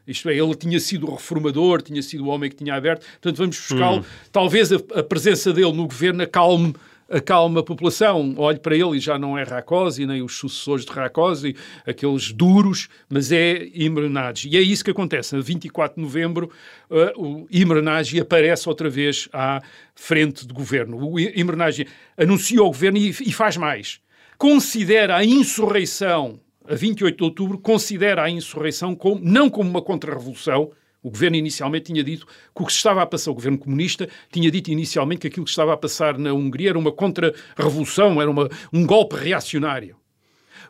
isto 0.07 0.29
é, 0.29 0.37
ele 0.37 0.55
tinha 0.55 0.81
sido 0.81 1.09
o 1.09 1.15
reformador, 1.15 1.81
tinha 1.83 2.03
sido 2.03 2.25
o 2.25 2.29
homem 2.29 2.51
que 2.51 2.57
tinha 2.57 2.75
aberto, 2.75 3.03
portanto 3.03 3.37
vamos 3.37 3.57
buscá-lo. 3.57 4.01
Hum. 4.01 4.05
Talvez 4.31 4.73
a, 4.73 4.77
a, 4.95 5.03
presença 5.03 5.53
dele 5.53 5.73
no 5.73 5.87
governo 5.87 6.23
acalme, 6.23 6.75
acalme 7.09 7.59
a 7.61 7.63
população. 7.63 8.35
Olhe 8.37 8.59
para 8.59 8.75
ele 8.75 8.97
e 8.97 9.01
já 9.01 9.19
não 9.19 9.39
é 9.39 9.45
Rakosi, 9.45 10.05
nem 10.07 10.23
os 10.23 10.37
sucessores 10.37 10.85
de 10.85 10.91
Rakosi, 10.91 11.55
aqueles 11.87 12.33
duros, 12.33 12.89
mas 13.09 13.31
é 13.31 13.69
Imre 13.75 14.09
Nagy. 14.09 14.49
E 14.49 14.57
é 14.57 14.61
isso 14.61 14.85
que 14.85 14.91
acontece. 14.91 15.37
A 15.37 15.41
24 15.41 15.97
de 15.97 16.03
novembro, 16.03 16.51
uh, 16.91 17.23
o 17.23 17.47
Imre 17.51 17.81
Nagy 17.81 18.21
aparece 18.21 18.69
outra 18.69 18.91
vez 18.91 19.29
à 19.33 19.63
frente 19.95 20.47
do 20.47 20.55
governo. 20.55 20.99
O 20.99 21.21
Imre 21.21 21.57
Nagy 21.57 21.87
anuncia 22.17 22.61
ao 22.61 22.67
governo 22.67 22.99
e, 22.99 23.11
e 23.11 23.33
faz 23.33 23.57
mais. 23.57 24.01
Considera 24.37 25.17
a 25.17 25.25
insurreição 25.25 26.41
a 26.73 26.75
28 26.75 27.19
de 27.19 27.23
outubro, 27.23 27.59
considera 27.59 28.23
a 28.23 28.31
insurreição 28.31 28.95
como, 28.95 29.21
não 29.23 29.51
como 29.51 29.69
uma 29.69 29.83
contra-revolução. 29.83 30.71
O 31.03 31.11
governo 31.11 31.37
inicialmente 31.37 31.93
tinha 31.93 32.03
dito 32.03 32.27
que 32.27 32.63
o 32.63 32.65
que 32.65 32.73
se 32.73 32.79
estava 32.79 33.03
a 33.03 33.07
passar, 33.07 33.31
o 33.31 33.35
governo 33.35 33.59
comunista 33.59 34.09
tinha 34.31 34.51
dito 34.51 34.71
inicialmente 34.71 35.21
que 35.21 35.27
aquilo 35.27 35.45
que 35.45 35.51
estava 35.51 35.75
a 35.75 35.77
passar 35.77 36.17
na 36.17 36.33
Hungria 36.33 36.71
era 36.71 36.79
uma 36.79 36.91
contra-revolução, 36.91 38.23
era 38.23 38.31
uma, 38.31 38.49
um 38.73 38.87
golpe 38.87 39.17
reacionário. 39.17 39.97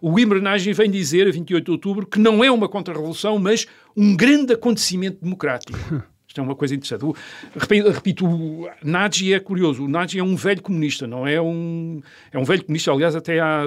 O 0.01 0.19
Imre 0.19 0.41
Nagy 0.41 0.73
vem 0.73 0.91
dizer, 0.91 1.29
a 1.29 1.31
28 1.31 1.65
de 1.65 1.71
outubro, 1.71 2.05
que 2.05 2.19
não 2.19 2.43
é 2.43 2.51
uma 2.51 2.69
contra-revolução, 2.69 3.39
mas 3.39 3.69
um 3.97 4.17
grande 4.17 4.55
acontecimento 4.55 5.23
democrático. 5.23 5.79
Isto 6.33 6.41
é 6.41 6.45
uma 6.45 6.57
coisa 6.57 6.75
interessante. 6.75 7.05
O, 7.05 7.15
repito, 7.91 8.27
o 8.27 8.67
Nagy 8.83 9.35
é 9.35 9.39
curioso. 9.39 9.85
O 9.85 9.89
Nagy 9.89 10.19
é 10.19 10.25
um 10.25 10.35
velho 10.35 10.63
comunista, 10.63 11.07
não 11.07 11.27
é 11.27 11.39
um... 11.39 12.01
É 12.33 12.39
um 12.39 12.43
velho 12.43 12.65
comunista, 12.65 12.91
aliás, 12.91 13.15
até 13.15 13.39
há 13.39 13.65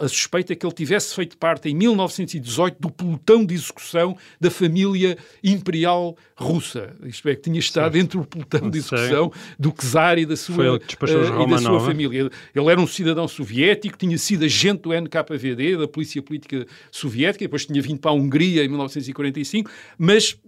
a 0.00 0.08
suspeita 0.08 0.54
que 0.54 0.66
ele 0.66 0.74
tivesse 0.74 1.14
feito 1.14 1.36
parte, 1.36 1.68
em 1.68 1.74
1918, 1.74 2.76
do 2.78 2.90
pelotão 2.90 3.44
de 3.44 3.54
execução 3.54 4.16
da 4.40 4.50
família 4.50 5.16
imperial 5.42 6.16
russa. 6.36 6.94
Isto 7.04 7.28
é, 7.28 7.34
que 7.34 7.42
tinha 7.42 7.58
estado 7.58 7.94
Sim. 7.94 8.00
entre 8.00 8.18
o 8.18 8.24
pelotão 8.24 8.68
de 8.68 8.78
execução 8.78 9.32
do 9.58 9.72
czar 9.72 10.18
e 10.18 10.26
da 10.26 10.36
sua, 10.36 10.74
uh, 10.74 10.76
e 10.76 11.50
da 11.50 11.58
sua 11.58 11.80
família. 11.80 12.30
Ele 12.54 12.70
era 12.70 12.80
um 12.80 12.86
cidadão 12.86 13.26
soviético, 13.26 13.96
tinha 13.96 14.18
sido 14.18 14.44
agente 14.44 14.82
do 14.82 14.92
NKVD, 14.92 15.76
da 15.76 15.88
Polícia 15.88 16.22
Política 16.22 16.66
Soviética, 16.90 17.44
depois 17.44 17.66
tinha 17.66 17.80
vindo 17.80 17.98
para 17.98 18.10
a 18.10 18.14
Hungria 18.14 18.64
em 18.64 18.68
1945, 18.68 19.70
mas 19.98 20.38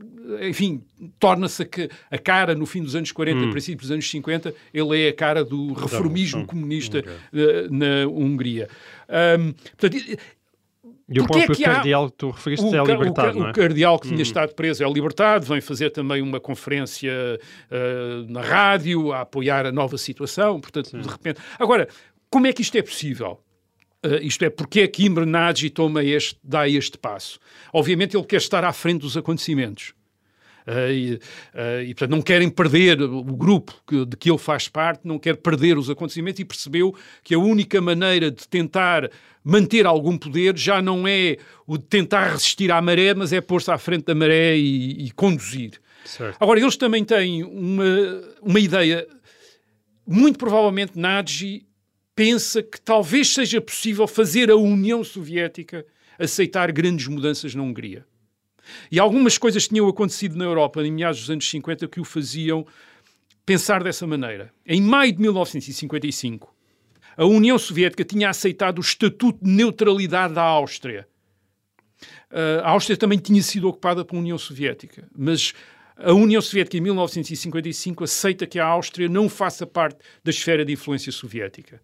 enfim, 0.40 0.82
torna-se 1.18 1.68
a, 2.10 2.18
cara 2.18 2.54
no 2.54 2.66
fim 2.66 2.82
dos 2.82 2.94
anos 2.94 3.10
40, 3.12 3.38
hum. 3.38 3.50
princípios 3.50 3.88
dos 3.88 3.90
anos 3.90 4.08
50, 4.08 4.54
ele 4.72 5.02
é 5.02 5.08
a 5.08 5.12
cara 5.12 5.44
do 5.44 5.72
reformismo 5.72 6.46
comunista 6.46 6.98
okay. 6.98 7.12
uh, 7.12 7.72
na 7.72 8.08
Hungria. 8.08 8.68
Um, 9.12 9.52
portanto, 9.52 9.96
E 11.08 11.20
o 11.20 11.24
é 11.24 11.26
próprio 11.26 11.54
que 11.54 11.64
há- 11.64 11.74
cardeal 11.74 12.10
que 12.10 12.16
tu 12.16 12.30
referiste 12.30 12.64
o, 12.66 12.74
é 12.74 12.82
o 12.82 12.86
libertado, 12.86 13.38
não 13.38 13.48
é? 13.48 13.50
o 13.50 13.52
cardeal 13.52 13.98
que 13.98 14.08
tinha 14.08 14.22
estado 14.22 14.54
preso 14.54 14.82
é 14.82 14.90
libertado, 14.90 15.44
vem 15.44 15.60
fazer 15.60 15.90
também 15.90 16.22
uma 16.22 16.40
conferência 16.40 17.12
ah, 17.70 18.24
na 18.28 18.40
rádio 18.40 19.12
a 19.12 19.20
apoiar 19.20 19.66
a 19.66 19.72
nova 19.72 19.98
situação, 19.98 20.60
portanto, 20.60 20.96
de 20.98 21.06
repente... 21.08 21.40
Agora, 21.58 21.86
como 22.30 22.46
é 22.46 22.52
que 22.52 22.62
isto 22.62 22.76
é 22.78 22.82
possível? 22.82 23.40
Ah, 24.02 24.16
isto 24.22 24.42
é, 24.44 24.50
porque 24.50 24.80
é 24.80 24.88
que 24.88 25.04
Imre 25.04 25.26
Nagy 25.26 25.68
toma 25.70 26.02
este, 26.02 26.38
dá 26.42 26.66
este 26.68 26.96
passo? 26.96 27.38
Obviamente 27.72 28.16
ele 28.16 28.24
quer 28.24 28.38
estar 28.38 28.64
à 28.64 28.72
frente 28.72 29.02
dos 29.02 29.16
acontecimentos. 29.16 29.92
Ah, 30.66 30.90
e, 30.92 31.18
ah, 31.54 31.82
e, 31.82 31.88
portanto, 31.88 32.10
não 32.10 32.22
querem 32.22 32.48
perder 32.48 33.00
o 33.02 33.22
grupo 33.24 33.74
que- 33.86 34.06
de 34.06 34.16
que 34.16 34.30
ele 34.30 34.38
faz 34.38 34.68
parte, 34.68 35.06
não 35.06 35.18
quer 35.18 35.36
perder 35.36 35.76
os 35.76 35.90
acontecimentos 35.90 36.40
e 36.40 36.44
percebeu 36.44 36.94
que 37.22 37.34
a 37.34 37.38
única 37.38 37.80
maneira 37.80 38.30
de 38.30 38.46
tentar 38.48 39.10
manter 39.44 39.86
algum 39.86 40.16
poder 40.16 40.56
já 40.56 40.80
não 40.80 41.06
é 41.06 41.36
o 41.66 41.76
de 41.76 41.84
tentar 41.84 42.30
resistir 42.30 42.70
à 42.70 42.80
maré, 42.80 43.12
mas 43.12 43.32
é 43.32 43.40
pôr-se 43.40 43.70
à 43.70 43.78
frente 43.78 44.04
da 44.04 44.14
maré 44.14 44.56
e, 44.56 45.06
e 45.06 45.10
conduzir. 45.10 45.80
Certo. 46.04 46.36
Agora, 46.40 46.60
eles 46.60 46.76
também 46.76 47.04
têm 47.04 47.42
uma, 47.44 47.84
uma 48.40 48.60
ideia. 48.60 49.06
Muito 50.06 50.38
provavelmente, 50.38 50.98
Nagy 50.98 51.64
pensa 52.14 52.62
que 52.62 52.80
talvez 52.80 53.32
seja 53.32 53.60
possível 53.60 54.06
fazer 54.06 54.50
a 54.50 54.56
União 54.56 55.02
Soviética 55.02 55.84
aceitar 56.18 56.70
grandes 56.70 57.06
mudanças 57.06 57.54
na 57.54 57.62
Hungria. 57.62 58.04
E 58.90 58.98
algumas 58.98 59.38
coisas 59.38 59.68
tinham 59.68 59.88
acontecido 59.88 60.36
na 60.36 60.44
Europa 60.44 60.82
em 60.82 60.92
meados 60.92 61.20
dos 61.20 61.30
anos 61.30 61.48
50 61.48 61.88
que 61.88 62.00
o 62.00 62.04
faziam 62.04 62.66
pensar 63.44 63.82
dessa 63.82 64.06
maneira. 64.06 64.52
Em 64.66 64.80
maio 64.80 65.12
de 65.12 65.20
1955, 65.20 66.54
a 67.16 67.24
União 67.24 67.58
Soviética 67.58 68.04
tinha 68.04 68.30
aceitado 68.30 68.78
o 68.78 68.80
Estatuto 68.80 69.44
de 69.44 69.50
Neutralidade 69.50 70.34
da 70.34 70.42
Áustria. 70.42 71.06
Uh, 72.30 72.62
a 72.62 72.70
Áustria 72.70 72.96
também 72.96 73.18
tinha 73.18 73.42
sido 73.42 73.68
ocupada 73.68 74.04
pela 74.04 74.20
União 74.20 74.38
Soviética, 74.38 75.06
mas 75.16 75.52
a 75.96 76.12
União 76.12 76.40
Soviética 76.40 76.76
em 76.76 76.80
1955 76.80 78.04
aceita 78.04 78.46
que 78.46 78.58
a 78.58 78.66
Áustria 78.66 79.08
não 79.08 79.28
faça 79.28 79.66
parte 79.66 79.98
da 80.24 80.30
esfera 80.30 80.64
de 80.64 80.72
influência 80.72 81.12
soviética. 81.12 81.80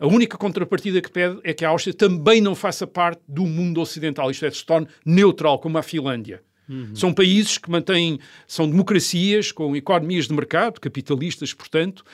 A 0.00 0.06
única 0.06 0.38
contrapartida 0.38 1.00
que 1.02 1.10
pede 1.10 1.38
é 1.44 1.52
que 1.52 1.62
a 1.62 1.68
Áustria 1.68 1.92
também 1.92 2.40
não 2.40 2.54
faça 2.54 2.86
parte 2.86 3.20
do 3.28 3.44
mundo 3.44 3.82
ocidental, 3.82 4.30
isto 4.30 4.46
é, 4.46 4.50
se 4.50 4.64
torne 4.64 4.88
neutral, 5.04 5.58
como 5.58 5.76
a 5.76 5.82
Finlândia. 5.82 6.42
São 6.94 7.12
países 7.12 7.58
que 7.58 7.68
mantêm, 7.68 8.20
são 8.46 8.68
democracias 8.68 9.50
com 9.50 9.74
economias 9.74 10.28
de 10.28 10.34
mercado, 10.34 10.80
capitalistas, 10.80 11.52
portanto, 11.52 12.04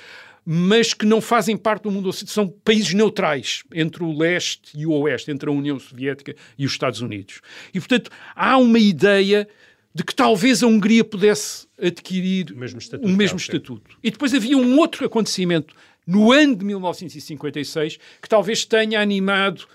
mas 0.45 0.95
que 0.95 1.05
não 1.05 1.21
fazem 1.21 1.57
parte 1.57 1.83
do 1.83 1.91
mundo 1.91 2.09
ocidental. 2.09 2.35
São 2.35 2.49
países 2.65 2.95
neutrais 2.95 3.65
entre 3.75 4.03
o 4.03 4.17
leste 4.17 4.73
e 4.75 4.87
o 4.87 4.93
oeste, 4.93 5.31
entre 5.31 5.51
a 5.51 5.53
União 5.53 5.79
Soviética 5.79 6.35
e 6.57 6.65
os 6.65 6.73
Estados 6.73 7.03
Unidos. 7.03 7.43
E, 7.75 7.79
portanto, 7.79 8.11
há 8.35 8.57
uma 8.57 8.79
ideia 8.79 9.47
de 9.95 10.05
que 10.05 10.15
talvez 10.15 10.63
a 10.63 10.67
Hungria 10.67 11.05
pudesse 11.05 11.67
adquirir 11.81 12.53
O 12.53 12.57
mesmo 12.57 12.79
estatuto 12.79 13.09
o 13.09 13.17
mesmo 13.17 13.37
estatuto. 13.37 13.99
E 14.03 14.11
depois 14.11 14.33
havia 14.33 14.57
um 14.57 14.79
outro 14.79 15.05
acontecimento 15.05 15.75
no 16.07 16.33
ano 16.33 16.55
de 16.55 16.65
1956 16.65 17.99
que 18.23 18.29
talvez 18.29 18.65
tenha 18.65 19.01
animado 19.01 19.67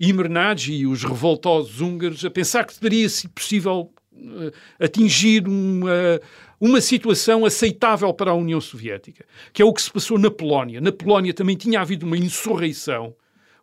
Imre 0.00 0.28
Nagy 0.28 0.72
e 0.72 0.86
os 0.86 1.02
revoltosos 1.02 1.80
húngaros 1.80 2.24
a 2.24 2.30
pensar 2.30 2.64
que 2.64 2.78
teria 2.78 3.08
sido 3.08 3.30
possível 3.32 3.90
eh, 4.14 4.52
atingir 4.84 5.46
uma, 5.48 6.20
uma 6.60 6.80
situação 6.80 7.44
aceitável 7.44 8.12
para 8.12 8.30
a 8.30 8.34
União 8.34 8.60
Soviética, 8.60 9.24
que 9.52 9.62
é 9.62 9.64
o 9.64 9.72
que 9.72 9.82
se 9.82 9.90
passou 9.90 10.18
na 10.18 10.30
Polónia. 10.30 10.80
Na 10.80 10.92
Polónia 10.92 11.34
também 11.34 11.56
tinha 11.56 11.80
havido 11.80 12.06
uma 12.06 12.16
insurreição, 12.16 13.14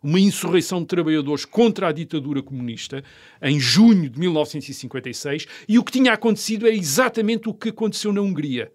uma 0.02 0.20
insurreição 0.20 0.80
de 0.80 0.86
trabalhadores 0.86 1.44
contra 1.44 1.88
a 1.88 1.92
ditadura 1.92 2.42
comunista 2.42 3.02
em 3.42 3.58
junho 3.58 4.10
de 4.10 4.18
1956, 4.18 5.46
e 5.68 5.78
o 5.78 5.84
que 5.84 5.92
tinha 5.92 6.12
acontecido 6.12 6.66
é 6.66 6.74
exatamente 6.74 7.48
o 7.48 7.54
que 7.54 7.70
aconteceu 7.70 8.12
na 8.12 8.20
Hungria. 8.20 8.70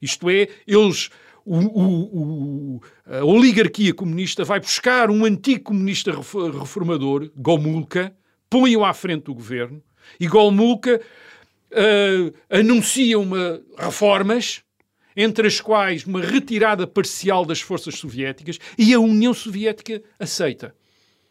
Isto 0.00 0.28
é, 0.28 0.48
eles. 0.66 1.10
O, 1.44 1.58
o- 1.58 2.76
o- 2.76 2.80
a 3.06 3.24
oligarquia 3.24 3.92
comunista 3.92 4.44
vai 4.44 4.58
buscar 4.60 5.10
um 5.10 5.24
antigo 5.26 5.64
comunista 5.64 6.10
ref- 6.10 6.34
reformador, 6.58 7.30
Gomulka, 7.36 8.14
põe-o 8.48 8.82
à 8.84 8.94
frente 8.94 9.24
do 9.24 9.34
governo, 9.34 9.82
e 10.18 10.26
Gomulka 10.26 11.00
ah, 11.72 12.58
anuncia 12.58 13.18
uma, 13.18 13.60
reformas, 13.78 14.62
entre 15.16 15.46
as 15.46 15.60
quais 15.60 16.04
uma 16.06 16.20
retirada 16.22 16.86
parcial 16.86 17.44
das 17.44 17.60
forças 17.60 17.96
soviéticas, 17.98 18.58
e 18.78 18.94
a 18.94 18.98
União 18.98 19.34
Soviética 19.34 20.02
aceita. 20.18 20.74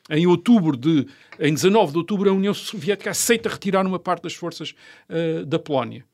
Em 0.10 0.28
outubro 0.28 0.78
de, 0.78 1.08
em 1.40 1.54
19 1.54 1.92
de 1.94 1.98
outubro, 1.98 2.30
a 2.30 2.34
União 2.34 2.54
Soviética 2.54 3.10
aceita 3.10 3.50
retirar 3.50 3.86
uma 3.86 4.00
parte 4.00 4.24
das 4.24 4.36
forças 4.36 4.76
ah, 5.10 5.44
da 5.46 5.58
Polónia. 5.58 6.06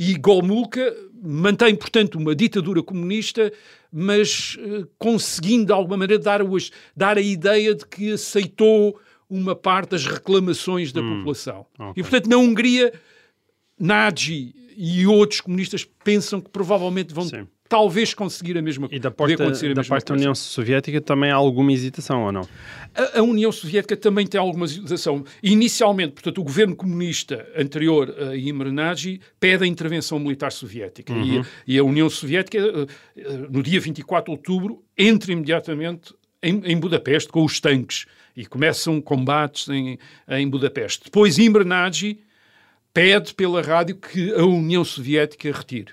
E 0.00 0.14
Gomulka 0.16 0.94
mantém, 1.20 1.74
portanto, 1.74 2.20
uma 2.20 2.32
ditadura 2.32 2.80
comunista, 2.84 3.52
mas 3.92 4.56
eh, 4.60 4.86
conseguindo, 4.96 5.66
de 5.66 5.72
alguma 5.72 5.96
maneira, 5.96 6.22
dar, 6.22 6.40
dar 6.96 7.18
a 7.18 7.20
ideia 7.20 7.74
de 7.74 7.84
que 7.84 8.12
aceitou 8.12 8.96
uma 9.28 9.56
parte 9.56 9.90
das 9.90 10.06
reclamações 10.06 10.92
da 10.92 11.02
população. 11.02 11.66
ok. 11.76 11.94
E, 11.96 12.02
portanto, 12.02 12.28
na 12.28 12.36
Hungria, 12.36 12.92
Nagy 13.76 14.54
e 14.76 15.04
outros 15.04 15.40
comunistas 15.40 15.84
pensam 16.04 16.40
que 16.40 16.48
provavelmente 16.48 17.12
vão 17.12 17.24
Sim. 17.24 17.48
Talvez 17.68 18.14
conseguir 18.14 18.56
a 18.56 18.62
mesma 18.62 18.88
E 18.90 18.98
da 18.98 19.10
parte, 19.10 19.36
da 19.36 19.44
parte 19.44 19.74
da 19.74 19.84
coisa. 19.84 20.12
União 20.12 20.34
Soviética 20.34 21.00
também 21.00 21.30
há 21.30 21.34
alguma 21.34 21.72
hesitação, 21.72 22.24
ou 22.24 22.32
não? 22.32 22.48
A, 22.94 23.18
a 23.18 23.22
União 23.22 23.52
Soviética 23.52 23.96
também 23.96 24.26
tem 24.26 24.40
alguma 24.40 24.64
hesitação. 24.64 25.24
Inicialmente, 25.42 26.12
portanto, 26.12 26.40
o 26.40 26.44
governo 26.44 26.74
comunista 26.74 27.46
anterior 27.56 28.14
a 28.18 28.36
Imre 28.36 28.70
pede 29.38 29.64
a 29.64 29.66
intervenção 29.66 30.18
militar 30.18 30.52
soviética. 30.52 31.12
E, 31.12 31.42
e 31.66 31.78
a 31.78 31.84
União 31.84 32.08
Soviética, 32.08 32.58
eh, 32.58 32.86
eh, 33.16 33.46
no 33.50 33.62
dia 33.62 33.80
24 33.80 34.32
de 34.32 34.38
outubro, 34.38 34.82
entra 34.96 35.32
imediatamente 35.32 36.14
em, 36.42 36.62
em 36.64 36.78
Budapeste 36.78 37.30
com 37.30 37.44
os 37.44 37.60
tanques 37.60 38.06
e 38.36 38.46
começam 38.46 39.00
combates 39.00 39.68
em, 39.68 39.98
em 40.28 40.48
Budapeste. 40.48 41.04
Depois, 41.04 41.38
Imre 41.38 41.64
Nagy 41.64 42.18
pede 42.92 43.34
pela 43.34 43.62
rádio 43.62 43.96
que 43.96 44.32
a 44.32 44.44
União 44.44 44.84
Soviética 44.84 45.50
retire. 45.52 45.92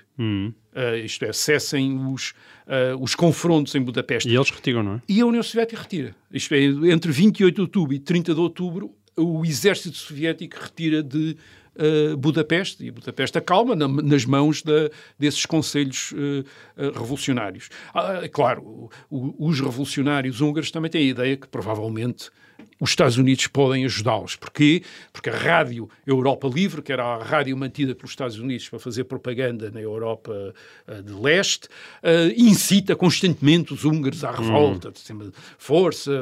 Eh, 0.74 0.98
isto 1.00 1.24
é, 1.24 1.32
cessem 1.32 1.98
os, 2.06 2.34
eh, 2.66 2.94
os 2.98 3.14
confrontos 3.14 3.74
em 3.74 3.80
Budapeste. 3.82 4.28
E 4.28 4.34
eles 4.34 4.50
retiram, 4.50 4.82
não 4.82 4.94
é? 4.96 5.02
E 5.08 5.20
a 5.20 5.26
União 5.26 5.42
Soviética 5.42 5.80
retira. 5.80 6.14
Isto 6.32 6.54
é, 6.54 6.60
entre 6.92 7.10
28 7.12 7.54
de 7.54 7.60
outubro 7.60 7.94
e 7.94 7.98
30 7.98 8.34
de 8.34 8.40
outubro, 8.40 8.94
o 9.16 9.44
exército 9.44 9.96
soviético 9.96 10.56
retira 10.60 11.02
de 11.02 11.36
eh, 11.78 12.16
Budapeste, 12.16 12.84
e 12.86 12.90
Budapeste 12.90 13.36
acalma 13.36 13.76
na- 13.76 13.86
nas 13.86 14.24
mãos 14.24 14.62
da- 14.62 14.88
desses 15.18 15.44
conselhos 15.44 16.14
eh, 16.16 16.42
eh, 16.78 16.86
revolucionários. 16.94 17.68
Ah, 17.92 18.20
é 18.22 18.28
claro, 18.28 18.88
o- 19.10 19.34
os 19.46 19.60
revolucionários 19.60 20.40
húngaros 20.40 20.70
também 20.70 20.90
têm 20.90 21.02
a 21.02 21.10
ideia 21.10 21.36
que 21.36 21.46
provavelmente 21.46 22.30
os 22.78 22.90
Estados 22.90 23.16
Unidos 23.16 23.46
podem 23.46 23.84
ajudá-los. 23.84 24.36
Porquê? 24.36 24.82
Porque 25.12 25.30
a 25.30 25.36
rádio 25.36 25.88
Europa 26.06 26.46
Livre, 26.48 26.82
que 26.82 26.92
era 26.92 27.04
a 27.04 27.22
rádio 27.22 27.56
mantida 27.56 27.94
pelos 27.94 28.10
Estados 28.10 28.38
Unidos 28.38 28.68
para 28.68 28.78
fazer 28.78 29.04
propaganda 29.04 29.70
na 29.70 29.80
Europa 29.80 30.54
eh, 30.86 31.02
de 31.02 31.12
leste, 31.12 31.68
eh, 32.02 32.34
incita 32.36 32.94
constantemente 32.94 33.72
os 33.72 33.84
húngaros 33.84 34.22
à 34.24 34.30
revolta, 34.30 34.90
de 34.90 35.32
força, 35.58 36.12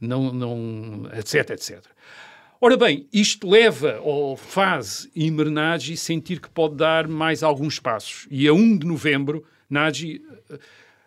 não, 0.00 0.32
não, 0.32 1.08
etc, 1.16 1.50
etc. 1.50 1.80
Ora 2.60 2.76
bem, 2.76 3.06
isto 3.12 3.48
leva 3.48 4.00
ou 4.02 4.36
faz 4.36 5.08
Imre 5.16 5.50
Nagy 5.50 5.96
sentir 5.96 6.40
que 6.40 6.48
pode 6.48 6.76
dar 6.76 7.08
mais 7.08 7.42
alguns 7.42 7.80
passos. 7.80 8.26
E 8.30 8.46
a 8.46 8.52
1 8.52 8.78
de 8.78 8.86
novembro, 8.86 9.44
Nagy 9.68 10.22
eh, 10.50 10.58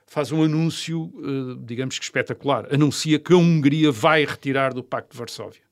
faz 0.08 0.32
um 0.32 0.44
anúncio, 0.44 1.12
eh, 1.18 1.62
digamos 1.66 1.98
que 1.98 2.06
espetacular. 2.06 2.68
Anuncia 2.74 3.20
que 3.20 3.34
a 3.34 3.38
Hungria 3.38 3.92
vai 3.92 4.26
retirar 4.26 4.74
do 4.74 4.84
Pacto 4.84 5.12
de 5.12 5.18
Varsóvia. 5.18 5.66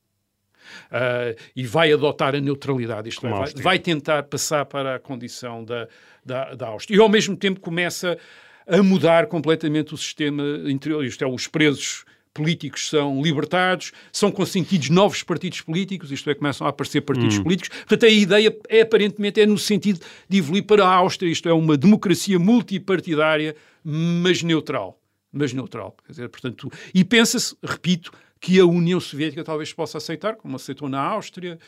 Ah, 0.90 1.34
e 1.54 1.64
vai 1.66 1.92
adotar 1.92 2.34
a 2.34 2.40
neutralidade, 2.40 3.08
isto 3.08 3.26
é, 3.26 3.30
vai, 3.30 3.52
vai 3.54 3.78
tentar 3.78 4.24
passar 4.24 4.64
para 4.64 4.96
a 4.96 4.98
condição 4.98 5.64
da, 5.64 5.88
da, 6.24 6.54
da 6.54 6.68
Áustria. 6.68 6.96
E 6.96 7.00
ao 7.00 7.08
mesmo 7.08 7.36
tempo 7.36 7.60
começa 7.60 8.18
a 8.66 8.82
mudar 8.82 9.26
completamente 9.26 9.92
o 9.92 9.96
sistema 9.96 10.42
interior, 10.66 11.04
isto 11.04 11.22
é, 11.22 11.26
os 11.26 11.46
presos 11.46 12.04
políticos 12.34 12.90
são 12.90 13.22
libertados, 13.22 13.92
são 14.12 14.30
consentidos 14.30 14.90
novos 14.90 15.22
partidos 15.22 15.60
políticos, 15.60 16.10
isto 16.10 16.28
é, 16.28 16.34
começam 16.34 16.66
a 16.66 16.70
aparecer 16.70 17.00
partidos 17.00 17.38
políticos. 17.38 17.70
Portanto, 17.78 18.04
a 18.04 18.08
ideia 18.08 18.56
é 18.68 18.80
aparentemente 18.80 19.40
é 19.40 19.46
no 19.46 19.56
sentido 19.56 20.00
de 20.28 20.38
evoluir 20.38 20.64
para 20.64 20.84
a 20.84 20.92
Áustria, 20.92 21.30
isto 21.30 21.48
é, 21.48 21.52
uma 21.52 21.76
democracia 21.76 22.38
multipartidária, 22.38 23.54
mas 23.84 24.42
neutral. 24.42 25.00
Mas 25.32 25.52
neutral. 25.52 25.96
Quer 26.04 26.12
dizer, 26.12 26.28
portanto, 26.28 26.70
e 26.92 27.04
pensa-se, 27.04 27.56
repito, 27.62 28.12
que 28.40 28.60
a 28.60 28.66
União 28.66 29.00
Soviética 29.00 29.42
talvez 29.42 29.72
possa 29.72 29.96
aceitar, 29.96 30.36
como 30.36 30.56
aceitou 30.56 30.86
na 30.86 31.00
Áustria. 31.00 31.58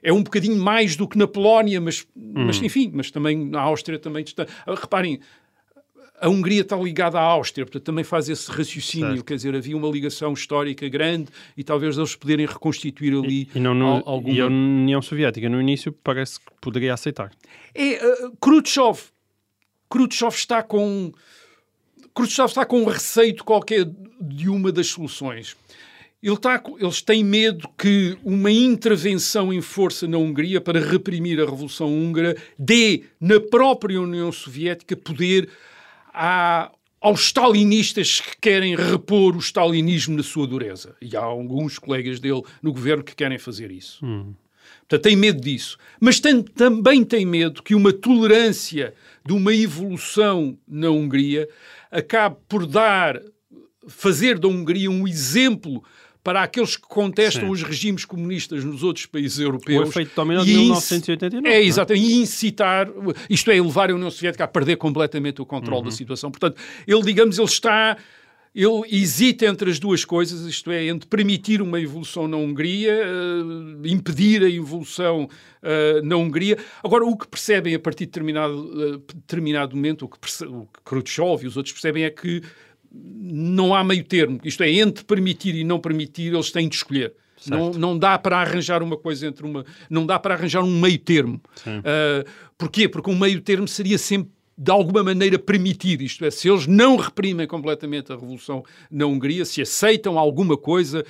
É 0.00 0.12
um 0.12 0.22
bocadinho 0.22 0.56
mais 0.56 0.94
do 0.94 1.08
que 1.08 1.18
na 1.18 1.26
Polónia, 1.26 1.80
mas, 1.80 2.06
mas 2.14 2.62
enfim, 2.62 2.92
mas 2.94 3.10
também 3.10 3.44
na 3.44 3.60
Áustria 3.60 3.98
também 3.98 4.22
está. 4.22 4.46
Reparem, 4.68 5.18
a 6.20 6.28
Hungria 6.28 6.62
está 6.62 6.76
ligada 6.76 7.18
à 7.18 7.22
Áustria, 7.22 7.64
portanto 7.66 7.82
também 7.84 8.04
faz 8.04 8.28
esse 8.28 8.50
raciocínio, 8.50 9.08
Certo. 9.08 9.24
quer 9.24 9.34
dizer, 9.36 9.54
havia 9.54 9.76
uma 9.76 9.88
ligação 9.88 10.32
histórica 10.32 10.88
grande 10.88 11.28
e 11.56 11.62
talvez 11.62 11.96
eles 11.98 12.16
poderem 12.16 12.46
reconstituir 12.46 13.12
ali 13.14 13.48
E, 13.54 13.60
não, 13.60 13.74
no- 13.74 13.86
al- 13.86 14.02
alguma... 14.06 14.34
e 14.34 14.40
a 14.40 14.46
União 14.46 15.02
Soviética, 15.02 15.48
no 15.48 15.60
início, 15.60 15.92
parece 15.92 16.40
que 16.40 16.46
poderia 16.60 16.94
aceitar. 16.94 17.30
É, 17.74 18.00
uh, 18.26 18.36
Khrushchev. 18.40 18.98
Khrushchev 19.90 20.34
está 20.34 20.62
com. 20.62 21.12
Khrushchev 22.14 22.48
está 22.48 22.64
com 22.64 22.80
um 22.82 22.86
receio 22.86 23.34
de 23.34 23.42
qualquer 23.42 23.86
de 24.20 24.48
uma 24.48 24.72
das 24.72 24.86
soluções. 24.88 25.54
Ele 26.22 26.34
está, 26.34 26.60
eles 26.80 27.02
têm 27.02 27.22
medo 27.22 27.68
que 27.78 28.16
uma 28.24 28.50
intervenção 28.50 29.52
em 29.52 29.60
força 29.60 30.08
na 30.08 30.16
Hungria 30.16 30.60
para 30.60 30.80
reprimir 30.80 31.38
a 31.40 31.44
Revolução 31.44 31.88
Húngara 31.88 32.34
dê 32.58 33.04
na 33.20 33.38
própria 33.38 34.00
União 34.00 34.32
Soviética 34.32 34.96
poder 34.96 35.48
aos 37.00 37.20
stalinistas 37.26 38.20
que 38.20 38.36
querem 38.40 38.74
repor 38.74 39.36
o 39.36 39.38
stalinismo 39.40 40.16
na 40.16 40.22
sua 40.22 40.46
dureza. 40.46 40.96
E 41.00 41.14
há 41.16 41.20
alguns 41.22 41.78
colegas 41.78 42.18
dele 42.18 42.42
no 42.62 42.72
governo 42.72 43.04
que 43.04 43.14
querem 43.14 43.38
fazer 43.38 43.70
isso. 43.70 44.04
Portanto, 44.80 45.02
tem 45.02 45.16
medo 45.16 45.40
disso. 45.40 45.76
Mas 46.00 46.18
tem- 46.20 46.42
também 46.42 47.04
tem 47.04 47.26
medo 47.26 47.62
que 47.62 47.74
uma 47.74 47.92
tolerância 47.92 48.94
de 49.24 49.32
uma 49.32 49.52
evolução 49.54 50.56
na 50.66 50.90
Hungria 50.90 51.48
acabe 51.90 52.36
por 52.48 52.66
dar, 52.66 53.20
fazer 53.88 54.38
da 54.38 54.48
Hungria 54.48 54.90
um 54.90 55.06
exemplo 55.06 55.82
para 56.26 56.42
aqueles 56.42 56.76
que 56.76 56.82
contestam 56.88 57.44
Sim. 57.44 57.50
os 57.52 57.62
regimes 57.62 58.04
comunistas 58.04 58.64
nos 58.64 58.82
outros 58.82 59.06
países 59.06 59.38
O 59.38 59.42
europeus. 59.42 59.88
efeito 59.90 60.10
dominó 60.16 60.42
de 60.42 60.50
e 60.50 60.54
inci- 60.54 60.94
1989. 60.94 61.46
É, 61.48 61.60
não 61.60 61.64
exato. 61.68 61.94
E 61.94 62.14
incitar, 62.16 62.88
isto 63.30 63.48
é, 63.48 63.54
levar 63.62 63.90
a 63.92 63.94
União 63.94 64.10
Soviética 64.10 64.42
a 64.42 64.48
perder 64.48 64.74
completamente 64.76 65.40
o 65.40 65.46
controle 65.46 65.84
da 65.84 65.90
situação. 65.92 66.28
Portanto, 66.32 66.60
ele, 66.84 67.02
digamos, 67.02 67.38
ele 67.38 67.46
está... 67.46 67.96
Ele 68.52 68.82
hesita 68.90 69.44
entre 69.44 69.70
as 69.70 69.78
duas 69.78 70.02
coisas, 70.02 70.40
isto 70.46 70.70
é, 70.70 70.86
entre 70.86 71.06
permitir 71.06 71.60
uma 71.60 71.78
evolução 71.78 72.26
na 72.26 72.38
Hungria, 72.38 72.90
eh, 72.90 73.88
impedir 73.90 74.42
a 74.42 74.48
evolução 74.48 75.28
eh, 75.62 76.00
na 76.02 76.16
Hungria. 76.16 76.56
Agora, 76.82 77.04
o 77.04 77.14
que 77.18 77.28
percebem 77.28 77.74
a 77.74 77.78
partir 77.78 78.06
de 78.06 78.12
determinado, 78.12 78.72
eh, 78.94 79.12
determinado 79.14 79.76
momento, 79.76 80.06
o 80.06 80.08
que, 80.08 80.18
perce- 80.18 80.46
o 80.46 80.66
que 80.72 80.80
Khrushchev 80.86 81.44
e 81.44 81.46
os 81.46 81.58
outros 81.58 81.74
percebem 81.74 82.04
é 82.04 82.10
que 82.10 82.42
não 82.98 83.74
há 83.74 83.82
meio 83.82 84.04
termo. 84.04 84.40
Isto 84.44 84.62
é, 84.62 84.70
entre 84.70 85.04
permitir 85.04 85.54
e 85.54 85.64
não 85.64 85.78
permitir, 85.78 86.32
eles 86.32 86.50
têm 86.50 86.68
de 86.68 86.76
escolher. 86.76 87.14
Não, 87.46 87.70
não 87.70 87.98
dá 87.98 88.18
para 88.18 88.38
arranjar 88.38 88.82
uma 88.82 88.96
coisa 88.96 89.26
entre 89.26 89.44
uma. 89.44 89.64
Não 89.90 90.06
dá 90.06 90.18
para 90.18 90.34
arranjar 90.34 90.62
um 90.62 90.80
meio 90.80 90.98
termo. 90.98 91.40
Uh, 91.66 92.28
porquê? 92.56 92.88
Porque 92.88 93.10
um 93.10 93.18
meio 93.18 93.40
termo 93.40 93.68
seria 93.68 93.98
sempre. 93.98 94.34
De 94.58 94.70
alguma 94.70 95.02
maneira 95.02 95.38
permitir, 95.38 96.00
isto 96.00 96.24
é, 96.24 96.30
se 96.30 96.48
eles 96.48 96.66
não 96.66 96.96
reprimem 96.96 97.46
completamente 97.46 98.10
a 98.10 98.14
revolução 98.14 98.64
na 98.90 99.04
Hungria, 99.04 99.44
se 99.44 99.60
aceitam 99.60 100.18
alguma 100.18 100.56
coisa, 100.56 101.04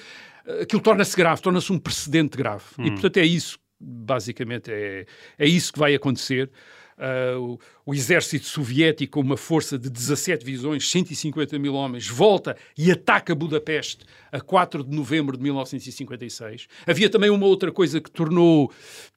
aquilo 0.60 0.82
torna-se 0.82 1.16
grave, 1.16 1.40
torna-se 1.40 1.72
um 1.72 1.78
precedente 1.78 2.36
grave. 2.36 2.64
E 2.76 2.90
portanto 2.90 3.18
é 3.18 3.24
isso, 3.24 3.56
basicamente, 3.78 4.72
é, 4.72 5.06
é 5.38 5.46
isso 5.46 5.72
que 5.72 5.78
vai 5.78 5.94
acontecer. 5.94 6.50
Uh, 6.96 7.58
o, 7.84 7.90
o 7.90 7.94
exército 7.94 8.46
soviético, 8.46 9.20
uma 9.20 9.36
força 9.36 9.78
de 9.78 9.90
17 9.90 10.44
divisões, 10.44 10.90
150 10.90 11.58
mil 11.58 11.74
homens, 11.74 12.08
volta 12.08 12.56
e 12.76 12.90
ataca 12.90 13.34
Budapeste 13.34 14.06
a 14.32 14.40
4 14.40 14.82
de 14.82 14.96
novembro 14.96 15.36
de 15.36 15.42
1956. 15.42 16.66
Havia 16.86 17.10
também 17.10 17.28
uma 17.28 17.46
outra 17.46 17.70
coisa 17.70 18.00
que 18.00 18.10
tornou, 18.10 18.72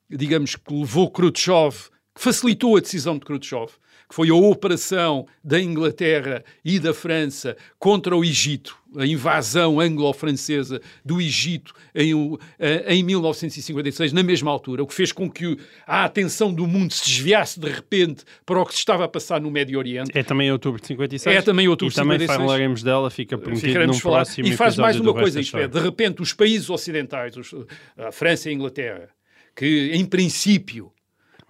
digamos, 0.10 0.56
que 0.56 0.74
levou 0.74 1.10
Khrushchev, 1.10 1.90
que 2.14 2.22
facilitou 2.22 2.76
a 2.76 2.82
decisão 2.82 3.18
de 3.18 3.26
Khrushchev, 3.26 3.72
que 4.10 4.16
foi 4.16 4.30
a 4.30 4.34
operação 4.34 5.28
da 5.44 5.62
Inglaterra 5.62 6.44
e 6.66 6.80
da 6.80 6.96
França 6.96 7.56
contra 7.78 8.18
o 8.18 8.24
Egito, 8.26 8.76
a 8.98 9.06
invasão 9.06 9.80
anglo-francesa 9.80 10.82
do 11.06 11.22
Egito 11.22 11.76
em, 11.94 12.12
eh, 12.58 12.96
em 12.96 13.04
1956, 13.04 14.12
na 14.12 14.24
mesma 14.24 14.50
altura, 14.50 14.82
o 14.82 14.88
que 14.88 14.96
fez 14.96 15.12
com 15.12 15.30
que 15.30 15.56
a 15.86 16.06
atenção 16.06 16.52
do 16.52 16.66
mundo 16.66 16.92
se 16.92 17.06
desviasse 17.06 17.60
de 17.60 17.70
repente 17.70 18.24
para 18.48 18.60
o 18.60 18.66
que 18.66 18.74
se 18.74 18.80
estava 18.80 19.06
a 19.06 19.08
passar 19.08 19.40
no 19.40 19.52
Médio 19.52 19.78
Oriente. 19.78 20.10
É 20.18 20.24
também 20.24 20.52
outubro 20.52 20.82
de 20.82 20.88
56. 20.88 21.36
É 21.38 21.42
também 21.44 21.68
outubro 21.68 21.92
e 21.92 21.94
de 21.94 21.96
também 21.96 22.18
56. 22.18 22.48
falaremos 22.48 22.82
dela, 22.82 23.12
fica 23.12 23.38
prometido 23.38 23.86
num 23.86 23.94
falar. 23.94 24.16
próximo 24.26 24.48
E 24.48 24.52
faz 24.58 24.76
mais 24.78 25.00
uma 25.00 25.14
coisa, 25.14 25.40
isto 25.40 25.56
é, 25.58 25.68
de 25.68 25.80
repente 25.80 26.22
os 26.24 26.34
países 26.34 26.68
ocidentais, 26.70 27.38
os- 27.38 27.54
a 27.96 28.12
França 28.12 28.50
e 28.50 28.52
a 28.52 28.56
Inglaterra, 28.56 29.08
que 29.56 29.92
em 29.94 30.04
princípio 30.06 30.92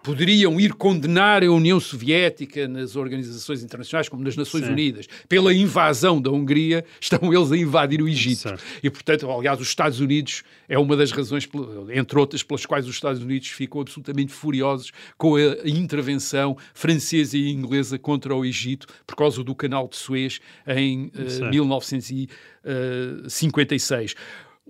poderiam 0.02 0.60
ir 0.60 0.74
condenar 0.74 1.43
a 1.43 1.52
União 1.52 1.80
Soviética 1.80 2.68
nas 2.68 2.95
organizações 2.95 3.64
internacionais, 3.64 4.10
como 4.10 4.24
nas 4.24 4.36
Nações 4.36 4.66
Sim. 4.66 4.72
Unidas, 4.72 5.06
pela 5.28 5.54
invasão 5.54 6.20
da 6.22 6.32
Hungria, 6.32 6.86
estão 7.00 7.32
eles 7.34 7.52
a 7.52 7.58
invadir 7.58 8.02
o 8.02 8.08
Egito. 8.08 8.56
E, 8.82 8.89
portanto, 8.89 9.30
aliás, 9.30 9.60
os 9.60 9.68
Estados 9.68 10.00
Unidos 10.00 10.41
é 10.68 10.80
uma 10.80 10.95
das 10.95 11.12
razões, 11.12 11.47
entre 11.93 12.18
outras, 12.20 12.41
pelas 12.43 12.66
quais 12.66 12.88
os 12.88 12.95
Estados 12.95 13.22
Unidos 13.22 13.50
ficam 13.50 13.82
absolutamente 13.82 14.32
furiosos 14.32 14.91
com 15.18 15.36
a 15.36 15.58
intervenção 15.66 16.56
francesa 16.74 17.38
e 17.38 17.52
inglesa 17.52 18.00
contra 18.00 18.34
o 18.36 18.45
Egito 18.45 18.88
por 19.06 19.16
causa 19.16 19.43
do 19.43 19.54
canal 19.56 19.88
de 19.88 19.97
Suez 19.97 20.39
em 20.68 21.12
eh, 21.16 21.30
Certo. 21.30 21.52
1956. 21.52 24.16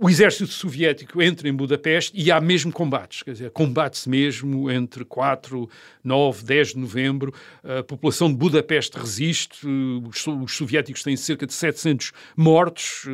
O 0.01 0.09
exército 0.09 0.47
soviético 0.53 1.21
entra 1.21 1.49
em 1.49 1.53
Budapeste 1.53 2.13
e 2.15 2.31
há 2.31 2.39
mesmo 2.39 2.71
combates, 2.71 3.21
quer 3.21 3.33
dizer, 3.33 3.51
combate-se 3.51 4.07
mesmo 4.07 4.71
entre 4.71 5.03
4, 5.03 5.69
9, 6.01 6.41
10 6.45 6.69
de 6.69 6.77
novembro. 6.77 7.33
A 7.61 7.83
população 7.83 8.29
de 8.31 8.37
Budapeste 8.37 8.97
resiste, 8.97 9.67
os, 9.67 10.21
so- 10.21 10.41
os 10.41 10.55
soviéticos 10.55 11.03
têm 11.03 11.17
cerca 11.17 11.45
de 11.45 11.53
700 11.53 12.13
mortos. 12.37 13.05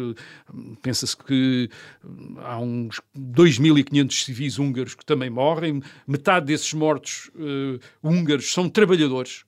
Pensa-se 0.83 1.17
que 1.17 1.71
há 2.37 2.59
uns 2.59 3.01
2.500 3.17 4.23
civis 4.23 4.59
húngaros 4.59 4.93
que 4.93 5.03
também 5.03 5.31
morrem. 5.31 5.81
Metade 6.05 6.45
desses 6.45 6.71
mortos 6.71 7.31
eh, 7.35 7.79
húngaros 8.03 8.53
são 8.53 8.69
trabalhadores. 8.69 9.43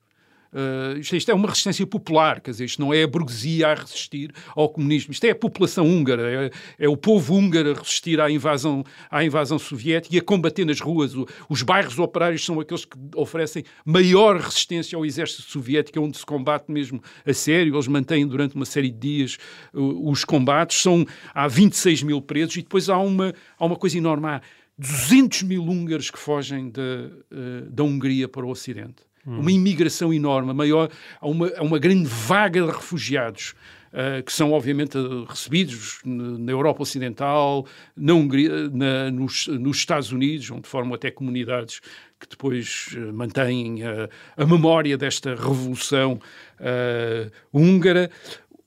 Uh, 0.52 0.98
isto, 0.98 1.14
isto 1.14 1.30
é 1.30 1.34
uma 1.34 1.46
resistência 1.48 1.86
popular, 1.86 2.40
quer 2.40 2.52
dizer, 2.52 2.64
isto 2.64 2.80
não 2.80 2.92
é 2.92 3.02
a 3.02 3.06
burguesia 3.06 3.68
a 3.68 3.74
resistir 3.74 4.32
ao 4.56 4.68
comunismo, 4.68 5.12
isto 5.12 5.24
é 5.24 5.30
a 5.30 5.34
população 5.34 5.86
húngara, 5.86 6.46
é, 6.46 6.50
é 6.78 6.88
o 6.88 6.96
povo 6.96 7.34
húngaro 7.34 7.72
a 7.72 7.74
resistir 7.74 8.18
à 8.18 8.30
invasão, 8.30 8.82
à 9.10 9.22
invasão 9.22 9.58
soviética 9.58 10.16
e 10.16 10.18
a 10.18 10.22
combater 10.22 10.64
nas 10.64 10.80
ruas. 10.80 11.14
O- 11.14 11.26
os 11.50 11.62
bairros 11.62 11.98
operários 11.98 12.44
são 12.44 12.58
aqueles 12.60 12.86
que 12.86 12.96
oferecem 13.14 13.62
maior 13.84 14.40
resistência 14.40 14.96
ao 14.96 15.04
exército 15.04 15.42
soviético, 15.42 16.00
onde 16.00 16.16
se 16.16 16.24
combate 16.24 16.70
mesmo 16.70 17.02
a 17.26 17.32
sério, 17.34 17.74
eles 17.74 17.86
mantêm 17.86 18.26
durante 18.26 18.54
uma 18.56 18.64
série 18.64 18.90
de 18.90 18.98
dias 18.98 19.38
uh, 19.74 20.10
os 20.10 20.24
combates, 20.24 20.80
são, 20.80 21.04
há 21.34 21.46
26 21.46 22.02
mil 22.02 22.22
presos 22.22 22.56
e 22.56 22.62
depois 22.62 22.88
há 22.88 22.98
uma, 22.98 23.34
há 23.58 23.66
uma 23.66 23.76
coisa 23.76 23.98
enorme, 23.98 24.26
há 24.26 24.40
200 24.78 25.42
mil 25.42 25.62
húngaros 25.62 26.10
que 26.10 26.18
fogem 26.18 26.70
da, 26.70 26.80
uh, 26.80 27.70
da 27.70 27.82
Hungria 27.82 28.28
para 28.28 28.46
o 28.46 28.50
Ocidente 28.50 29.07
uma 29.26 29.52
imigração 29.52 30.12
enorme, 30.12 30.50
a 30.50 30.54
maior, 30.54 30.90
há 31.20 31.28
uma, 31.28 31.48
uma 31.60 31.78
grande 31.78 32.08
vaga 32.08 32.62
de 32.62 32.70
refugiados. 32.70 33.54
eh, 33.90 34.20
que 34.22 34.30
são 34.32 34.52
obviamente 34.52 34.98
recebidos 35.26 36.00
na 36.04 36.52
Europa 36.52 36.82
Ocidental, 36.82 37.66
na 37.96 38.12
Hungria, 38.12 38.68
na- 38.68 39.10
nos, 39.10 39.46
nos 39.48 39.78
Estados 39.78 40.12
Unidos, 40.12 40.50
onde 40.50 40.68
formam 40.68 40.92
até 40.94 41.10
comunidades 41.10 41.80
que 42.20 42.28
depois 42.28 42.90
eh, 42.94 42.98
mantêm 43.12 43.82
eh, 43.82 44.08
a 44.36 44.44
memória 44.44 44.94
desta 44.98 45.30
revolução 45.34 46.20
eh, 46.60 47.30
húngara. 47.50 48.10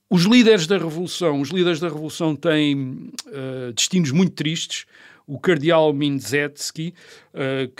Os 0.09 0.23
líderes 0.25 0.65
da 0.65 0.77
revolução, 0.79 1.39
os 1.39 1.49
líderes 1.49 1.79
da 1.79 1.87
revolução 1.87 2.35
têm 2.35 3.11
destinos 3.75 4.11
muito 4.11 4.33
tristes. 4.33 4.85
O 5.27 5.39
cardeal 5.39 5.93
Mindzetsky, 5.93 6.93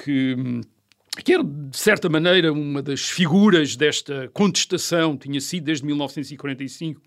que 0.03 0.61
que 1.23 1.33
era, 1.33 1.43
de 1.43 1.77
certa 1.77 2.07
maneira, 2.09 2.53
uma 2.53 2.81
das 2.81 3.01
figuras 3.01 3.75
desta 3.75 4.29
contestação, 4.33 5.17
tinha 5.17 5.41
sido 5.41 5.65
desde 5.65 5.85
1945 5.85 7.01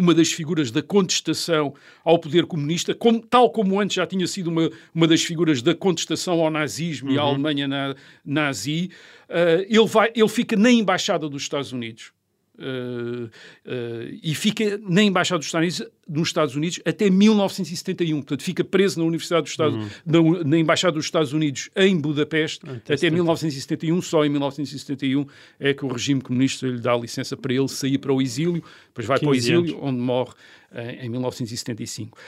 uma 0.00 0.14
das 0.14 0.30
figuras 0.30 0.70
da 0.70 0.80
contestação 0.80 1.74
ao 2.04 2.20
poder 2.20 2.46
comunista, 2.46 2.94
como- 2.94 3.20
tal 3.20 3.50
como 3.50 3.80
antes 3.80 3.96
já 3.96 4.06
tinha 4.06 4.28
sido 4.28 4.46
uma, 4.46 4.70
uma 4.94 5.08
das 5.08 5.22
figuras 5.24 5.60
da 5.60 5.74
contestação 5.74 6.40
ao 6.40 6.48
nazismo 6.52 7.10
e 7.10 7.18
à 7.18 7.22
Alemanha 7.22 7.66
na- 7.66 7.96
nazi, 8.24 8.92
eh, 9.28 9.66
ele, 9.68 9.86
vai, 9.88 10.12
ele 10.14 10.28
fica 10.28 10.54
na 10.56 10.70
Embaixada 10.70 11.28
dos 11.28 11.42
Estados 11.42 11.72
Unidos. 11.72 12.12
Eh, 12.58 13.30
eh, 13.64 14.18
e 14.22 14.34
fica 14.34 14.78
na 14.82 15.02
Embaixada 15.02 15.38
dos 15.38 15.46
Estados, 15.46 15.78
Unidos, 15.78 15.92
nos 16.08 16.28
Estados 16.28 16.56
Unidos 16.56 16.80
até 16.84 17.08
1971. 17.08 18.16
Portanto, 18.16 18.42
fica 18.42 18.64
preso 18.64 18.98
na 18.98 19.06
Universidade 19.06 19.42
dos 19.42 19.50
Estados 19.52 19.76
na, 20.04 20.20
na 20.44 20.58
Embaixada 20.58 20.92
dos 20.92 21.04
Estados 21.04 21.32
Unidos 21.32 21.70
em 21.76 21.96
Budapeste 21.96 22.60
até 22.68 23.10
1971. 23.10 24.02
Só 24.02 24.24
em 24.24 24.28
1971 24.28 25.26
é 25.60 25.72
que 25.72 25.84
o 25.84 25.88
regime 25.88 26.20
comunista 26.20 26.66
lhe 26.66 26.80
dá 26.80 26.96
licença 26.96 27.36
para 27.36 27.54
ele 27.54 27.68
sair 27.68 27.98
para 27.98 28.12
o 28.12 28.20
exílio, 28.20 28.62
depois 28.88 29.06
vai 29.06 29.18
para 29.18 29.28
o 29.28 29.32
15 29.32 29.52
exílio, 29.52 29.78
onde 29.80 30.00
morre 30.00 30.32
eh, 30.72 31.04
em 31.04 31.08
1975. 31.08 32.18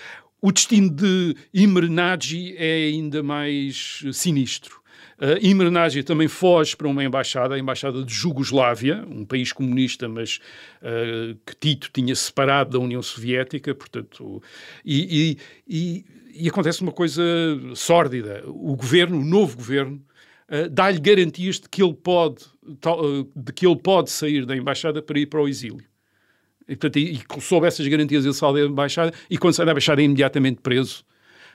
O 0.42 0.50
destino 0.52 0.88
de 0.88 1.36
Imer 1.52 1.90
Nagy 1.90 2.54
é 2.56 2.86
ainda 2.86 3.22
mais 3.22 4.02
sinistro. 4.12 4.79
Uh, 5.20 6.02
também 6.02 6.28
foge 6.28 6.74
para 6.74 6.88
uma 6.88 7.04
embaixada, 7.04 7.54
a 7.54 7.58
embaixada 7.58 8.02
de 8.02 8.14
Jugoslávia, 8.14 9.04
um 9.06 9.26
país 9.26 9.52
comunista, 9.52 10.08
mas 10.08 10.40
uh, 10.80 11.38
que 11.44 11.54
Tito 11.60 11.90
tinha 11.92 12.14
separado 12.14 12.70
da 12.70 12.78
União 12.78 13.02
Soviética, 13.02 13.74
portanto, 13.74 14.42
e, 14.82 15.36
e, 15.68 16.04
e, 16.34 16.44
e 16.44 16.48
acontece 16.48 16.80
uma 16.80 16.90
coisa 16.90 17.22
sórdida. 17.74 18.42
O 18.46 18.74
governo, 18.74 19.18
o 19.18 19.24
novo 19.24 19.58
governo, 19.58 20.02
uh, 20.48 20.70
dá-lhe 20.70 20.98
garantias 20.98 21.60
de 21.60 21.68
que 21.68 21.82
ele 21.82 21.92
pode, 21.92 22.42
de 23.36 23.52
que 23.52 23.66
ele 23.66 23.76
pode 23.76 24.10
sair 24.10 24.46
da 24.46 24.56
embaixada 24.56 25.02
para 25.02 25.18
ir 25.18 25.26
para 25.26 25.42
o 25.42 25.46
exílio. 25.46 25.84
E, 26.66 26.76
portanto, 26.76 26.98
e, 26.98 27.16
e 27.16 27.42
sob 27.42 27.66
essas 27.66 27.86
garantias 27.86 28.24
ele 28.24 28.32
sai 28.32 28.54
da 28.54 28.60
embaixada 28.60 29.12
e 29.28 29.36
quando 29.36 29.52
sai 29.52 29.66
da 29.66 29.72
embaixada 29.72 30.00
é 30.00 30.04
imediatamente 30.06 30.62
preso 30.62 31.04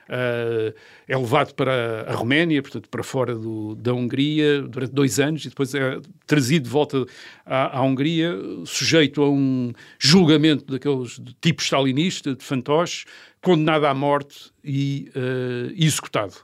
Uh, 0.08 0.72
é 1.08 1.16
levado 1.16 1.52
para 1.54 2.02
a 2.08 2.14
Roménia, 2.14 2.62
portanto, 2.62 2.88
para 2.88 3.02
fora 3.02 3.34
do, 3.34 3.74
da 3.74 3.92
Hungria, 3.92 4.62
durante 4.62 4.92
dois 4.92 5.18
anos, 5.18 5.44
e 5.44 5.48
depois 5.48 5.74
é 5.74 5.98
trazido 6.26 6.64
de 6.64 6.70
volta 6.70 7.04
à, 7.44 7.78
à 7.78 7.82
Hungria, 7.82 8.32
sujeito 8.64 9.20
a 9.22 9.28
um 9.28 9.72
julgamento 9.98 10.64
daqueles 10.70 11.18
de 11.18 11.34
tipo 11.40 11.60
stalinista, 11.60 12.34
de 12.34 12.44
fantoche, 12.44 13.04
condenado 13.42 13.86
à 13.86 13.94
morte 13.94 14.52
e 14.64 15.10
uh, 15.16 15.72
executado. 15.76 16.34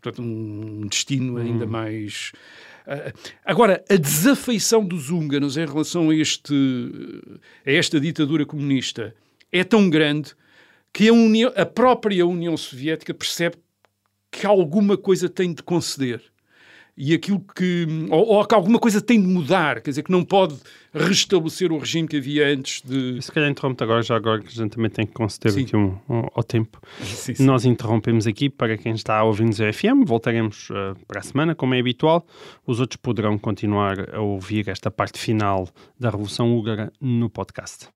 Portanto, 0.00 0.22
um 0.22 0.86
destino 0.86 1.38
ainda 1.38 1.64
hum. 1.64 1.68
mais. 1.68 2.32
Uh, 2.86 3.12
agora, 3.44 3.82
a 3.88 3.96
desafeição 3.96 4.84
dos 4.84 5.10
húngaros 5.10 5.56
em 5.56 5.64
relação 5.64 6.10
a, 6.10 6.14
este, 6.14 6.54
a 7.66 7.72
esta 7.72 7.98
ditadura 7.98 8.44
comunista 8.44 9.14
é 9.50 9.64
tão 9.64 9.88
grande 9.88 10.34
que 10.92 11.08
a, 11.08 11.12
União, 11.12 11.52
a 11.56 11.66
própria 11.66 12.26
União 12.26 12.56
Soviética 12.56 13.12
percebe 13.12 13.56
que 14.30 14.46
alguma 14.46 14.96
coisa 14.96 15.28
tem 15.28 15.52
de 15.52 15.62
conceder 15.62 16.22
e 16.96 17.12
aquilo 17.12 17.44
que 17.54 17.86
ou, 18.10 18.26
ou, 18.26 18.46
que 18.46 18.54
alguma 18.54 18.78
coisa 18.78 19.02
tem 19.02 19.20
de 19.20 19.26
mudar, 19.26 19.82
quer 19.82 19.90
dizer 19.90 20.02
que 20.02 20.10
não 20.10 20.24
pode 20.24 20.56
restabelecer 20.94 21.70
o 21.70 21.78
regime 21.78 22.08
que 22.08 22.16
havia 22.16 22.48
antes 22.48 22.80
de. 22.80 23.20
Se 23.20 23.30
calhar 23.30 23.50
interrompe 23.50 23.84
agora, 23.84 24.00
já 24.02 24.16
agora 24.16 24.40
que 24.40 24.48
a 24.48 24.50
gente 24.50 24.72
também 24.74 24.90
tem 24.90 25.06
que 25.06 25.12
conceder 25.12 25.52
sim. 25.52 25.64
aqui 25.64 25.76
um, 25.76 25.98
um, 26.08 26.26
ao 26.34 26.42
tempo. 26.42 26.80
Sim, 27.02 27.34
sim. 27.34 27.44
Nós 27.44 27.64
interrompemos 27.64 28.26
aqui 28.26 28.48
para 28.48 28.78
quem 28.78 28.94
está 28.94 29.18
a 29.18 29.24
ouvir-nos 29.24 29.60
a 29.60 29.72
FM, 29.72 30.06
voltaremos 30.06 30.70
uh, 30.70 30.96
para 31.06 31.20
a 31.20 31.22
semana, 31.22 31.54
como 31.54 31.74
é 31.74 31.80
habitual. 31.80 32.26
Os 32.66 32.80
outros 32.80 32.96
poderão 32.96 33.36
continuar 33.36 34.14
a 34.14 34.20
ouvir 34.20 34.68
esta 34.68 34.90
parte 34.90 35.18
final 35.18 35.68
da 35.98 36.10
Revolução 36.10 36.56
Húngara 36.56 36.92
no 37.00 37.28
podcast. 37.28 37.88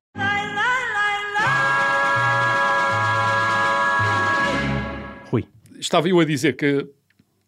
Estava 5.81 6.07
eu 6.07 6.19
a 6.19 6.25
dizer 6.25 6.55
que 6.55 6.87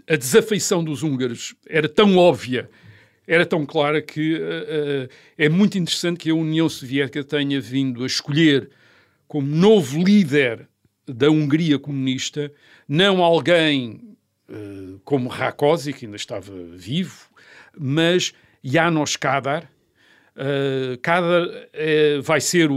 a 0.09 0.15
desafeição 0.15 0.84
dos 0.84 1.03
húngaros 1.03 1.55
era 1.67 1.88
tão 1.88 2.17
óbvia, 2.17 2.69
era 3.25 3.45
tão 3.45 3.65
clara, 3.65 4.01
que 4.01 4.36
uh, 4.36 5.09
é 5.38 5.47
muito 5.47 5.77
interessante 5.77 6.17
que 6.17 6.29
a 6.29 6.36
União 6.36 6.67
Soviética 6.67 7.23
tenha 7.23 7.61
vindo 7.61 8.03
a 8.03 8.07
escolher 8.07 8.69
como 9.27 9.47
novo 9.47 10.03
líder 10.03 10.67
da 11.07 11.29
Hungria 11.29 11.79
comunista 11.79 12.51
não 12.88 13.23
alguém 13.23 14.17
uh, 14.49 14.99
como 15.05 15.29
Rákosi, 15.29 15.93
que 15.93 16.05
ainda 16.05 16.17
estava 16.17 16.51
vivo, 16.73 17.29
mas 17.77 18.34
János 18.63 19.15
Kadar. 19.15 19.69
Uh, 20.36 20.97
Kadar 20.99 21.47
vai 22.23 22.41
ser 22.41 22.71
o, 22.71 22.75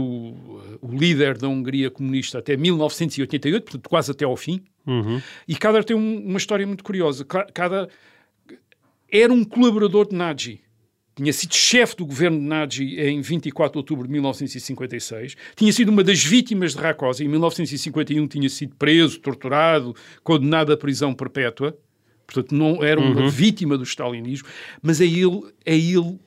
o 0.79 0.91
líder 0.91 1.37
da 1.37 1.47
Hungria 1.47 1.89
comunista 1.89 2.37
até 2.37 2.55
1988, 2.55 3.63
portanto 3.63 3.89
quase 3.89 4.11
até 4.11 4.25
ao 4.25 4.37
fim. 4.37 4.61
Uhum. 4.85 5.21
E 5.47 5.55
Kadar 5.55 5.83
tem 5.83 5.95
um, 5.95 6.23
uma 6.25 6.37
história 6.37 6.65
muito 6.65 6.83
curiosa. 6.83 7.25
Kadar 7.25 7.89
era 9.11 9.33
um 9.33 9.43
colaborador 9.43 10.07
de 10.07 10.15
Nagy. 10.15 10.61
Tinha 11.15 11.33
sido 11.33 11.55
chefe 11.55 11.95
do 11.95 12.05
governo 12.05 12.37
de 12.37 12.45
Nagy 12.45 12.99
em 12.99 13.21
24 13.21 13.71
de 13.71 13.77
outubro 13.79 14.05
de 14.05 14.13
1956. 14.13 15.35
Tinha 15.55 15.73
sido 15.73 15.89
uma 15.89 16.03
das 16.03 16.23
vítimas 16.23 16.73
de 16.73 16.79
Rákosi. 16.79 17.25
Em 17.25 17.27
1951 17.27 18.27
tinha 18.27 18.49
sido 18.49 18.75
preso, 18.75 19.19
torturado, 19.19 19.95
condenado 20.23 20.71
à 20.71 20.77
prisão 20.77 21.15
perpétua. 21.15 21.75
Portanto, 22.27 22.53
não 22.53 22.83
era 22.83 22.99
uma 22.99 23.21
uhum. 23.21 23.29
vítima 23.29 23.77
do 23.77 23.83
stalinismo. 23.83 24.47
Mas 24.81 25.01
é 25.01 25.05
ele, 25.05 25.41
é 25.65 25.75
ele 25.75 26.19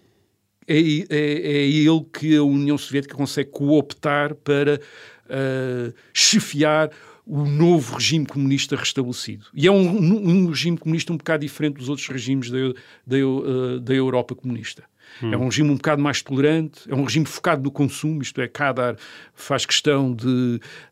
é, 0.71 0.79
é, 0.79 1.53
é, 1.53 1.67
ele 1.67 2.05
que 2.13 2.37
a 2.37 2.43
União 2.45 2.79
Soviética 2.79 3.17
consegue 3.17 3.51
cooptar 3.51 4.35
para 4.37 4.81
uh, 5.27 5.93
chefiar 6.15 6.91
o 7.27 7.45
novo 7.45 7.97
regime 7.97 8.27
comunista 8.27 8.77
restabelecido. 8.77 9.47
E 9.55 9.67
é 9.67 9.71
um, 9.71 9.89
um, 9.89 10.47
regime 10.47 10.79
comunista 10.79 11.13
um 11.13 11.17
bocado 11.17 11.43
diferente 11.45 11.77
dos 11.77 11.89
outros 11.89 12.09
regimes 12.09 12.51
da, 12.51 12.59
da, 13.07 13.17
eh, 13.19 13.79
da 13.81 13.95
Europa 13.95 14.35
comunista. 14.35 14.83
Hum. 15.23 15.33
É 15.33 15.37
um 15.37 15.45
regime 15.45 15.71
um 15.71 15.77
bocado 15.77 16.01
mais 16.01 16.23
tolerante, 16.23 16.81
é 16.89 16.95
um 16.95 17.05
regime 17.05 17.27
focado 17.27 17.63
no 17.63 17.71
consumo, 17.71 18.23
isto 18.23 18.41
é, 18.41 18.49
Kadar 18.49 18.97
faz 19.35 19.67
questão 19.67 20.15
de 20.15 20.27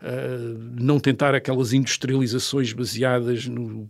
uh, 0.02 0.58
não 0.78 0.98
tentar 0.98 1.34
aquelas 1.34 1.72
industrializações 1.72 2.72
baseadas 2.72 3.46
no, 3.46 3.88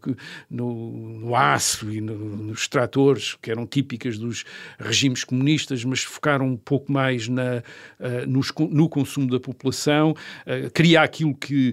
no, 0.50 1.18
no 1.20 1.36
aço 1.36 1.90
e 1.90 2.00
no, 2.00 2.14
nos 2.14 2.68
tratores, 2.68 3.36
que 3.40 3.50
eram 3.50 3.66
típicas 3.66 4.18
dos 4.18 4.44
regimes 4.78 5.24
comunistas, 5.24 5.84
mas 5.84 6.02
focaram 6.02 6.46
um 6.46 6.56
pouco 6.56 6.90
mais 6.90 7.28
na, 7.28 7.62
uh, 8.00 8.26
nos, 8.26 8.52
no 8.70 8.88
consumo 8.88 9.28
da 9.28 9.40
população, 9.40 10.10
uh, 10.10 10.70
cria 10.72 11.02
aquilo 11.02 11.34
que 11.34 11.72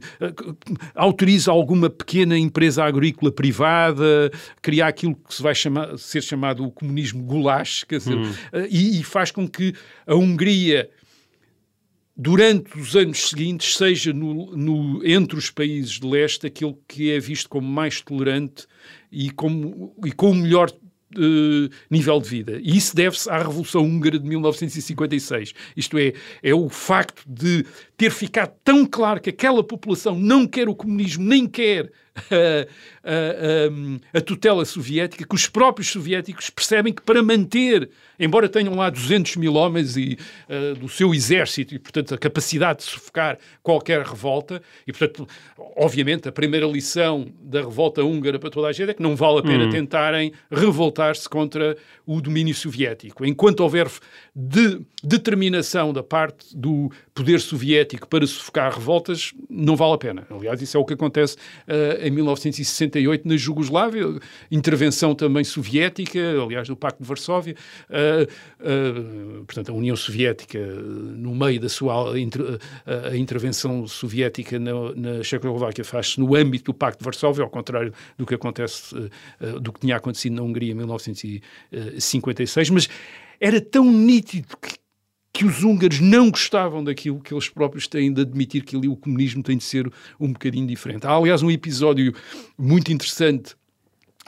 autoriza 0.94 1.52
alguma 1.52 1.90
pequena 1.90 2.38
empresa 2.38 2.84
agrícola 2.84 3.32
privada, 3.32 4.32
cria 4.62 4.88
aquilo 4.88 5.16
que 5.16 5.34
se 5.34 5.42
vai 5.42 5.56
chamar, 5.56 5.98
ser 5.98 6.22
chamado 6.22 6.64
o 6.64 6.72
comunismo 6.72 7.24
goulash, 7.24 7.84
quer 7.84 7.98
dizer, 7.98 8.16
hum 8.16 8.32
e, 8.70 9.00
e 9.00 9.04
faz 9.04 9.32
com 9.32 9.48
que 9.48 9.74
a 10.06 10.16
Hungria 10.16 10.90
durante 12.16 12.80
os 12.80 12.96
anos 12.96 13.30
seguintes 13.30 13.76
seja 13.76 14.14
no, 14.14 14.56
no, 14.56 15.06
entre 15.06 15.38
os 15.38 15.50
países 15.50 16.00
de 16.00 16.08
leste 16.08 16.48
aquele 16.48 16.76
que 16.88 17.12
é 17.12 17.20
visto 17.20 17.50
como 17.50 17.68
mais 17.68 18.02
tolerante 18.02 18.66
e, 19.12 19.30
como, 19.30 19.94
e 20.06 20.12
com 20.12 20.32
o 20.32 20.36
melhor 20.36 20.72
uh, 20.72 21.70
nível 21.90 22.20
de 22.20 22.30
vida. 22.30 22.60
E 22.62 22.78
isso 22.78 22.96
deve-se 22.96 23.30
à 23.30 23.38
Revolução 23.38 23.84
Húngara 23.84 24.18
de 24.18 24.28
1956. 24.28 25.54
Isto 25.76 25.98
é, 25.98 26.14
é 26.42 26.54
o 26.54 26.70
facto 26.70 27.24
de 27.28 27.66
ter 27.98 28.12
ficado 28.12 28.54
tão 28.64 28.86
claro 28.86 29.20
que 29.20 29.30
aquela 29.30 29.64
população 29.64 30.18
não 30.18 30.48
quer 30.48 30.70
o 30.70 30.76
comunismo, 30.76 31.24
nem 31.26 31.48
quer 31.48 31.92
a, 32.16 33.10
a, 33.10 34.16
a, 34.16 34.20
a, 34.20 34.22
tutela 34.22 34.64
soviética, 34.64 35.26
que 35.28 35.36
os 35.36 35.48
próprios 35.48 35.90
soviéticos 35.90 36.50
percebem 36.50 36.94
que 36.94 37.02
para 37.02 37.22
manter, 37.22 37.90
embora 38.20 38.50
tenham 38.50 38.76
lá 38.76 38.90
200 38.90 39.36
mil 39.38 39.56
homens 39.56 39.98
e, 39.98 40.18
uh, 40.50 40.76
do 40.76 40.90
seu 40.90 41.14
exército 41.14 41.76
e, 41.76 41.80
portanto, 41.80 42.14
a 42.14 42.18
capacidade 42.18 42.80
de 42.80 42.86
sufocar 42.86 43.38
qualquer 43.62 44.02
revolta, 44.02 44.62
e, 44.88 44.92
portanto, 44.92 45.28
obviamente, 45.76 46.28
a 46.28 46.32
primeira 46.32 46.66
lição 46.66 47.28
da 47.42 47.62
revolta 47.62 48.04
húngara 48.04 48.40
para 48.40 48.50
toda 48.50 48.68
a 48.68 48.72
gente 48.72 48.92
é 48.92 48.94
que 48.94 49.02
não 49.02 49.16
vale 49.16 49.40
a 49.40 49.44
pena 49.44 49.66
hum. 49.66 49.70
tentarem 49.70 50.32
revoltar-se 50.52 51.28
contra 51.28 51.78
o 52.06 52.22
domínio 52.22 52.54
soviético. 52.54 53.26
Enquanto 53.26 53.62
houver 53.62 53.90
de 54.36 54.82
determinação 55.04 55.94
da 55.94 56.04
parte 56.04 56.56
do 56.56 56.92
poder 57.14 57.40
soviético 57.40 58.08
para 58.08 58.26
sufocar 58.26 58.74
revoltas, 58.74 59.34
não 59.50 59.76
vale 59.76 59.94
a 59.94 59.98
pena. 59.98 60.28
Aliás, 60.30 60.62
isso 60.62 60.78
é 60.78 60.80
o 60.80 60.86
que 60.86 60.94
acontece 60.94 61.36
uh, 61.36 62.06
em 62.06 62.12
1968 62.12 63.28
na 63.28 63.38
Jugoslávia, 63.38 64.04
intervenção 64.52 65.16
também 65.16 65.44
soviética, 65.44 66.20
aliás, 66.42 66.68
do 66.68 66.76
Pacto 66.76 67.02
de 67.02 67.08
Varsóvia. 67.08 67.56
Uh, 67.90 68.05
portanto, 69.46 69.70
a 69.72 69.74
União 69.74 69.96
Soviética, 69.96 70.60
no 70.60 71.34
meio 71.36 71.60
da 71.60 71.70
sua 71.70 72.14
a 72.14 73.18
intervenção 73.18 73.88
soviética 73.88 74.60
na, 74.60 74.72
na 74.96 75.24
Checoslováquia, 75.24 75.84
faz-se 75.84 76.20
no 76.20 76.36
âmbito 76.36 76.66
do 76.66 76.74
Pacto 76.74 77.00
de 77.00 77.06
Varsóvia, 77.06 77.44
ao 77.44 77.50
contrário 77.50 77.94
do 78.18 78.26
que 78.26 78.36
acontece, 78.36 78.96
do 79.62 79.72
que 79.72 79.80
tinha 79.82 79.96
acontecido 79.96 80.36
na 80.36 80.42
Hungria 80.42 80.72
em 80.72 80.76
1956. 80.76 82.70
Mas 82.70 82.90
era 83.40 83.60
tão 83.62 83.92
nítido 83.92 84.56
que, 84.58 84.76
que 85.34 85.46
os 85.46 85.64
húngaros 85.64 86.00
não 86.00 86.30
gostavam 86.30 86.84
daquilo 86.84 87.20
que 87.20 87.34
eles 87.34 87.50
próprios 87.50 87.88
têm 87.88 88.14
de 88.14 88.22
admitir 88.22 88.64
que 88.64 88.76
ali 88.76 88.88
o 88.88 88.96
comunismo 88.96 89.44
tem 89.44 89.58
de 89.58 89.64
ser 89.64 89.92
um 90.20 90.32
bocadinho 90.32 90.68
diferente. 90.68 91.06
Há, 91.06 91.12
aliás, 91.14 91.44
um 91.44 91.52
episódio 91.52 92.14
muito 92.58 92.92
interessante 92.92 93.56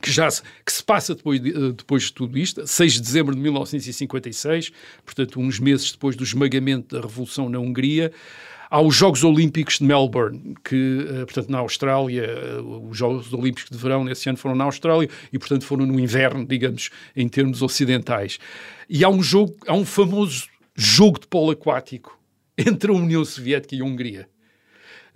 que 0.07 0.13
já 0.13 0.31
se, 0.31 0.41
que 0.65 0.71
se 0.71 0.81
passa 0.81 1.13
depois 1.13 1.41
de, 1.41 1.49
eh, 1.49 1.71
depois 1.73 2.03
de 2.03 2.13
tudo 2.13 2.37
isto, 2.37 2.65
6 2.65 2.93
de 2.93 3.01
dezembro 3.01 3.35
de 3.35 3.41
1956, 3.41 4.71
portanto, 5.05 5.39
uns 5.39 5.59
meses 5.59 5.91
depois 5.91 6.15
do 6.15 6.23
esmagamento 6.23 6.95
da 6.95 7.01
Revolução 7.01 7.49
na 7.49 7.59
Hungria, 7.59 8.11
há 8.69 8.81
os 8.81 8.95
Jogos 8.95 9.25
Olímpicos 9.25 9.79
de 9.79 9.83
Melbourne, 9.83 10.55
que, 10.63 11.05
eh, 11.09 11.25
portanto, 11.25 11.49
na 11.49 11.57
Austrália, 11.57 12.23
eh, 12.23 12.61
os 12.61 12.97
Jogos 12.97 13.33
Olímpicos 13.33 13.69
de 13.69 13.77
Verão 13.77 14.05
nesse 14.05 14.29
ano 14.29 14.37
foram 14.37 14.55
na 14.55 14.63
Austrália 14.63 15.09
e, 15.31 15.37
portanto, 15.37 15.65
foram 15.65 15.85
no 15.85 15.99
inverno, 15.99 16.45
digamos, 16.45 16.89
em 17.13 17.27
termos 17.27 17.61
ocidentais. 17.61 18.39
E 18.89 19.03
há 19.03 19.09
um 19.09 19.21
jogo, 19.21 19.57
há 19.67 19.73
um 19.73 19.85
famoso 19.85 20.47
jogo 20.73 21.19
de 21.19 21.27
polo 21.27 21.51
aquático 21.51 22.17
entre 22.57 22.91
a 22.91 22.93
União 22.93 23.25
Soviética 23.25 23.75
e 23.75 23.81
a 23.81 23.83
Hungria. 23.83 24.29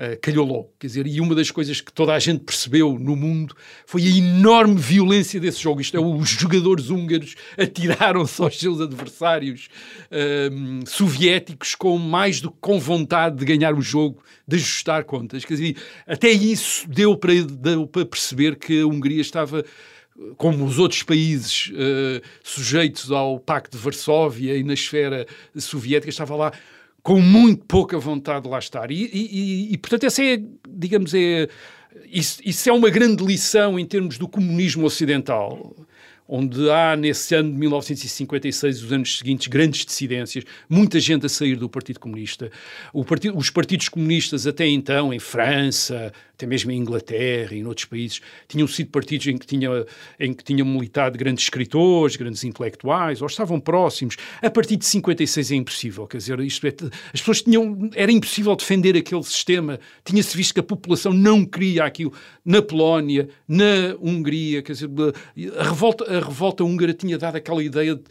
Uh, 0.02 0.20
calhou 0.20 0.46
logo. 0.46 0.74
Quer 0.80 0.88
dizer, 0.88 1.08
e 1.08 1.22
uma 1.22 1.36
das 1.36 1.52
coisas 1.52 1.80
que 1.80 1.94
toda 1.94 2.14
a 2.14 2.20
gente 2.20 2.44
percebeu 2.44 2.98
no 2.98 3.16
mundo 3.16 3.56
foi 3.86 4.04
a 4.04 4.10
enorme 4.10 4.76
violência 4.76 5.40
desse 5.40 5.62
jogo. 5.62 5.82
Isto 5.82 5.98
é, 5.98 6.00
os 6.00 6.30
jogadores 6.30 6.90
húngaros 6.90 7.36
atiraram-se 7.58 8.42
aos 8.42 8.58
seus 8.58 8.82
adversários 8.82 9.70
uh, 10.12 10.90
soviéticos 10.90 11.76
com 11.76 11.98
mais 11.98 12.42
do 12.42 12.50
que 12.50 12.58
com 12.60 12.80
vontade 12.80 13.38
de 13.38 13.46
ganhar 13.46 13.74
o 13.76 13.82
jogo, 13.82 14.24
de 14.48 14.56
ajustar 14.56 15.04
contas. 15.04 15.46
Quer 15.46 15.54
dizer, 15.54 15.76
até 16.08 16.30
isso 16.30 16.88
deu 16.90 17.16
para, 17.16 17.34
deu 17.44 17.86
para 17.86 18.06
perceber 18.06 18.56
que 18.56 18.82
a 18.82 18.88
Hungria 18.88 19.22
estava 19.22 19.64
como 20.38 20.66
os 20.66 20.78
outros 20.78 21.04
países 21.04 21.72
uh, 21.72 22.22
sujeitos 22.44 23.12
ao 23.12 23.40
Pacto 23.40 23.78
de 23.78 23.84
Varsóvia 23.84 24.56
e 24.56 24.64
na 24.64 24.74
esfera 24.74 25.26
soviética, 25.56 26.10
estava 26.10 26.36
lá 26.36 26.52
com 27.04 27.20
muito 27.20 27.66
pouca 27.66 27.98
vontade 27.98 28.44
de 28.44 28.50
lá 28.50 28.60
estar. 28.60 28.92
E, 28.92 29.10
e, 29.12 29.74
e 29.74 29.78
portanto, 29.78 30.06
essa 30.06 30.24
é, 30.24 30.42
digamos, 30.70 31.14
é, 31.14 31.48
isso, 32.12 32.40
isso 32.44 32.70
é 32.70 32.74
uma 32.74 32.90
grande 32.90 33.24
lição 33.24 33.80
em 33.80 33.86
termos 33.86 34.18
do 34.18 34.28
comunismo 34.28 34.86
ocidental 34.86 35.76
onde 36.34 36.70
há, 36.70 36.96
nesse 36.96 37.36
ano 37.36 37.52
de 37.52 37.58
1956, 37.58 38.84
os 38.84 38.94
anos 38.94 39.18
seguintes, 39.18 39.48
grandes 39.48 39.86
dissidências, 39.86 40.46
muita 40.70 40.98
gente 40.98 41.26
a 41.26 41.30
sair 41.30 41.58
do 41.58 41.68
Partido 41.68 42.00
Comunista. 42.00 42.50
Partido, 43.06 43.38
os 43.38 43.50
partidos 43.50 43.90
comunistas, 43.90 44.48
até 44.48 44.66
então, 44.66 45.14
em 45.14 45.20
França, 45.20 46.14
até 46.42 46.48
mesmo 46.48 46.72
em 46.72 46.78
Inglaterra 46.78 47.54
e 47.54 47.60
em 47.60 47.66
outros 47.66 47.86
países, 47.86 48.20
tinham 48.48 48.68
sido 48.68 48.90
partidos 48.90 49.28
em 49.28 49.38
que, 49.38 49.46
tinha, 49.46 49.70
em 50.20 50.34
que 50.34 50.44
tinham 50.44 50.66
militado 50.66 51.18
grandes 51.18 51.44
escritores, 51.44 52.16
grandes 52.16 52.44
intelectuais, 52.44 53.22
ou 53.22 53.28
estavam 53.28 53.60
próximos. 53.60 54.18
A 54.42 54.50
partir 54.50 54.76
de 54.76 54.86
56 54.86 55.52
é 55.52 55.56
impossível, 55.56 56.08
quer 56.08 56.18
dizer, 56.18 56.40
isto 56.40 56.66
é, 56.66 56.74
as 57.14 57.20
pessoas 57.20 57.44
tinham, 57.44 57.90
era 57.94 58.12
impossível 58.12 58.56
defender 58.56 58.98
aquele 58.98 59.24
sistema, 59.24 59.80
tinha-se 60.04 60.36
visto 60.36 60.56
que 60.56 60.60
a 60.60 60.64
população 60.64 61.14
não 61.14 61.46
queria 61.46 61.84
aquilo. 61.84 62.12
Na 62.44 62.62
Polónia, 62.62 63.30
na 63.48 63.96
Hungria, 64.02 64.64
quer 64.64 64.74
dizer, 64.74 64.90
a 65.58 65.64
revolta, 65.64 66.06
a 66.06 66.20
revolta 66.20 66.64
húngara 66.64 66.94
tinha 66.94 67.18
dado 67.18 67.36
aquela 67.36 67.64
ideia 67.64 67.96
de 67.96 68.04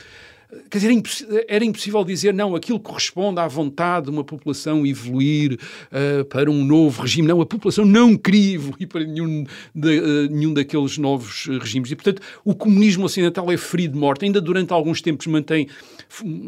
Quer 0.68 0.78
dizer, 0.78 1.44
era 1.48 1.64
impossível 1.64 2.03
dizer, 2.05 2.34
não, 2.34 2.57
aquilo 2.57 2.80
corresponde 2.80 3.38
à 3.38 3.46
vontade 3.46 4.07
de 4.07 4.11
uma 4.11 4.24
população 4.24 4.84
evoluir 4.84 5.55
uh, 5.55 6.24
para 6.24 6.51
um 6.51 6.64
novo 6.64 7.03
regime. 7.03 7.28
Não, 7.28 7.40
a 7.40 7.46
população 7.46 7.84
não 7.84 8.16
queria 8.16 8.55
evoluir 8.55 8.88
para 8.88 9.05
nenhum, 9.05 9.44
de, 9.72 10.01
uh, 10.01 10.28
nenhum 10.30 10.53
daqueles 10.53 10.98
novos 10.98 11.46
regimes. 11.61 11.90
E, 11.92 11.94
portanto, 11.94 12.20
o 12.44 12.55
comunismo 12.55 13.05
ocidental 13.05 13.51
é 13.53 13.57
ferido 13.57 13.94
de 13.94 14.01
morte. 14.01 14.24
Ainda 14.24 14.40
durante 14.40 14.72
alguns 14.72 15.01
tempos 15.01 15.26
mantém 15.28 15.68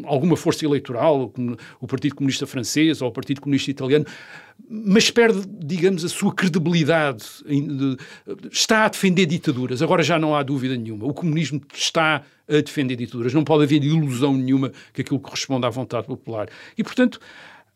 alguma 0.03 0.35
força 0.35 0.65
eleitoral, 0.65 1.29
como 1.29 1.57
o 1.79 1.87
Partido 1.87 2.15
Comunista 2.15 2.45
Francês 2.45 3.01
ou 3.01 3.07
o 3.07 3.11
Partido 3.11 3.39
Comunista 3.39 3.71
Italiano, 3.71 4.05
mas 4.69 5.11
perde, 5.11 5.43
digamos, 5.47 6.03
a 6.05 6.09
sua 6.09 6.33
credibilidade. 6.33 7.23
Está 8.51 8.85
a 8.85 8.89
defender 8.89 9.25
ditaduras. 9.25 9.81
Agora 9.81 10.01
já 10.03 10.17
não 10.17 10.35
há 10.35 10.43
dúvida 10.43 10.75
nenhuma. 10.75 11.05
O 11.05 11.13
comunismo 11.13 11.61
está 11.73 12.23
a 12.47 12.61
defender 12.61 12.95
ditaduras. 12.95 13.33
Não 13.33 13.43
pode 13.43 13.63
haver 13.63 13.83
ilusão 13.83 14.33
nenhuma 14.35 14.71
que 14.93 15.01
aquilo 15.01 15.19
corresponda 15.19 15.67
à 15.67 15.69
vontade 15.69 16.07
popular. 16.07 16.47
E, 16.77 16.83
portanto, 16.83 17.19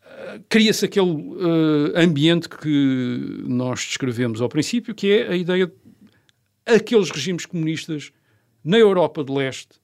eh, 0.04 0.40
cria-se 0.48 0.84
aquele 0.84 1.10
uh, 1.10 1.92
ambiente 1.94 2.48
que 2.48 3.44
nós 3.46 3.80
descrevemos 3.80 4.40
ao 4.40 4.48
princípio, 4.48 4.94
que 4.94 5.12
é 5.12 5.28
a 5.28 5.36
ideia 5.36 5.66
de 5.66 5.72
aqueles 6.66 7.10
regimes 7.10 7.46
comunistas 7.46 8.12
na 8.64 8.78
Europa 8.78 9.24
de 9.24 9.32
Leste 9.32 9.78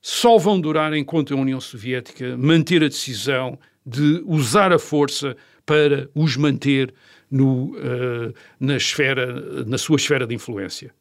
só 0.00 0.36
vão 0.36 0.60
durar 0.60 0.92
enquanto 0.92 1.32
a 1.32 1.36
União 1.36 1.60
Soviética 1.60 2.36
manter 2.36 2.82
a 2.82 2.88
decisão 2.88 3.58
de 3.86 4.22
usar 4.26 4.72
a 4.72 4.78
força 4.78 5.36
para 5.64 6.08
os 6.14 6.36
manter 6.36 6.92
no, 7.30 7.76
uh, 7.76 8.34
na, 8.60 8.76
esfera, 8.76 9.64
na 9.64 9.78
sua 9.78 9.96
esfera 9.96 10.26
de 10.26 10.34
influência. 10.34 10.92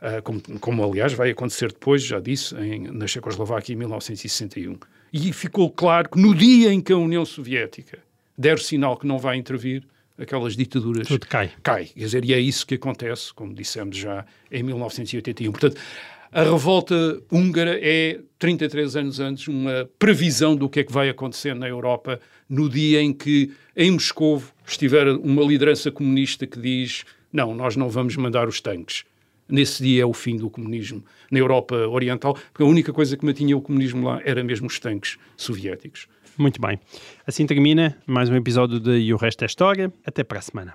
Uh, 0.00 0.22
como, 0.22 0.40
como, 0.60 0.84
aliás 0.84 1.12
vai 1.12 1.30
acontecer 1.30 1.72
depois, 1.72 2.02
já 2.02 2.18
disse, 2.18 2.54
em, 2.56 2.88
na 2.90 3.06
Checoslováquia 3.06 3.74
em 3.74 3.76
1961. 3.76 4.78
E 5.12 5.32
ficou 5.32 5.70
claro 5.70 6.08
que 6.08 6.18
no 6.18 6.34
dia 6.34 6.72
em 6.72 6.80
que 6.80 6.92
a 6.92 6.96
União 6.96 7.24
Soviética 7.24 7.98
der 8.40 8.54
o 8.54 8.58
sinal 8.58 8.96
que 8.96 9.06
não 9.06 9.18
vai 9.18 9.36
intervir, 9.36 9.84
aquelas 10.18 10.56
ditaduras 10.56 11.06
Tudo 11.06 11.26
cai. 11.26 11.50
cai. 11.62 11.84
Quer 11.86 12.04
dizer, 12.04 12.24
e 12.24 12.32
é 12.32 12.40
isso 12.40 12.66
que 12.66 12.74
acontece, 12.74 13.34
como 13.34 13.54
dissemos 13.54 13.96
já, 13.96 14.24
em 14.50 14.62
1981. 14.62 15.52
Portanto, 15.52 15.78
a 16.32 16.42
revolta 16.42 17.22
húngara 17.30 17.78
é, 17.80 18.20
33 18.38 18.96
anos 18.96 19.20
antes, 19.20 19.48
uma 19.48 19.88
previsão 19.98 20.54
do 20.56 20.68
que 20.68 20.80
é 20.80 20.84
que 20.84 20.92
vai 20.92 21.08
acontecer 21.08 21.54
na 21.54 21.68
Europa 21.68 22.20
no 22.48 22.68
dia 22.68 23.00
em 23.02 23.12
que, 23.12 23.52
em 23.76 23.90
Moscou, 23.90 24.42
estiver 24.66 25.08
uma 25.08 25.42
liderança 25.42 25.90
comunista 25.90 26.46
que 26.46 26.60
diz: 26.60 27.04
não, 27.32 27.54
nós 27.54 27.76
não 27.76 27.88
vamos 27.88 28.16
mandar 28.16 28.48
os 28.48 28.60
tanques 28.60 29.04
nesse 29.50 29.82
dia 29.82 30.02
é 30.02 30.06
o 30.06 30.12
fim 30.12 30.36
do 30.36 30.48
comunismo 30.48 31.04
na 31.30 31.38
Europa 31.38 31.74
Oriental, 31.88 32.34
porque 32.34 32.62
a 32.62 32.66
única 32.66 32.92
coisa 32.92 33.16
que 33.16 33.24
mantinha 33.24 33.56
o 33.56 33.60
comunismo 33.60 34.06
lá 34.06 34.20
era 34.24 34.42
mesmo 34.44 34.66
os 34.66 34.78
tanques 34.78 35.18
soviéticos. 35.36 36.06
Muito 36.38 36.60
bem. 36.60 36.78
Assim 37.26 37.44
termina 37.46 37.98
mais 38.06 38.30
um 38.30 38.36
episódio 38.36 38.80
de 38.80 38.92
E 38.92 39.12
o 39.12 39.16
Resto 39.16 39.42
é 39.42 39.46
História. 39.46 39.92
Até 40.06 40.24
para 40.24 40.38
a 40.38 40.42
semana. 40.42 40.74